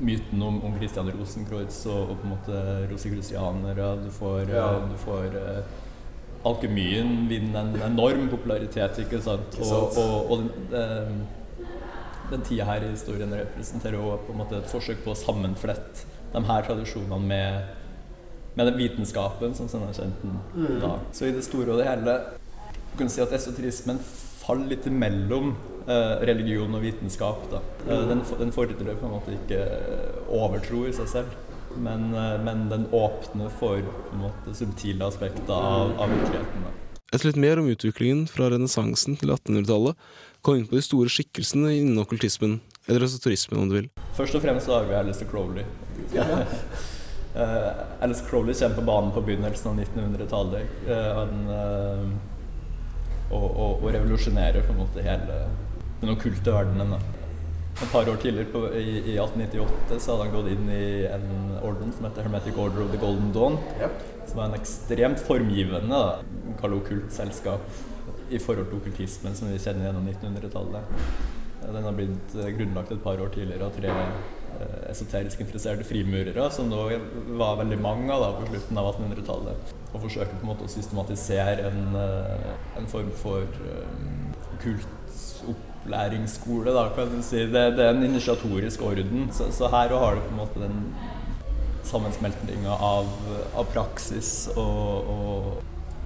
myten 0.00 0.42
om, 0.42 0.64
om 0.64 0.76
Christian 0.78 1.10
Rosenkreutz 1.12 1.82
og, 1.86 2.10
og 2.12 2.20
på 2.20 2.26
en 2.26 2.32
måte 2.34 2.60
rosekrusianere. 2.90 3.90
Du 4.04 4.10
får, 4.14 4.40
eh, 4.48 4.56
Ja. 4.56 4.70
du 4.88 4.96
får 4.96 5.36
uh, 5.36 5.62
Alkymien 6.44 7.28
vinner 7.28 7.60
en 7.60 7.82
enorm 7.92 8.28
popularitet, 8.32 8.98
ikke 8.98 9.20
sant? 9.20 9.52
Ikke 9.52 9.66
Og, 9.66 9.92
sant. 9.92 9.98
og, 9.98 10.30
og 10.30 10.38
den, 10.38 10.78
eh, 10.80 11.66
den 12.30 12.46
tida 12.46 12.64
her 12.64 12.86
i 12.86 12.94
historien 12.94 13.34
representerer 13.34 13.98
også 13.98 14.24
på 14.26 14.32
en 14.32 14.38
måte 14.38 14.56
et 14.56 14.70
forsøk 14.72 15.04
på 15.04 15.12
å 15.12 15.18
sammenflette 15.18 16.06
de 16.32 16.42
her 16.46 16.62
tradisjonene 16.62 17.26
med, 17.26 17.76
med 18.56 18.66
den 18.70 18.78
vitenskapen 18.78 19.54
som 19.54 19.68
sånn 19.68 19.88
er 19.88 19.92
kjent 19.98 20.22
den 20.22 20.80
da. 20.80 20.94
Så 21.12 21.26
i 21.28 21.32
det 21.34 21.44
store 21.44 21.74
og 21.74 21.82
det 21.82 21.88
hele 21.90 22.20
du 22.90 22.96
kan 22.98 23.08
si 23.12 23.20
at 23.22 23.32
esoterismen 23.32 24.00
faller 24.50 24.70
litt 24.72 24.86
imellom 24.86 25.52
eh, 25.86 26.16
religion 26.26 26.74
og 26.74 26.82
vitenskap. 26.82 27.46
Da. 27.52 27.62
Eh, 27.86 28.02
den, 28.10 28.24
den 28.40 28.52
fordrer 28.54 28.98
på 28.98 29.06
en 29.06 29.14
måte 29.14 29.36
ikke 29.36 29.62
overtro 30.34 30.86
i 30.88 30.94
seg 30.96 31.10
selv, 31.10 31.36
men, 31.78 32.10
eh, 32.16 32.36
men 32.42 32.66
den 32.72 32.88
åpner 32.96 33.52
for 33.60 33.82
på 33.84 34.16
en 34.16 34.24
måte, 34.26 34.54
subtile 34.58 35.06
aspekter 35.06 35.54
av, 35.54 35.94
av 36.00 36.10
virkeligheten. 36.16 36.66
Da. 36.66 36.76
Etter 37.10 37.30
litt 37.30 37.40
mer 37.42 37.58
om 37.58 37.70
utviklingen 37.70 38.26
fra 38.30 38.50
renessansen 38.52 39.16
til 39.18 39.32
1800-tallet, 39.34 39.98
kom 40.46 40.58
inn 40.58 40.68
på 40.70 40.78
de 40.78 40.84
store 40.86 41.10
skikkelsene 41.10 41.72
innen 41.76 41.98
okkultismen, 42.02 42.60
eller 42.86 43.06
esoterismen 43.06 43.62
om 43.62 43.70
du 43.70 43.76
vil. 43.80 43.88
Først 44.18 44.38
og 44.38 44.44
fremst 44.44 44.70
så 44.70 44.78
har 44.78 44.86
vi 44.88 44.98
Alice 44.98 45.26
Crowley. 45.30 45.66
Alice 48.02 48.24
Crowley 48.26 48.54
kommer 48.58 48.78
på 48.78 48.86
banen 48.86 49.10
på 49.14 49.22
begynnelsen 49.26 49.70
av 49.70 49.82
1900-tallet. 49.84 50.78
Uh, 50.86 51.10
han, 51.18 51.34
eh, 51.54 52.29
og, 53.30 53.46
og, 53.46 53.72
og 53.82 53.88
revolusjonerer 53.94 54.66
på 54.66 54.74
en 54.74 54.82
måte 54.82 55.06
hele 55.06 55.40
den 56.00 56.12
okkulte 56.14 56.54
verdenen. 56.54 57.00
Et 57.80 57.88
par 57.92 58.08
år 58.10 58.18
tidligere, 58.20 58.50
på, 58.52 58.64
i, 58.76 58.98
i 59.14 59.16
1898, 59.16 60.00
så 60.02 60.12
hadde 60.12 60.26
han 60.26 60.34
gått 60.34 60.50
inn 60.52 60.66
i 60.74 60.86
en 61.08 61.28
orden 61.64 61.92
som 61.96 62.08
heter 62.08 62.26
Hermetic 62.26 62.58
Order 62.58 62.82
of 62.84 62.90
the 62.92 63.00
Golden 63.00 63.30
Dawn. 63.32 63.56
Som 64.26 64.40
var 64.42 64.50
en 64.50 64.58
ekstremt 64.58 65.22
formgivende, 65.24 65.86
da, 65.88 66.66
okkult 66.66 67.12
selskap, 67.14 67.62
i 68.30 68.38
forhold 68.38 68.68
til 68.68 68.80
okkultismen 68.82 69.38
som 69.38 69.48
vi 69.50 69.58
kjenner 69.62 69.88
gjennom 69.88 70.10
1900-tallet. 70.12 70.98
Den 71.60 71.84
har 71.84 71.92
blitt 71.96 72.34
eh, 72.38 72.50
grunnlagt 72.56 72.92
et 72.94 73.02
par 73.04 73.20
år 73.20 73.28
tidligere 73.34 73.66
av 73.66 73.72
tre 73.76 73.90
eh, 73.90 74.90
esoterisk 74.90 75.40
interesserte 75.44 75.84
frimurere, 75.86 76.50
som 76.54 76.70
da 76.72 76.76
var 77.38 77.60
veldig 77.60 77.78
mange 77.82 78.12
av 78.14 78.36
på 78.40 78.46
slutten 78.50 78.78
av 78.80 78.86
1800-tallet. 78.94 79.58
Og 79.90 80.02
forsøker 80.06 80.34
på 80.38 80.44
en 80.44 80.52
måte 80.52 80.66
å 80.66 80.72
systematisere 80.72 81.60
en, 81.68 81.80
eh, 82.00 82.46
en 82.80 82.86
form 82.90 83.10
for 83.20 83.40
eh, 83.44 83.86
kultopplæringsskole, 84.64 86.70
da, 86.76 86.82
kan 86.96 87.06
du 87.12 87.20
si. 87.26 87.40
Det, 87.52 87.64
det 87.76 87.84
er 87.86 87.92
en 87.94 88.08
initiatorisk 88.08 88.78
orden. 88.88 89.18
Så, 89.36 89.42
så 89.56 89.64
her 89.72 89.88
har 89.92 90.12
du 90.16 90.20
på 90.24 90.32
en 90.34 90.40
måte 90.40 90.64
den 90.64 90.76
sammensmeltinga 91.90 92.70
av, 92.70 93.06
av 93.58 93.64
praksis 93.72 94.30
og, 94.56 95.10
og 95.10 95.30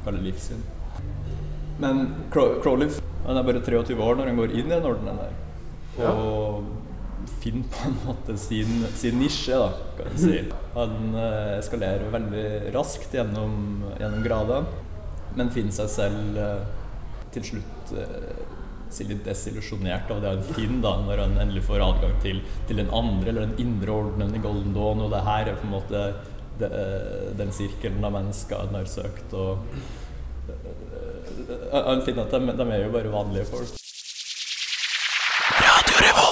kalle 0.05 0.21
livssyn. 0.25 0.63
Men 1.83 1.95
Crowley 2.31 2.89
han 3.25 3.41
er 3.41 3.47
bare 3.47 3.63
23 3.65 3.97
år 4.05 4.19
når 4.19 4.31
han 4.31 4.39
går 4.39 4.53
inn 4.53 4.69
i 4.69 4.75
den 4.75 4.85
ordenen 4.85 5.17
der. 5.17 5.37
Og 6.03 6.65
finner 7.41 7.69
på 7.73 7.89
en 7.89 7.99
måte 8.05 8.37
sin, 8.41 8.85
sin 8.97 9.19
nisje, 9.21 9.57
da, 9.57 9.71
kan 9.99 10.13
du 10.13 10.21
si. 10.21 10.41
Han 10.75 11.15
eh, 11.17 11.53
eskalerer 11.59 12.13
veldig 12.13 12.47
raskt 12.75 13.15
gjennom, 13.17 13.85
gjennom 14.01 14.25
gradene, 14.25 14.83
men 15.39 15.53
finner 15.55 15.75
seg 15.77 15.91
selv 15.93 16.41
eh, 16.41 16.67
til 17.35 17.49
slutt 17.53 17.95
eh, 18.01 18.45
litt 19.09 19.25
desillusjonert 19.27 20.11
av 20.15 20.21
det 20.23 20.31
han 20.31 20.45
finner 20.55 20.83
da, 20.85 20.93
når 21.03 21.23
han 21.25 21.39
endelig 21.43 21.65
får 21.67 21.83
adgang 21.83 22.15
til, 22.23 22.41
til 22.69 22.79
den 22.79 22.93
andre, 22.95 23.33
eller 23.33 23.49
den 23.49 23.65
indre 23.65 23.97
ordenen 23.97 24.37
i 24.39 24.43
Golden 24.45 24.77
Dawn, 24.77 25.03
og 25.03 25.11
det 25.13 25.25
her 25.27 25.51
er 25.51 25.59
på 25.59 25.67
en 25.67 25.75
måte 25.75 26.05
det, 26.61 26.71
eh, 26.71 27.31
den 27.39 27.51
sirkelen 27.53 28.05
av 28.07 28.15
mennesker 28.15 28.67
han 28.67 28.77
har 28.79 28.91
søkt. 28.91 29.35
og 29.35 29.65
eh, 30.49 31.73
han 31.75 32.05
finner 32.07 32.29
at 32.29 32.37
de, 32.37 32.55
de 32.55 32.69
er 32.71 32.87
jo 32.87 32.93
bare 32.95 33.17
vanlige 33.17 33.49
folk. 33.51 33.84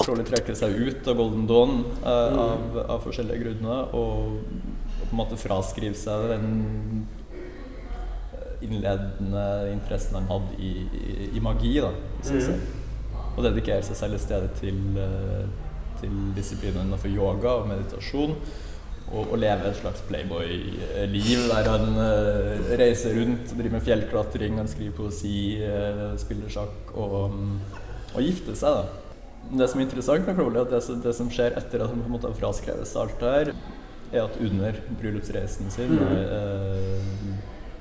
Crowley 0.02 0.26
trekker 0.26 0.56
seg 0.58 0.74
ut 0.74 1.08
av 1.08 1.18
Golden 1.18 1.46
Dawn 1.46 1.82
eh, 2.02 2.38
av, 2.42 2.78
av 2.82 3.02
forskjellige 3.04 3.44
grunner 3.44 3.92
og, 3.96 4.38
og 4.98 5.04
på 5.04 5.10
en 5.12 5.20
måte 5.20 5.38
fraskriver 5.40 5.98
seg 5.98 6.28
den 6.32 6.48
eh, 7.36 8.64
innledende 8.66 9.44
interessen 9.72 10.18
han 10.18 10.30
hadde 10.30 10.58
i, 10.58 10.72
i, 10.98 11.30
i 11.38 11.42
magi. 11.44 11.76
da, 11.84 11.92
mm. 11.94 12.66
Og 13.36 13.46
dedikerer 13.46 13.84
seg 13.86 13.98
selv 14.00 14.18
i 14.18 14.22
stedet 14.22 14.50
til, 14.58 14.82
eh, 15.00 15.46
til 16.02 16.18
disiplinen 16.36 16.88
innenfor 16.88 17.12
yoga 17.12 17.56
og 17.62 17.70
meditasjon. 17.70 18.36
Og, 19.12 19.34
lever 19.36 19.66
et 19.68 19.76
slags 19.76 20.00
playboy-liv 20.08 21.40
der 21.50 21.66
han 21.68 21.98
uh, 21.98 22.70
reiser 22.80 23.12
rundt, 23.18 23.50
driver 23.58 23.74
med 23.74 23.84
fjellklatring, 23.84 24.56
han 24.56 24.70
skriver 24.70 24.94
poesi, 24.96 25.58
uh, 25.60 26.14
spiller 26.16 26.48
sjakk 26.48 26.94
og, 26.96 27.34
og 28.14 28.22
gifter 28.24 28.56
seg. 28.56 28.78
da. 28.78 29.01
Det 29.52 29.68
som 29.68 29.80
er 29.80 29.84
interessant 29.84 30.26
med 30.26 30.36
Crowley, 30.38 30.60
at 30.62 30.70
det, 30.72 30.82
som- 30.82 31.00
det 31.04 31.14
som 31.14 31.28
skjer 31.30 31.56
etter 31.58 31.82
at 31.84 31.90
han 31.90 32.00
på 32.00 32.06
en 32.08 32.12
måte 32.14 32.28
har 32.30 32.34
fraskrevet 32.38 32.96
alt 32.96 33.18
det 33.20 33.32
her, 33.36 33.52
er 34.12 34.24
at 34.24 34.36
under 34.40 34.72
bryllupsreisen 35.00 35.70
sin 35.72 35.98
eh, 35.98 37.00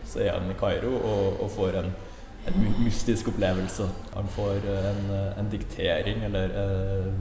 så 0.08 0.20
er 0.26 0.32
han 0.40 0.52
i 0.52 0.56
Kairo 0.60 0.92
og, 0.96 1.42
og 1.44 1.52
får 1.52 1.78
en, 1.80 1.90
en 2.48 2.60
mystisk 2.84 3.28
opplevelse. 3.32 3.88
Han 4.16 4.28
får 4.36 4.64
en, 4.68 5.02
en 5.40 5.50
diktering, 5.52 6.24
eller 6.28 6.56
eh, 6.64 7.12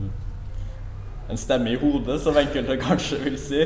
en 1.31 1.37
stemme 1.39 1.71
i 1.71 1.75
hodet, 1.79 2.19
som 2.23 2.35
enkelte 2.39 2.77
kanskje 2.87 3.19
vil 3.23 3.37
si. 3.39 3.65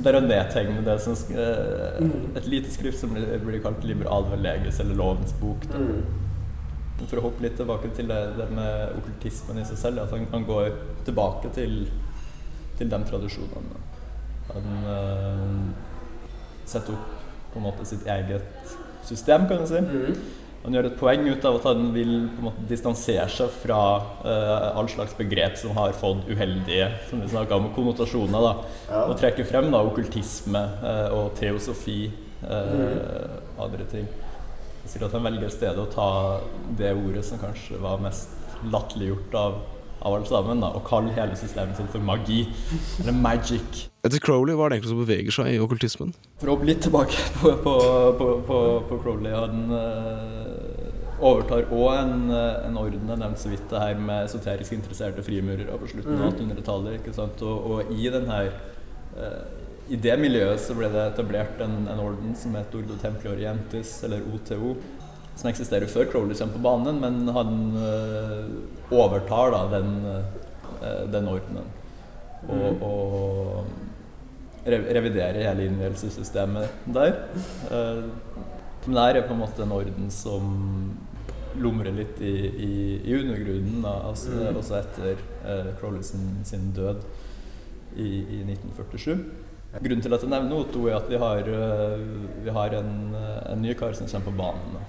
Der 0.00 0.16
å 0.16 0.22
nedtegne 0.24 0.82
det 0.86 0.96
som 1.02 1.14
eh, 1.34 2.00
et 2.38 2.46
lite 2.50 2.70
skrift 2.74 2.98
som 3.02 3.14
blir 3.14 3.60
kalt 3.62 3.82
'Liber 3.84 4.08
Alve 4.10 4.38
eller 4.80 4.94
Lovens 4.94 5.34
bok. 5.40 5.66
Da. 5.70 5.78
For 7.08 7.20
å 7.20 7.24
hoppe 7.28 7.44
litt 7.44 7.56
tilbake 7.56 7.92
til 7.96 8.10
det, 8.10 8.18
det 8.36 8.48
med 8.52 8.96
okkultismen 8.98 9.60
i 9.62 9.66
seg 9.68 9.78
selv, 9.80 10.02
at 10.04 10.12
han, 10.14 10.26
han 10.34 10.44
går 10.48 10.74
tilbake 11.06 11.52
til, 11.56 11.86
til 12.78 12.90
de 12.92 13.00
tradisjonene. 13.08 13.80
Han 14.50 14.68
øh, 14.90 15.56
setter 16.68 16.96
opp 16.96 17.16
på 17.50 17.58
en 17.58 17.66
måte 17.66 17.86
sitt 17.88 18.06
eget 18.06 18.76
system, 19.06 19.48
kan 19.48 19.62
du 19.62 19.66
si. 19.70 19.80
Han 20.60 20.76
gjør 20.76 20.90
et 20.90 20.96
poeng 21.00 21.22
ut 21.24 21.44
av 21.48 21.56
at 21.56 21.66
han 21.70 21.86
vil 21.94 22.10
på 22.34 22.42
en 22.42 22.46
måte 22.50 22.66
distansere 22.68 23.24
seg 23.32 23.52
fra 23.62 23.80
uh, 24.26 24.76
all 24.76 24.90
slags 24.92 25.14
begrep 25.16 25.56
som 25.56 25.72
har 25.78 25.94
fått 25.96 26.28
uheldige 26.28 26.90
som 27.08 27.22
vi 27.22 27.38
om, 27.56 27.70
konnotasjoner. 27.76 28.44
Da. 28.44 28.98
Og 29.06 29.14
trekker 29.18 29.48
frem 29.48 29.70
da, 29.72 29.80
okkultisme 29.88 30.60
eh, 30.84 31.16
og 31.16 31.32
teosofi 31.40 32.02
uh, 32.44 33.40
andre 33.64 33.88
ting. 33.88 34.10
Jeg 34.84 34.94
sier 34.94 35.04
at 35.06 35.16
han 35.16 35.26
velger 35.26 35.52
stedet 35.52 35.82
å 35.82 35.90
ta 35.92 36.08
det 36.78 36.94
ordet 36.96 37.24
som 37.26 37.40
kanskje 37.40 37.78
var 37.82 38.00
mest 38.02 38.32
latterliggjort 38.72 39.36
av, 39.36 39.58
av 40.00 40.16
alle 40.16 40.28
sammen, 40.28 40.62
da, 40.64 40.70
og 40.76 40.84
kalle 40.88 41.12
hele 41.16 41.36
systemet 41.38 41.76
sitt 41.78 41.92
for 41.92 42.04
magi. 42.04 42.42
Eller 43.02 43.16
magic. 43.16 43.86
Etter 44.06 44.22
Crowley, 44.24 44.56
hva 44.56 44.66
er 44.66 44.72
det 44.72 44.80
egentlig 44.80 44.94
som 44.94 45.02
beveger 45.02 45.36
seg 45.36 45.52
i 45.52 45.60
okkultismen? 45.60 46.14
For 46.40 46.48
å 46.48 46.56
hoppe 46.56 46.68
litt 46.70 46.80
tilbake 46.86 47.28
på, 47.40 47.52
på, 47.64 47.76
på, 48.20 48.30
på, 48.48 48.60
på 48.88 49.00
Crowley 49.04 49.36
Han 49.36 49.74
øh, 49.76 50.90
overtar 51.20 51.68
òg 51.68 51.88
en, 51.98 52.30
eh, 52.32 52.66
en 52.68 52.78
orden 52.80 53.12
jeg 53.12 53.20
nevnte 53.20 53.42
så 53.42 53.52
vidt 53.52 53.66
det 53.70 53.82
her 53.82 54.00
med 54.00 54.24
esoterisk 54.24 54.72
interesserte 54.76 55.24
frimurere 55.26 55.76
på 55.80 55.90
slutten 55.92 56.16
av 56.16 56.30
1800-tallet. 56.32 57.00
ikke 57.00 57.16
sant? 57.16 57.44
Og, 57.44 57.70
og 57.74 57.92
i 57.92 58.08
den 58.12 58.28
her 58.30 58.48
eh, 59.20 59.42
i 59.90 59.98
det 59.98 60.14
miljøet 60.22 60.62
så 60.62 60.74
ble 60.78 60.88
det 60.92 61.02
etablert 61.10 61.60
en, 61.64 61.82
en 61.90 62.00
orden 62.02 62.34
som 62.38 62.54
het 62.54 62.74
Ordo 62.78 62.94
Templi 63.02 63.30
Orientis, 63.32 63.96
eller 64.06 64.22
OTO, 64.30 64.76
som 65.34 65.50
eksisterer 65.50 65.90
før 65.90 66.06
Crowley 66.12 66.38
kommer 66.38 66.54
på 66.54 66.62
banen, 66.62 67.00
men 67.02 67.34
han 67.34 67.56
øh, 67.74 68.52
overtar 68.94 69.50
da 69.54 69.62
den, 69.78 69.92
øh, 70.06 71.04
den 71.10 71.28
ordenen. 71.32 71.76
Og, 72.50 72.82
og 72.86 74.68
re 74.70 74.78
reviderer 74.94 75.42
hele 75.48 75.66
innvielsessystemet 75.66 76.70
der. 76.94 77.16
Eh, 77.72 78.04
men 78.86 78.96
det 78.96 79.06
er 79.10 79.26
på 79.26 79.34
en 79.34 79.42
måte 79.42 79.64
en 79.64 79.74
orden 79.76 80.10
som 80.14 80.54
lumrer 81.60 81.90
litt 81.92 82.20
i, 82.22 82.34
i, 82.46 82.72
i 83.10 83.16
undergrunnen, 83.18 83.82
da, 83.82 83.96
altså, 84.08 84.52
også 84.54 84.78
etter 84.78 85.18
eh, 85.18 85.74
Crowley 85.80 86.06
sin, 86.06 86.30
sin 86.46 86.70
død 86.76 87.02
i, 87.96 88.08
i 88.38 88.42
1947. 88.46 89.18
Grunnen 89.70 90.02
til 90.02 90.14
at 90.14 90.24
jeg 90.24 90.30
nevner 90.32 90.56
Otto, 90.64 90.88
er 90.90 90.96
at 90.98 91.06
vi 91.10 91.18
har, 91.22 91.46
øh, 91.46 92.00
vi 92.44 92.50
har 92.50 92.74
en, 92.74 93.14
øh, 93.14 93.52
en 93.52 93.62
ny 93.62 93.74
kar 93.78 93.92
som 93.94 94.08
kommer 94.10 94.30
på 94.30 94.36
banen 94.36 94.80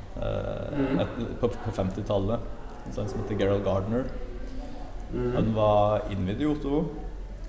mm. 0.73 0.99
et, 0.99 1.37
på, 1.39 1.47
på 1.47 1.73
50-tallet. 1.77 2.49
En 2.87 2.95
sånn 2.95 3.09
som 3.11 3.21
heter 3.21 3.37
Gerald 3.37 3.63
Gardner. 3.67 4.09
Han 5.11 5.53
var 5.53 6.07
innvidd 6.09 6.41
i 6.41 6.47
Otto, 6.49 6.81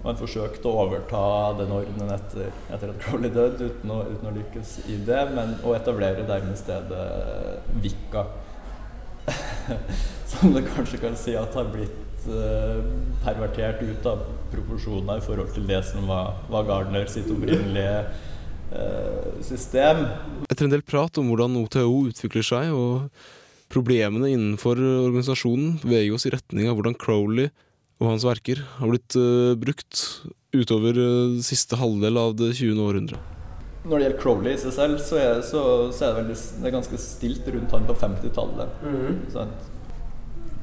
og 0.03 0.07
han 0.11 0.18
forsøkte 0.18 0.68
å 0.68 0.83
overta 0.83 1.24
den 1.61 1.72
ordenen 1.72 2.11
etter, 2.11 2.51
etter 2.74 2.91
at 2.91 3.01
Crowley 3.05 3.30
døde, 3.33 3.70
uten 3.70 3.93
å, 3.95 4.01
uten 4.11 4.28
å 4.28 4.35
lykkes 4.35 4.80
i 4.91 4.99
det, 5.07 5.22
men 5.33 5.55
å 5.62 5.76
etablere 5.78 6.26
dermed 6.28 6.59
stedet 6.59 7.05
Vika. 7.80 8.26
som 10.33 10.53
det 10.53 10.64
kanskje 10.66 10.99
kan 10.99 11.16
si 11.16 11.37
at 11.39 11.55
har 11.55 11.68
blitt 11.70 11.95
eh, 11.95 12.01
pervertert 13.23 13.83
ut 13.83 14.07
av 14.11 14.23
proporsjoner 14.53 15.20
i 15.20 15.25
forhold 15.25 15.53
til 15.55 15.66
det 15.68 15.81
som 15.89 16.07
var, 16.11 16.37
var 16.53 16.66
Gardner 16.68 17.09
sitt 17.11 17.31
opprinnelige 17.33 17.99
eh, 18.73 19.41
system. 19.45 20.05
Etter 20.51 20.68
en 20.68 20.75
del 20.75 20.85
prat 20.87 21.20
om 21.20 21.31
hvordan 21.33 21.59
OTO 21.62 22.09
utvikler 22.11 22.47
seg, 22.47 22.73
og 22.77 23.09
problemene 23.73 24.33
innenfor 24.35 24.77
organisasjonen, 24.77 25.79
beveger 25.85 26.16
oss 26.16 26.29
i 26.29 26.35
retning 26.35 26.68
av 26.68 26.77
hvordan 26.79 26.99
Crowley 27.01 27.49
og 28.03 28.09
hans 28.11 28.27
verker 28.27 28.62
har 28.79 28.91
blitt 28.91 29.16
eh, 29.18 29.53
brukt 29.59 30.07
utover 30.53 30.99
eh, 30.99 31.39
siste 31.45 31.79
halvdel 31.81 32.18
av 32.20 32.35
det 32.41 32.53
20. 32.59 32.83
århundre. 32.83 33.20
Når 33.83 33.99
det 33.99 34.05
gjelder 34.05 34.20
Crowley 34.20 34.55
i 34.55 34.62
seg 34.62 34.75
selv, 34.77 35.01
så 35.03 35.18
er, 35.18 35.41
så, 35.47 35.62
så 35.91 36.07
er 36.07 36.12
det, 36.12 36.18
veldig, 36.20 36.37
det 36.62 36.68
er 36.68 36.75
ganske 36.77 36.99
stilt 37.03 37.49
rundt 37.51 37.73
han 37.75 37.89
på 37.89 37.97
50-tallet. 37.99 38.83
sant? 39.33 39.72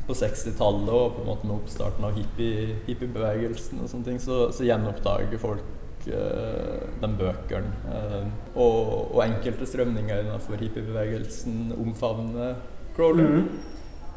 På 0.10 0.16
60-tallet 0.18 0.89
og 0.89 1.18
på 1.18 1.22
en 1.22 1.28
måte 1.30 1.45
med 1.45 1.60
oppstarten 1.60 2.05
av 2.07 2.16
hippie- 2.18 2.80
hippiebevegelsen 2.88 3.84
og 3.84 3.91
sånne 3.91 4.07
ting, 4.07 4.22
så, 4.24 4.47
så 4.55 4.66
gjenoppdager 4.66 5.41
folk 5.41 6.07
uh, 6.10 6.80
den 7.03 7.14
bøkene. 7.20 7.70
Uh, 7.86 8.32
og, 8.55 8.80
og 9.14 9.22
enkelte 9.28 9.68
strømninger 9.70 10.24
innenfor 10.24 10.57
hippiebevegelsen 10.64 11.76
omfavner 11.78 12.57
Crowley. 12.97 13.43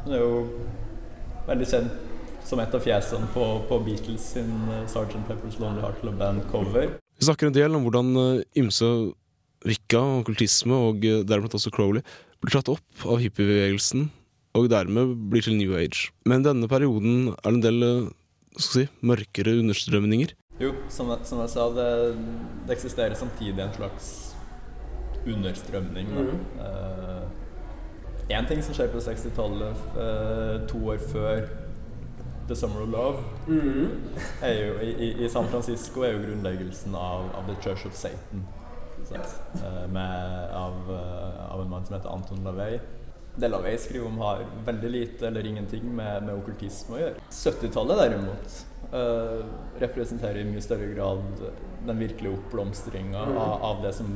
Det 0.07 0.17
er 0.17 0.25
jo 0.25 0.41
veldig 1.47 1.69
kjent 1.69 2.01
som 2.43 2.59
et 2.59 2.73
av 2.75 2.83
fjesene 2.83 3.29
på, 3.35 3.45
på 3.69 3.79
Beatles 3.85 4.25
sin 4.33 4.49
eh, 4.67 4.83
Sgt. 4.89 5.21
Pepper's 5.29 5.59
Lonely 5.61 5.79
Heart 5.83 6.01
Club 6.01 6.17
Band-cover. 6.19 6.97
Vi 7.19 7.27
snakker 7.27 7.47
en 7.47 7.55
del 7.55 7.77
om 7.77 7.85
hvordan 7.85 8.09
eh, 8.19 8.41
ymse 8.59 8.89
Wicca, 9.63 10.01
okkultisme 10.19 10.75
og 10.89 11.05
dermed 11.23 11.53
også 11.55 11.71
Crowley 11.71 12.03
blir 12.43 12.57
tatt 12.57 12.67
opp 12.73 13.05
av 13.07 13.21
hippiebevegelsen 13.23 14.09
og 14.55 14.69
dermed 14.69 15.15
blir 15.31 15.41
til 15.45 15.55
New 15.57 15.73
Age. 15.77 16.11
Men 16.29 16.43
denne 16.45 16.67
perioden 16.69 17.29
er 17.33 17.49
det 17.49 17.53
en 17.55 17.61
del 17.63 17.83
eh, 17.87 18.11
skal 18.57 18.83
si, 18.83 18.89
mørkere 19.01 19.55
understrømninger. 19.63 20.35
Jo, 20.61 20.73
som 20.93 21.09
jeg, 21.09 21.25
som 21.25 21.39
jeg 21.41 21.49
sa, 21.49 21.63
det, 21.73 21.87
det 22.67 22.75
eksisterer 22.77 23.15
samtidig 23.17 23.57
en 23.63 23.73
slags 23.73 24.11
understrømning. 25.25 26.11
Én 28.31 28.45
ting 28.47 28.61
som 28.63 28.73
skjer 28.77 28.87
på 28.93 29.01
60-tallet, 29.03 29.81
eh, 29.99 30.61
to 30.69 30.79
år 30.93 31.01
før 31.11 31.41
The 32.47 32.55
Summer 32.55 32.83
of 32.85 32.89
Love, 32.91 33.23
er 34.41 34.53
jo, 34.53 34.77
i, 34.83 34.91
i- 35.09 35.25
i 35.25 35.29
San 35.29 35.47
Francisco 35.51 36.01
er 36.03 36.13
jo 36.15 36.21
grunnleggelsen 36.23 36.95
av, 36.95 37.29
av 37.35 37.47
The 37.49 37.55
Church 37.61 37.85
of 37.85 37.95
Satan. 37.95 38.45
sant? 39.09 39.35
Eh, 39.59 39.87
med, 39.91 40.49
av, 40.55 40.73
eh, 40.89 41.51
av 41.53 41.61
en 41.65 41.69
mann 41.69 41.85
som 41.85 41.97
heter 41.97 42.09
Anton 42.13 42.43
LaVey. 42.47 42.79
Det 43.35 43.49
LaVey 43.49 43.77
skriver 43.81 44.07
om, 44.07 44.17
har 44.21 44.45
veldig 44.65 44.89
lite 44.89 45.27
eller 45.27 45.45
ingenting 45.45 45.87
med, 45.95 46.23
med 46.27 46.35
okkultisme 46.37 46.97
å 46.97 47.01
gjøre. 47.01 47.27
70-tallet 47.33 48.01
derimot 48.03 48.57
eh, 48.93 49.39
representerer 49.81 50.43
i 50.43 50.47
mye 50.51 50.61
større 50.61 50.91
grad 50.93 51.23
den 51.87 51.99
virkelige 51.99 52.37
oppblomstringa 52.37 53.23
av, 53.33 53.55
av 53.71 53.81
det 53.83 53.93
som 53.97 54.11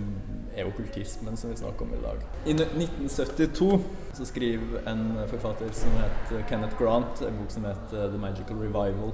er 0.57 0.69
okkultismen 0.69 1.37
som 1.37 1.49
vi 1.49 1.57
snakker 1.57 1.85
om 1.85 1.93
i 1.93 2.01
dag. 2.01 2.21
I 2.45 2.53
1972 2.57 3.79
så 4.17 4.25
skriver 4.25 4.85
en 4.89 5.03
forfatter 5.29 5.73
som 5.75 5.97
heter 6.01 6.45
Kenneth 6.49 6.77
Grant 6.79 7.21
en 7.25 7.41
bok 7.41 7.51
som 7.53 7.65
heter 7.67 8.11
The 8.13 8.21
Magical 8.21 8.61
Revival. 8.61 9.13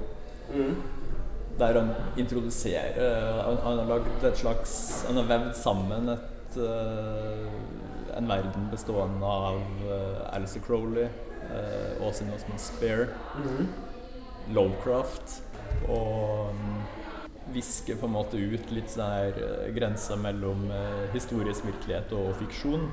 Der 1.58 1.76
han 1.78 1.90
introduserer 2.18 3.42
Han, 3.46 3.78
har 3.78 3.86
lagd 3.88 4.24
et 4.26 4.36
slags 4.36 4.72
Han 5.06 5.20
har 5.20 5.28
vevd 5.28 5.52
sammen 5.56 6.10
et, 6.12 6.56
eh, 6.58 7.46
en 8.16 8.28
verden 8.28 8.68
bestående 8.72 9.26
av 9.26 9.60
uh, 9.84 10.34
Alistair 10.36 10.62
Crowley, 10.66 11.08
uh, 11.50 12.06
Åsin 12.08 12.30
Osman 12.34 12.58
Spear, 12.58 13.08
Lovecraft 14.54 15.40
og 15.88 16.50
um, 16.50 16.76
visker 17.54 17.96
på 18.00 18.06
en 18.08 18.12
måte 18.14 18.36
ut 18.40 18.70
litt 18.72 18.90
sånn 18.92 19.10
her 19.10 19.38
uh, 19.40 19.66
grensa 19.76 20.16
mellom 20.20 20.66
uh, 20.70 21.04
historisk 21.14 21.64
virkelighet 21.68 22.12
og 22.16 22.34
fiksjon. 22.40 22.88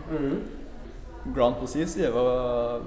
Grant 1.35 1.59
på 1.61 1.67
sin 1.69 1.87
side 1.87 2.09
var 2.15 2.81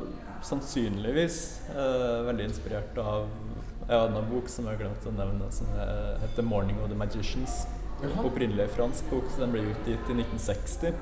sannsynligvis 0.45 1.37
uh, 1.77 2.25
veldig 2.27 2.49
inspirert 2.51 2.99
av 2.99 3.29
en 3.85 3.95
annen 4.01 4.27
bok 4.31 4.49
som 4.49 4.65
jeg 4.67 4.75
har 4.79 4.81
glemt 4.87 5.07
å 5.07 5.13
nevne, 5.13 5.51
som 5.53 5.67
he- 5.77 6.19
heter 6.25 6.43
'Morning 6.43 6.79
of 6.83 6.89
the 6.91 6.97
Magicians'. 6.97 7.67
Opprinnelig 8.25 8.69
fransk 8.75 9.07
bok, 9.11 9.25
så 9.31 9.41
den 9.45 9.53
ble 9.53 9.61
utgitt 9.71 10.09
i 10.11 10.15
1960. 10.19 10.93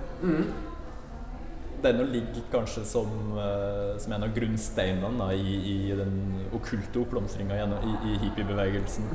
Den 1.83 2.05
ligger 2.13 2.45
kanskje 2.53 2.85
som, 2.87 3.09
eh, 3.39 3.99
som 3.99 4.13
en 4.13 4.23
av 4.23 4.35
grunnsteinene 4.35 5.19
da, 5.19 5.33
i, 5.35 5.57
i 5.73 5.97
den 5.99 6.15
okkulte 6.55 7.03
oppblomstringa 7.03 7.59
i, 7.59 7.97
i 8.13 8.19
hippiebevegelsen. 8.23 9.11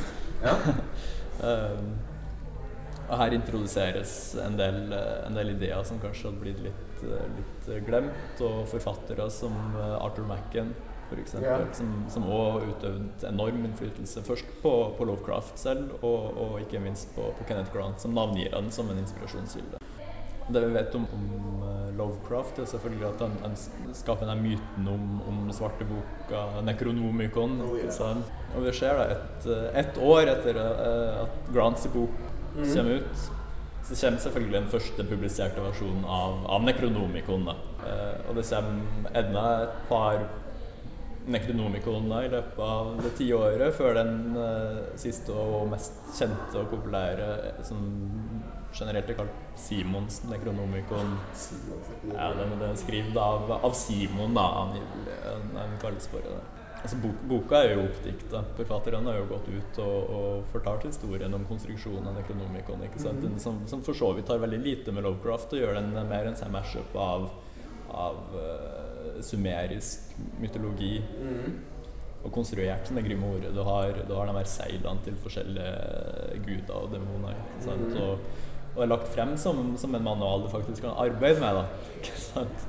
Um, 1.39 1.93
og 3.07 3.15
her 3.21 3.37
introduseres 3.37 4.11
en 4.43 4.59
del, 4.59 4.81
eh, 4.91 5.15
en 5.29 5.39
del 5.39 5.53
ideer 5.55 5.87
som 5.87 6.01
kanskje 6.03 6.27
hadde 6.29 6.43
blitt 6.43 6.61
litt, 6.65 7.07
litt 7.37 7.71
glemt, 7.87 8.43
og 8.43 8.67
forfattere 8.73 9.29
som 9.31 9.55
Arthur 9.77 10.27
Macken 10.27 10.75
f.eks., 11.09 11.33
Ja. 11.41 11.57
som, 11.73 12.05
som 12.09 12.23
også 12.23 12.67
utøvde 12.67 13.27
enorm 13.29 13.65
innflytelse 13.65 14.23
først 14.23 14.45
på, 14.61 14.73
på 14.97 15.07
Lovecraft 15.07 15.59
selv, 15.59 15.91
og, 16.01 16.37
og 16.37 16.61
ikke 16.61 16.81
minst 16.83 17.13
på, 17.15 17.31
på 17.37 17.47
Kenneth 17.47 17.71
Grant, 17.73 18.01
som 18.01 18.15
navngir 18.17 18.55
han 18.55 18.71
som 18.71 18.89
en 18.91 18.99
inspirasjonskilde. 19.03 19.79
Det 20.47 20.63
vi 20.63 20.73
vet 20.73 20.95
om, 20.95 21.07
om 21.13 21.63
eh, 21.67 21.89
Lovecraft, 21.97 22.61
er 22.63 22.69
selvfølgelig 22.71 23.07
at 23.09 23.23
han, 23.25 23.33
han 23.43 23.57
skaper 23.97 24.29
den 24.29 24.43
myten 24.45 24.87
om, 24.87 25.09
om 25.27 25.41
svarte 25.55 25.87
boka 25.87 26.61
Necronomicon. 26.63 27.59
ikke 27.79 27.95
sant? 27.95 28.31
Og 28.55 28.63
vi 28.63 28.75
ser 28.77 28.95
da 28.99 29.09
et, 29.17 29.49
eh, 29.51 29.67
et 29.83 29.99
år 29.99 30.31
etter 30.35 30.61
eh, 30.63 31.23
at 31.25 31.51
Grants 31.51 31.87
bok 31.93 32.23
kommer 32.57 33.01
ut, 33.01 33.27
så 33.87 33.95
kommer 33.95 34.19
selvfølgelig 34.19 34.59
den 34.59 34.71
første 34.71 35.03
publiserte 35.07 35.63
versjonen 35.63 36.03
av, 36.03 36.41
av 36.55 36.63
Necronomicon. 36.67 37.47
Eh, 37.47 38.27
og 38.27 38.35
det 38.39 38.47
kommer 38.49 39.15
enda 39.21 39.47
et 39.63 39.79
par 39.91 40.27
Necronomiconer 41.27 42.23
i 42.23 42.31
løpet 42.31 42.59
av 42.63 42.93
det 43.03 43.11
tiåret, 43.17 43.73
før 43.75 43.97
den 43.99 44.37
eh, 44.39 44.83
siste 44.99 45.35
og 45.35 45.67
mest 45.71 45.97
kjente 46.15 46.61
og 46.61 46.69
populære, 46.71 47.27
som 47.67 47.81
generelt 48.75 49.09
er 49.09 49.17
kalt 49.17 49.57
Simons 49.59 50.21
Necronomicon. 50.27 51.15
Ja, 52.11 52.31
den, 52.37 52.53
den 52.57 52.69
er 52.69 52.77
skrevet 52.79 53.17
av, 53.21 53.51
av 53.57 53.73
Simon, 53.77 54.35
da, 54.37 54.45
angivelig. 54.65 55.17
Han 55.55 55.75
kalles 55.81 56.09
for 56.11 56.25
det. 56.25 56.37
Altså, 56.77 56.97
bok, 57.01 57.21
boka 57.29 57.61
er 57.65 57.73
jo 57.73 57.85
oppdikta. 57.87 58.43
Forfatterne 58.59 59.09
har 59.09 59.17
jo 59.17 59.29
gått 59.31 59.47
ut 59.49 59.79
og, 59.81 60.11
og 60.17 60.43
fortalt 60.51 60.85
historien 60.85 61.33
om 61.33 61.45
konstruksjonen 61.49 62.11
av 62.11 62.19
Necronomicon. 62.19 62.83
Ikke 62.85 63.01
sant? 63.01 63.23
Den, 63.23 63.39
som, 63.41 63.63
som 63.69 63.81
for 63.85 63.97
så 63.97 64.11
vidt 64.17 64.29
har 64.31 64.43
veldig 64.43 64.59
lite 64.61 64.93
med 64.93 65.07
Lovecraft 65.07 65.57
å 65.57 65.63
gjøre. 65.63 65.81
Den 65.81 65.97
er 65.97 66.11
mer 66.11 66.29
en 66.29 66.37
mash-up 66.53 66.93
av, 67.01 67.31
av 67.89 68.21
uh, 68.37 69.17
sumerisk 69.25 70.13
mytologi 70.41 70.99
og 72.25 72.33
konstruert 72.33 72.89
sånne 72.89 73.03
grimorer. 73.05 73.49
Du 73.55 73.63
har, 73.65 73.97
du 74.07 74.13
har 74.13 74.29
de 74.29 74.37
her 74.37 74.49
seilene 74.51 75.03
til 75.05 75.17
forskjellige 75.23 76.39
guder 76.45 76.77
og 76.77 76.93
demoner. 76.93 77.41
Ikke 77.55 77.65
sant? 77.71 77.97
Og, 78.03 78.45
og 78.77 78.83
er 78.85 78.91
lagt 78.91 79.09
frem 79.09 79.33
som, 79.41 79.73
som 79.81 79.95
en 79.97 80.05
manual 80.05 80.45
du 80.45 80.51
faktisk 80.53 80.85
kan 80.85 80.93
arbeide 81.01 81.41
med. 81.41 81.57
Da. 81.57 81.65
Ikke 81.97 82.19
sant? 82.21 82.67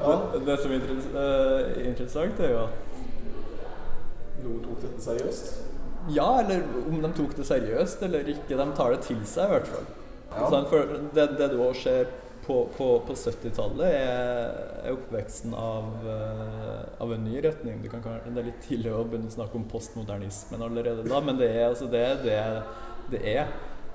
Ja. 0.00 0.16
det 0.44 0.58
som 0.60 0.74
er 0.74 0.82
eh, 0.90 1.86
interessant, 1.88 2.40
er 2.42 2.50
jo 2.52 2.64
at 2.66 2.82
Noen 4.42 4.60
tok 4.66 4.82
dette 4.82 5.00
seriøst. 5.02 5.54
ja, 6.12 6.26
eller 6.42 6.66
om 6.86 7.00
de 7.02 7.08
tok 7.16 7.32
det 7.38 7.46
seriøst 7.48 8.02
eller 8.06 8.28
ikke. 8.30 8.58
De 8.60 8.66
tar 8.76 8.92
det 8.92 9.00
til 9.06 9.22
seg, 9.26 9.48
i 9.48 9.54
hvert 9.56 9.70
fall. 9.72 9.86
Sant? 10.52 10.68
For 10.70 10.92
det, 11.16 11.24
det 11.38 11.48
du 11.54 11.56
også 11.64 11.82
ser 11.86 12.12
på, 12.46 12.60
på, 12.76 12.86
på 13.08 13.16
70-tallet, 13.16 13.88
er, 13.88 14.92
oppveksten 14.92 15.54
av, 15.58 15.88
uh, 16.06 16.84
av 17.02 17.14
en 17.16 17.24
ny 17.26 17.40
retning. 17.42 17.80
Kan- 17.90 18.04
det 18.28 18.42
er 18.42 18.46
litt 18.52 18.60
tidlig 18.68 18.92
å 18.94 19.00
begynne 19.08 19.32
å 19.32 19.34
snakke 19.34 19.58
om 19.58 19.64
postmodernismen 19.72 20.62
allerede 20.62 21.08
da, 21.08 21.22
men 21.26 21.40
det 21.40 21.48
er 21.56 21.64
altså 21.72 21.88
det 21.90 22.04
det, 22.22 22.38
det 23.10 23.24
er. 23.32 23.50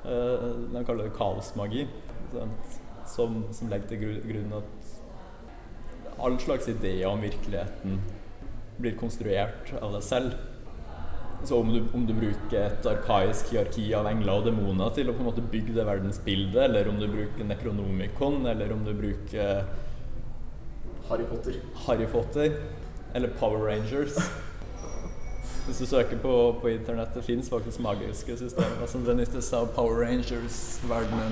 Eh, 0.06 0.48
de 0.74 0.84
kaller 0.88 1.10
det 1.10 1.16
kaosmagi. 1.18 1.88
Som, 3.12 3.42
som 3.52 3.68
legger 3.70 3.90
til 3.92 4.00
gru- 4.06 4.24
grunn 4.24 4.54
at 4.62 6.20
all 6.22 6.36
slags 6.40 6.68
ideer 6.70 7.08
om 7.10 7.22
virkeligheten 7.24 7.98
blir 8.82 8.96
konstruert 9.00 9.72
av 9.82 9.96
deg 9.98 10.04
selv. 10.06 10.36
Så 11.44 11.58
om 11.58 11.72
du, 11.74 11.80
om 11.98 12.04
du 12.06 12.14
bruker 12.14 12.68
et 12.68 12.86
arkaisk 12.86 13.50
hierarki 13.50 13.88
av 13.98 14.06
engler 14.12 14.38
og 14.38 14.46
demoner 14.46 14.94
til 14.94 15.10
å 15.10 15.16
på 15.18 15.24
en 15.24 15.30
måte 15.32 15.42
bygge 15.42 15.74
det 15.74 15.86
verdensbildet, 15.88 16.60
eller 16.68 16.88
om 16.92 17.00
du 17.02 17.08
bruker 17.10 17.48
Necronomicon, 17.50 18.46
eller 18.52 18.72
om 18.76 18.84
du 18.86 18.94
bruker 18.94 19.64
Harry 21.10 21.26
Potter. 21.26 21.58
Harry 21.88 22.06
Potter, 22.14 22.60
eller 23.18 23.34
Power 23.42 23.66
Rangers 23.72 24.16
Hvis 25.72 25.80
du 25.80 25.86
søker 25.86 26.18
på, 26.18 26.56
på 26.62 26.68
internett, 26.68 27.14
det 27.16 27.24
fins 27.24 27.50
faktisk 27.50 27.80
magiske 27.80 28.36
systemer 28.38 28.90
som 28.92 29.06
benyttes 29.08 29.54
av 29.56 29.70
Power 29.72 30.02
Rangers-verdenen. 30.04 31.32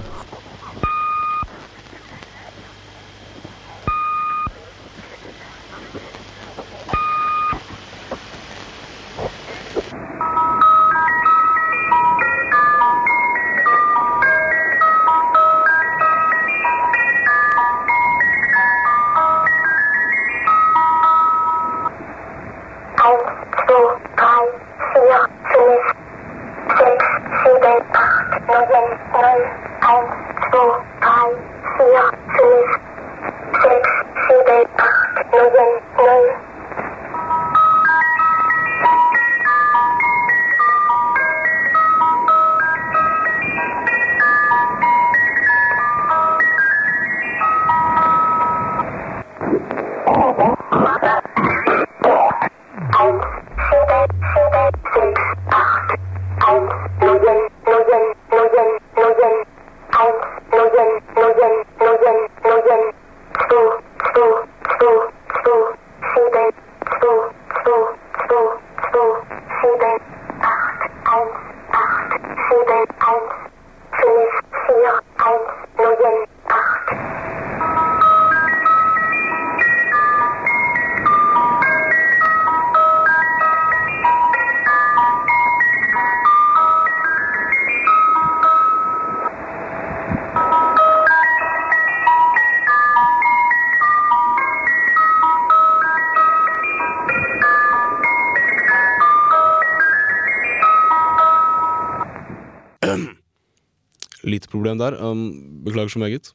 Problem 104.70 104.80
der. 104.82 105.00
Um, 105.02 105.64
beklager 105.66 105.90
så 105.90 106.00
meget. 106.00 106.32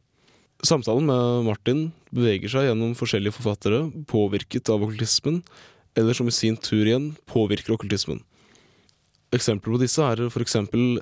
Samtalen 0.64 1.06
med 1.06 1.44
Martin 1.44 1.92
beveger 2.14 2.48
seg 2.48 2.68
gjennom 2.70 2.94
forskjellige 2.96 3.34
forfattere 3.36 3.80
påvirket 4.08 4.68
av 4.70 4.82
okkultismen, 4.86 5.42
eller 5.96 6.14
som 6.14 6.26
i 6.30 6.32
sin 6.34 6.56
tur 6.56 6.84
igjen 6.86 7.16
påvirker 7.26 7.74
okkultismen. 7.74 8.22
Eksempler 9.34 9.74
på 9.74 9.80
disse 9.82 10.02
er 10.02 10.22
f.eks. 10.30 10.54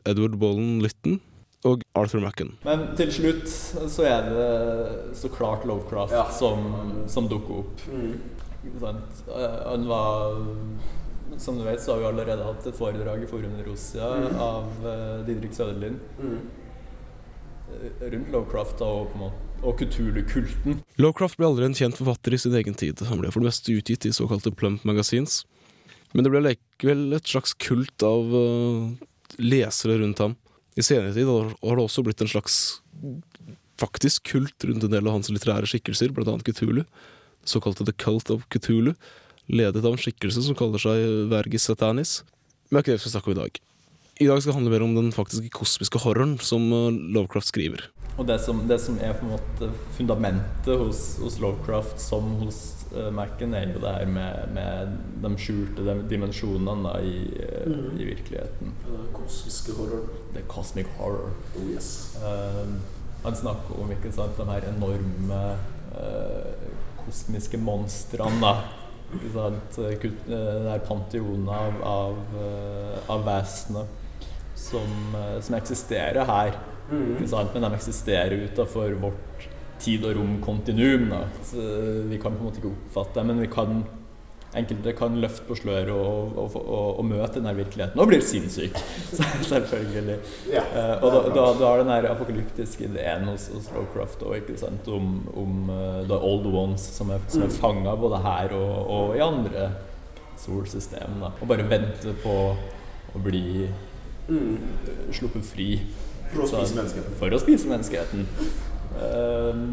Edward 0.08 0.38
Bollen 0.40 0.80
Lytton 0.82 1.20
og 1.68 1.82
Arthur 1.94 2.20
Macken. 2.24 2.54
Men 2.64 2.88
til 2.98 3.12
slutt 3.12 3.44
så 3.92 4.06
er 4.08 4.30
det 4.32 5.16
så 5.20 5.28
klart 5.30 5.66
Lovecraft 5.68 6.12
Ja. 6.16 6.24
som, 6.32 7.04
som 7.06 7.28
dukker 7.30 7.60
opp. 7.60 7.84
Mm. 7.92 8.16
Eh, 8.82 9.68
Han 9.68 9.86
var 9.88 10.38
Som 11.38 11.56
du 11.58 11.64
vet, 11.64 11.80
så 11.80 11.92
har 11.94 11.98
vi 12.00 12.04
allerede 12.06 12.44
hatt 12.44 12.66
et 12.66 12.76
foredrag 12.76 13.22
i 13.22 13.26
Forum 13.26 13.54
Rosia 13.66 14.08
av 14.42 14.84
eh, 14.86 15.22
Didrik 15.28 15.54
Søderlind 15.56 16.00
Mm. 16.18 16.40
Rundt 17.82 18.32
Lovecraft 18.32 18.82
og, 18.86 19.14
og 19.62 19.78
kulturkulten. 19.80 20.82
Lovecraft 21.02 21.38
ble 21.38 21.48
aldri 21.48 21.68
en 21.68 21.76
kjent 21.78 21.98
forfatter 21.98 22.36
i 22.36 22.40
sin 22.42 22.56
egen 22.58 22.76
tid. 22.78 23.02
Han 23.08 23.22
ble 23.22 23.32
for 23.32 23.42
det 23.42 23.50
meste 23.50 23.74
utgitt 23.74 24.06
i 24.08 24.14
såkalte 24.14 24.54
plump 24.54 24.84
magazines. 24.88 25.42
Men 26.12 26.26
det 26.26 26.32
ble 26.34 26.44
likevel 26.44 27.16
et 27.16 27.28
slags 27.28 27.54
kult 27.56 28.04
av 28.04 28.34
uh, 28.36 28.92
lesere 29.40 29.98
rundt 30.02 30.20
ham. 30.22 30.36
I 30.76 30.84
senere 30.84 31.14
tid 31.16 31.28
har 31.28 31.52
det 31.76 31.84
også 31.84 32.04
blitt 32.04 32.22
en 32.24 32.30
slags 32.32 32.58
faktisk 33.80 34.30
kult 34.30 34.64
rundt 34.68 34.84
en 34.86 34.92
del 34.92 35.08
av 35.08 35.16
hans 35.18 35.30
litterære 35.32 35.68
skikkelser, 35.68 36.12
annet 36.14 36.46
Cthulhu. 36.46 36.84
Det 37.42 37.50
såkalte 37.50 37.84
The 37.84 37.96
Cult 37.98 38.30
of 38.30 38.46
Cthulhu, 38.52 38.94
ledet 39.50 39.84
av 39.84 39.96
en 39.96 40.00
skikkelse 40.00 40.44
som 40.46 40.56
kaller 40.56 40.80
seg 40.80 41.28
Vergis 41.32 41.66
Satanis. 41.66 42.20
Men 42.70 42.78
det 42.78 42.78
er 42.78 42.84
ikke 42.84 42.92
det 42.92 43.00
vi 43.00 43.04
skal 43.04 43.16
snakke 43.16 43.32
om 43.32 43.36
i 43.36 43.40
dag. 43.42 43.62
I 44.22 44.26
dag 44.28 44.38
skal 44.38 44.52
det 44.52 44.58
handle 44.60 44.70
mer 44.70 44.82
om 44.84 44.92
den 44.94 45.08
faktiske 45.10 45.50
kosmiske 45.50 45.98
horroren 46.04 46.36
som 46.38 46.68
eh, 46.70 46.98
Lovecraft 47.16 47.48
skriver. 47.48 47.80
Og 48.20 48.26
det 48.28 48.36
som, 48.44 48.60
det 48.68 48.76
som 48.78 48.98
er 49.02 49.16
på 49.18 49.26
en 49.26 49.32
måte 49.34 49.70
fundamentet 49.96 50.78
hos, 50.78 51.16
hos 51.18 51.40
Lovecraft 51.42 51.98
som 51.98 52.28
hos 52.42 52.58
uh, 52.92 53.08
Mac-en, 53.14 53.56
er 53.56 53.72
jo 53.72 53.80
det 53.82 53.94
her 53.96 54.10
med, 54.12 54.52
med 54.54 54.92
de 55.24 55.30
skjulte 55.40 55.96
dimensjonene 56.10 56.84
da, 56.84 56.98
i, 57.00 57.16
Mm. 57.62 57.94
i 57.94 58.04
virkeligheten. 58.08 58.72
Den 58.84 59.08
kosmiske 59.14 59.74
horroren. 59.78 60.08
The 60.34 60.42
cosmic 60.50 60.88
horror. 60.98 61.32
Oh 61.56 61.64
yes. 61.70 62.18
uh, 62.20 62.68
han 63.24 63.38
snakker 63.38 63.80
om 63.80 63.90
ikke 63.94 64.12
sant, 64.12 64.36
de 64.36 64.46
her 64.50 64.68
enorme 64.70 65.40
uh, 65.96 66.68
kosmiske 67.04 67.58
monstrene. 67.58 68.38
da. 68.42 68.54
Ikke 69.16 69.32
sant? 69.34 69.80
den 69.80 70.14
Det 70.28 70.70
her 70.70 70.86
panteonet 70.86 71.52
av, 71.54 71.82
av, 71.86 72.38
av 73.16 73.26
vesener 73.26 73.90
som, 74.62 75.16
eh, 75.18 75.40
som 75.40 75.56
eksisterer 75.58 76.28
her. 76.28 76.54
Mm. 76.90 77.16
Men 77.54 77.62
de 77.62 77.74
eksisterer 77.74 78.46
utafor 78.46 78.94
vårt 79.00 79.48
tid- 79.82 80.04
og 80.04 80.16
romkontinuum. 80.16 81.08
da. 81.10 81.24
Vi 82.08 82.18
kan 82.18 82.32
på 82.32 82.38
en 82.38 82.46
måte 82.46 82.62
ikke 82.62 82.74
oppfatte 82.74 83.20
det, 83.20 83.26
men 83.26 83.40
vi 83.40 83.50
kan 83.50 83.84
Enkelte 84.52 84.92
kan 84.92 85.14
løfte 85.16 85.46
på 85.48 85.54
sløret 85.56 85.88
og, 85.94 86.34
og, 86.36 86.56
og, 86.60 86.98
og 87.00 87.06
møte 87.08 87.38
denne 87.38 87.54
virkeligheten 87.56 88.00
og 88.02 88.10
blir 88.10 88.20
sinnssyk. 88.20 88.76
Selvfølgelig. 89.48 90.18
Ja. 90.52 90.60
Eh, 90.60 90.92
og 91.00 91.14
da, 91.32 91.46
da, 91.56 91.70
har 91.70 91.80
den 91.80 92.10
apokalyptiske 92.10 92.84
ideen 92.90 93.24
hos, 93.30 93.46
hos 93.54 93.70
Lovecraft 93.72 94.26
om, 94.92 95.06
om 95.32 95.70
uh, 95.70 96.02
the 96.04 96.18
old 96.18 96.44
ones 96.52 96.84
som 96.84 97.14
er, 97.16 97.24
som 97.32 97.46
er 97.46 97.56
fanga 97.56 97.96
både 97.96 98.20
her 98.26 98.52
og 98.52 99.16
i 99.16 99.24
andre 99.24 99.70
solsystem. 100.42 101.16
Da. 101.22 101.32
Og 101.40 101.48
bare 101.48 101.64
vente 101.72 102.12
på 102.20 102.36
å 102.52 103.24
bli 103.24 103.64
Mm. 104.28 104.58
sluppet 105.12 105.46
fri. 105.46 105.70
For 106.32 106.44
å 106.44 106.50
spise 106.50 106.76
menneskeheten. 106.78 107.16
For 107.20 107.34
å 107.34 107.40
spise 107.42 107.70
menneskeheten. 107.70 108.28
Eh, 109.02 109.64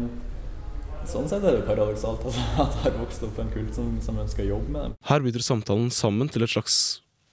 sånn 1.10 1.28
sett 1.30 1.44
er 1.44 1.58
det 1.58 1.68
paradoksalt 1.68 2.24
altså, 2.28 2.42
at 2.64 2.74
det 2.78 2.88
har 2.88 2.98
vokst 3.00 3.22
opp 3.26 3.38
en 3.40 3.52
kult 3.54 3.76
som, 3.76 3.94
som 4.04 4.18
ønsker 4.20 4.44
å 4.46 4.56
jobbe 4.56 4.74
med 4.74 4.82
dem. 4.88 4.98
Her 5.10 5.22
bryter 5.24 5.44
samtalen 5.44 5.92
sammen 5.94 6.32
til 6.32 6.44
et 6.46 6.52
slags 6.52 6.80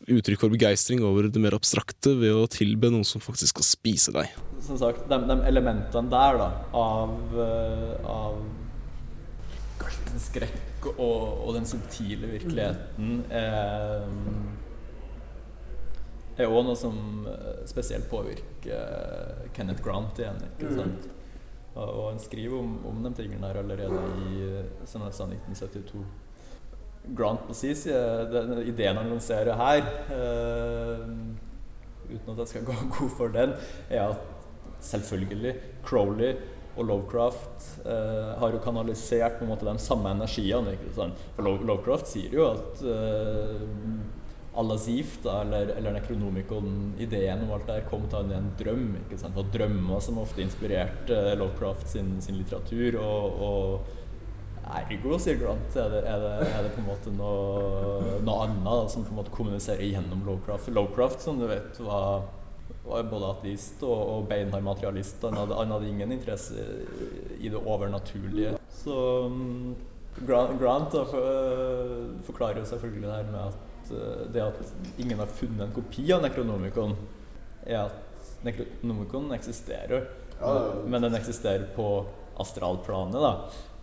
uttrykk 0.08 0.44
for 0.44 0.54
begeistring 0.54 1.02
over 1.04 1.26
det 1.28 1.42
mer 1.42 1.56
abstrakte 1.58 2.14
ved 2.20 2.36
å 2.38 2.46
tilbe 2.52 2.92
noen 2.94 3.08
som 3.08 3.24
faktisk 3.24 3.56
skal 3.56 3.66
spise 3.66 4.14
deg. 4.16 4.30
som 4.64 4.78
sagt, 4.80 5.08
de, 5.10 5.18
de 5.28 5.38
elementene 5.50 6.12
der 6.14 6.38
da, 6.40 6.52
av, 6.78 7.18
eh, 7.42 8.08
av 8.08 8.38
skrekk 10.22 10.88
og, 10.96 11.48
og 11.48 11.52
den 11.58 11.68
subtile 11.68 12.30
virkeligheten 12.32 13.20
er, 13.34 14.06
er 16.46 16.52
også 16.52 16.68
noe 16.68 16.80
som 16.80 17.28
eh, 17.32 17.62
spesielt 17.70 18.10
påvirker 18.12 19.50
Kenneth 19.56 19.84
Grant 19.86 20.20
igjen. 20.22 20.42
ikke 20.52 20.70
Mm. 20.72 20.78
sant? 20.78 21.08
Og, 21.78 21.90
og 21.90 22.06
han 22.12 22.20
skriver 22.20 22.58
om, 22.60 22.78
om 22.90 23.04
de 23.04 23.14
tingene 23.18 23.48
her 23.48 23.60
allerede 23.62 24.04
i 24.28 24.42
eh, 24.48 24.86
som 24.86 25.04
jeg 25.06 25.14
sa, 25.14 25.28
1972. 25.30 26.06
Grant 27.18 27.46
på 27.48 27.54
sin 27.56 27.76
side, 27.76 28.30
den 28.34 28.58
ideen 28.68 28.98
han 29.00 29.08
lanserer 29.14 29.56
her, 29.56 29.86
uh, 30.12 31.06
uten 32.10 32.34
at 32.34 32.42
jeg 32.42 32.48
skal 32.52 32.66
gå 32.68 32.74
god 32.98 33.14
for 33.16 33.32
den, 33.32 33.54
er 33.90 34.10
at 34.10 34.18
selvfølgelig 34.84 35.54
Crowley 35.88 36.34
og 36.78 36.86
Lovecraft 36.86 37.64
eh, 37.90 38.34
har 38.38 38.52
jo 38.54 38.60
kanalisert 38.62 39.40
på 39.40 39.46
en 39.46 39.50
måte 39.50 39.66
de 39.66 39.80
samme 39.82 40.12
energiene. 40.14 40.76
ikke 40.76 40.92
sant? 40.94 41.24
For 41.36 41.48
Lovecraft 41.48 42.12
sier 42.12 42.36
jo 42.38 42.46
at 42.52 42.84
eh, 42.86 43.64
Al-Azif, 44.58 45.20
eller, 45.26 45.74
eller 45.78 45.94
Necronomicon-ideen 45.98 47.44
om 47.46 47.54
alt 47.54 47.68
det 47.68 47.78
her, 47.78 47.90
kom 47.92 48.08
til 48.10 48.34
en 48.34 48.50
drøm. 48.60 48.88
ikke 49.04 49.20
sant? 49.22 49.38
Og 49.38 49.52
drømmer 49.54 50.02
som 50.04 50.18
ofte 50.22 50.42
inspirerte 50.42 51.14
eh, 51.14 51.38
Lovecraft 51.38 51.88
sin, 51.94 52.16
sin 52.26 52.40
litteratur. 52.40 53.00
og, 53.04 53.42
og 53.48 53.94
Ergo, 54.68 55.16
sier 55.22 55.38
Grant, 55.40 55.76
er 55.80 55.94
det, 55.94 56.02
er 56.10 56.24
det, 56.24 56.32
er 56.52 56.66
det 56.66 56.72
på 56.76 56.82
en 56.82 56.90
måte 56.90 57.14
noe, 57.16 58.18
noe 58.26 58.48
annet 58.48 58.92
som 58.92 59.06
på 59.06 59.14
en 59.14 59.22
måte 59.22 59.32
kommuniserer 59.36 59.86
gjennom 59.86 60.26
Lovecraft. 60.28 60.74
Lovecraft, 60.76 61.24
som 61.24 61.40
du 61.40 61.46
vet, 61.48 61.80
var, 61.86 62.26
var 62.84 63.08
både 63.08 63.30
ateist 63.36 63.86
og, 63.88 63.96
og 63.96 64.26
beinhard 64.32 64.66
materialist. 64.68 65.24
Han 65.24 65.40
hadde, 65.40 65.56
han 65.62 65.72
hadde 65.76 65.92
ingen 65.94 66.18
interesse 66.18 66.66
i 67.40 67.54
det 67.54 67.62
overnaturlige. 67.62 68.58
Så 68.82 68.98
um, 69.30 69.72
Grant, 70.20 70.58
Grant 70.60 70.92
da, 70.92 71.06
for, 71.08 72.12
forklarer 72.28 72.64
jo 72.64 72.70
selvfølgelig 72.74 73.08
det 73.08 73.16
her 73.16 73.32
med 73.32 73.42
at 73.46 73.67
det 73.90 74.44
at 74.44 74.74
ingen 74.98 75.20
har 75.20 75.32
funnet 75.40 75.68
en 75.68 75.76
kopi 75.76 76.06
av 76.16 76.24
Necronomicon, 76.26 76.96
er 77.66 77.88
at 77.88 78.32
Necronomicon 78.46 79.32
eksisterer, 79.38 80.08
Ja, 80.38 80.52
men 80.86 81.02
den 81.02 81.16
eksisterer 81.18 81.64
på 81.74 82.06
astralplanet. 82.38 83.18
da 83.18 83.32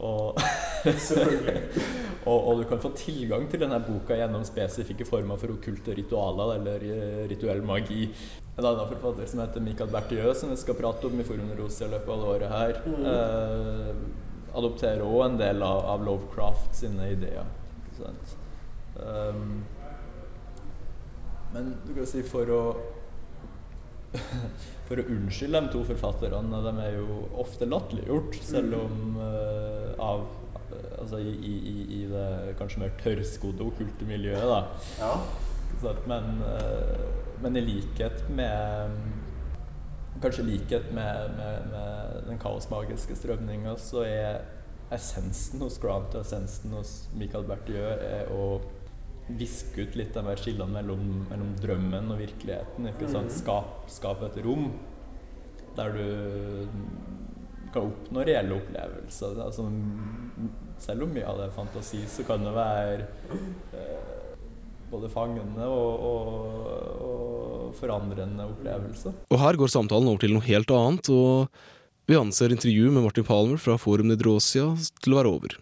og, 0.02 0.40
og, 2.28 2.38
og 2.48 2.58
du 2.58 2.64
kan 2.68 2.80
få 2.82 2.90
tilgang 2.98 3.46
til 3.50 3.62
denne 3.62 3.78
boka 3.84 4.16
gjennom 4.18 4.44
spesifikke 4.46 5.06
former 5.06 5.38
for 5.40 5.54
okkulte 5.54 5.94
ritualer 5.94 6.56
eller 6.58 6.86
eh, 6.88 7.20
rituell 7.30 7.62
magi. 7.66 8.08
En 8.56 8.66
annen 8.66 8.90
forfatter 8.90 9.30
som 9.30 9.42
heter 9.44 9.62
Michael 9.62 9.92
Bertiø, 9.94 10.26
som 10.34 10.50
vi 10.52 10.58
skal 10.58 10.78
prate 10.78 11.08
om 11.08 11.20
i 11.20 11.26
Forum 11.26 11.52
Rosia 11.58 11.88
i 11.88 11.94
løpet 11.94 12.14
av 12.14 12.26
året 12.34 12.54
her, 12.54 12.80
eh, 13.12 13.92
adopterer 14.54 15.06
òg 15.06 15.28
en 15.28 15.38
del 15.38 15.62
av, 15.66 15.84
av 15.94 16.04
Lovecraft 16.06 16.74
sine 16.82 17.12
ideer. 17.14 17.46
Ikke 17.84 18.02
sant? 18.02 18.36
Um, 18.94 19.64
men 21.54 21.72
du 21.86 21.94
kan 21.96 22.06
si 22.10 22.22
for 22.26 22.50
å 22.52 22.62
for 24.86 25.00
å 25.00 25.04
unnskylde 25.10 25.60
de 25.64 25.70
to 25.72 25.80
forfatterne. 25.88 26.60
De 26.64 26.72
er 26.84 26.96
jo 27.00 27.20
ofte 27.42 27.66
latterliggjort, 27.66 28.36
selv 28.46 28.76
om 28.84 29.20
uh, 29.20 29.94
av 30.02 30.26
Altså 30.98 31.18
i, 31.20 31.30
i, 31.46 31.50
i- 31.70 31.86
i 31.94 31.98
det 32.10 32.54
kanskje 32.58 32.80
mer 32.80 32.94
tørrskodde 32.98 33.62
okkulte 33.62 34.06
miljøet, 34.08 34.42
da. 34.48 34.62
Ja. 34.98 35.10
Så 35.82 35.92
men, 36.10 36.40
uh, 36.42 37.04
men 37.44 37.58
i 37.60 37.62
likhet 37.62 38.24
med 38.34 38.96
Kanskje 40.22 40.42
i 40.42 40.48
likhet 40.48 40.88
med, 40.96 41.34
med, 41.36 41.68
med 41.70 42.16
den 42.30 42.40
kaosmagiske 42.42 43.14
strømninga, 43.18 43.74
så 43.82 44.02
er 44.08 44.40
essensen 44.94 45.62
hos 45.62 45.76
Grant 45.82 46.14
og 46.16 46.22
essensen 46.24 46.74
hos 46.74 46.94
Michael 47.18 47.46
Bertieu 47.50 47.84
er 47.92 48.30
å 48.34 48.46
viske 49.28 49.86
ut 49.86 49.94
litt 49.96 50.16
av 50.20 50.28
skillene 50.36 50.70
mellom, 50.74 51.04
mellom 51.30 51.54
drømmen 51.60 52.10
og 52.12 52.20
virkeligheten. 52.20 52.90
Ikke 52.92 53.08
sant? 53.10 53.32
Skap, 53.32 53.86
skap 53.92 54.24
et 54.26 54.40
rom 54.44 54.68
der 55.74 55.96
du 55.96 56.68
kan 57.74 57.88
oppnå 57.88 58.22
reelle 58.26 58.58
opplevelser. 58.60 59.40
Altså, 59.42 59.66
selv 60.82 61.06
om 61.06 61.14
mye 61.14 61.26
av 61.26 61.40
det 61.40 61.48
er 61.48 61.56
fantasi, 61.56 62.04
så 62.10 62.26
kan 62.28 62.44
det 62.46 62.52
være 62.54 63.08
eh, 63.74 64.12
både 64.92 65.10
fangende 65.10 65.66
og, 65.66 66.04
og, 66.10 67.06
og 67.08 67.78
forandrende 67.80 68.46
opplevelser. 68.52 69.16
Og 69.32 69.40
her 69.42 69.58
går 69.58 69.72
samtalen 69.72 70.12
over 70.12 70.22
til 70.22 70.36
noe 70.36 70.46
helt 70.46 70.70
annet, 70.74 71.10
og 71.10 71.48
vi 72.10 72.20
anser 72.20 72.54
intervjuet 72.54 72.94
med 72.94 73.06
Martin 73.06 73.26
Palmer 73.26 73.60
fra 73.60 73.78
Forum 73.80 74.12
Nidrosia 74.12 74.70
til 75.02 75.14
å 75.14 75.22
være 75.22 75.34
over. 75.38 75.58